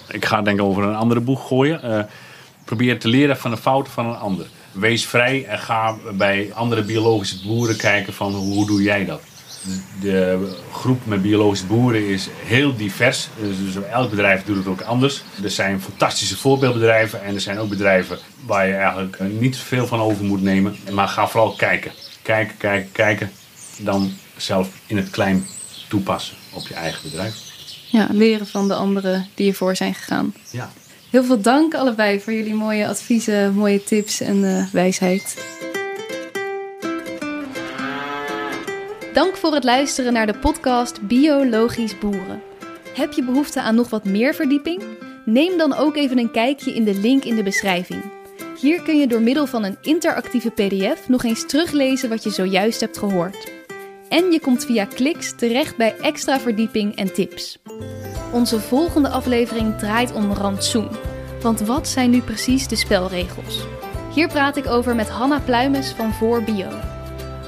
Ik 0.08 0.24
ga 0.24 0.42
denk 0.42 0.58
ik 0.58 0.64
over 0.64 0.82
een 0.82 0.96
andere 0.96 1.20
boeg 1.20 1.46
gooien. 1.46 1.82
Eh, 1.82 2.04
probeer 2.64 2.98
te 2.98 3.08
leren 3.08 3.36
van 3.36 3.50
de 3.50 3.56
fouten 3.56 3.92
van 3.92 4.06
een 4.06 4.18
ander. 4.18 4.46
Wees 4.72 5.06
vrij 5.06 5.44
en 5.44 5.58
ga 5.58 5.96
bij 6.12 6.50
andere 6.54 6.82
biologische 6.82 7.46
boeren 7.46 7.76
kijken 7.76 8.12
van 8.12 8.34
hoe 8.34 8.66
doe 8.66 8.82
jij 8.82 9.04
dat. 9.04 9.20
De 10.00 10.48
groep 10.72 11.06
met 11.06 11.22
biologische 11.22 11.66
boeren 11.66 12.08
is 12.08 12.28
heel 12.44 12.76
divers. 12.76 13.28
Dus, 13.42 13.74
dus 13.74 13.84
elk 13.84 14.10
bedrijf 14.10 14.44
doet 14.44 14.56
het 14.56 14.66
ook 14.66 14.80
anders. 14.80 15.22
Er 15.42 15.50
zijn 15.50 15.80
fantastische 15.80 16.36
voorbeeldbedrijven 16.36 17.22
en 17.22 17.34
er 17.34 17.40
zijn 17.40 17.58
ook 17.58 17.68
bedrijven 17.68 18.18
waar 18.46 18.66
je 18.66 18.74
eigenlijk 18.74 19.16
eh, 19.16 19.26
niet 19.26 19.56
veel 19.56 19.86
van 19.86 20.00
over 20.00 20.24
moet 20.24 20.42
nemen. 20.42 20.76
Maar 20.92 21.08
ga 21.08 21.28
vooral 21.28 21.52
kijken. 21.52 21.92
Kijken, 22.22 22.56
kijken, 22.56 22.92
kijken. 22.92 23.30
Dan 23.78 24.12
zelf 24.36 24.68
in 24.86 24.96
het 24.96 25.10
klein 25.10 25.46
toepassen 25.88 26.36
op 26.52 26.68
je 26.68 26.74
eigen 26.74 27.02
bedrijf. 27.02 27.34
Ja, 27.90 28.08
leren 28.10 28.46
van 28.46 28.68
de 28.68 28.74
anderen 28.74 29.26
die 29.34 29.48
ervoor 29.48 29.76
zijn 29.76 29.94
gegaan. 29.94 30.34
Ja. 30.50 30.70
Heel 31.10 31.24
veel 31.24 31.40
dank 31.40 31.74
allebei 31.74 32.20
voor 32.20 32.32
jullie 32.32 32.54
mooie 32.54 32.88
adviezen, 32.88 33.54
mooie 33.54 33.84
tips 33.84 34.20
en 34.20 34.44
eh, 34.44 34.72
wijsheid. 34.72 35.36
Dank 39.20 39.36
voor 39.36 39.54
het 39.54 39.64
luisteren 39.64 40.12
naar 40.12 40.26
de 40.26 40.38
podcast 40.38 41.00
Biologisch 41.06 41.98
Boeren. 41.98 42.42
Heb 42.94 43.12
je 43.12 43.24
behoefte 43.24 43.60
aan 43.60 43.74
nog 43.74 43.90
wat 43.90 44.04
meer 44.04 44.34
verdieping? 44.34 44.82
Neem 45.24 45.58
dan 45.58 45.74
ook 45.74 45.96
even 45.96 46.18
een 46.18 46.30
kijkje 46.30 46.74
in 46.74 46.84
de 46.84 46.94
link 46.94 47.24
in 47.24 47.34
de 47.34 47.42
beschrijving. 47.42 48.02
Hier 48.60 48.82
kun 48.82 48.96
je 48.96 49.06
door 49.06 49.20
middel 49.20 49.46
van 49.46 49.64
een 49.64 49.76
interactieve 49.82 50.50
PDF 50.50 51.08
nog 51.08 51.24
eens 51.24 51.46
teruglezen 51.46 52.08
wat 52.08 52.22
je 52.22 52.30
zojuist 52.30 52.80
hebt 52.80 52.98
gehoord. 52.98 53.52
En 54.08 54.32
je 54.32 54.40
komt 54.40 54.64
via 54.64 54.84
kliks 54.84 55.34
terecht 55.36 55.76
bij 55.76 55.96
extra 55.96 56.40
verdieping 56.40 56.96
en 56.96 57.12
tips. 57.12 57.58
Onze 58.32 58.60
volgende 58.60 59.08
aflevering 59.08 59.78
draait 59.78 60.12
om 60.12 60.32
rantsoen. 60.32 60.88
Want 61.40 61.60
wat 61.60 61.88
zijn 61.88 62.10
nu 62.10 62.20
precies 62.20 62.68
de 62.68 62.76
spelregels? 62.76 63.66
Hier 64.14 64.28
praat 64.28 64.56
ik 64.56 64.66
over 64.66 64.94
met 64.94 65.08
Hanna 65.08 65.40
Pluimes 65.40 65.90
van 65.90 66.12
Voor 66.12 66.42
Bio. 66.42 66.68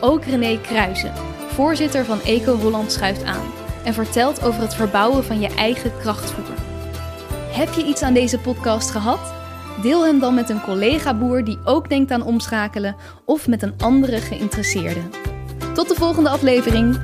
Ook 0.00 0.24
René 0.24 0.60
Kruijzen, 0.60 1.31
voorzitter 1.52 2.04
van 2.04 2.20
Eco 2.22 2.54
Holland 2.56 2.92
schuift 2.92 3.24
aan 3.24 3.52
en 3.84 3.94
vertelt 3.94 4.42
over 4.42 4.60
het 4.60 4.74
verbouwen 4.74 5.24
van 5.24 5.40
je 5.40 5.48
eigen 5.48 5.92
krachtvoer. 5.98 6.54
Heb 7.50 7.72
je 7.72 7.84
iets 7.84 8.02
aan 8.02 8.14
deze 8.14 8.38
podcast 8.38 8.90
gehad? 8.90 9.32
Deel 9.82 10.04
hem 10.04 10.18
dan 10.18 10.34
met 10.34 10.50
een 10.50 10.60
collega-boer 10.60 11.44
die 11.44 11.58
ook 11.64 11.88
denkt 11.88 12.10
aan 12.10 12.22
omschakelen 12.22 12.96
of 13.24 13.48
met 13.48 13.62
een 13.62 13.74
andere 13.78 14.18
geïnteresseerde. 14.18 15.00
Tot 15.74 15.88
de 15.88 15.94
volgende 15.94 16.30
aflevering. 16.30 17.00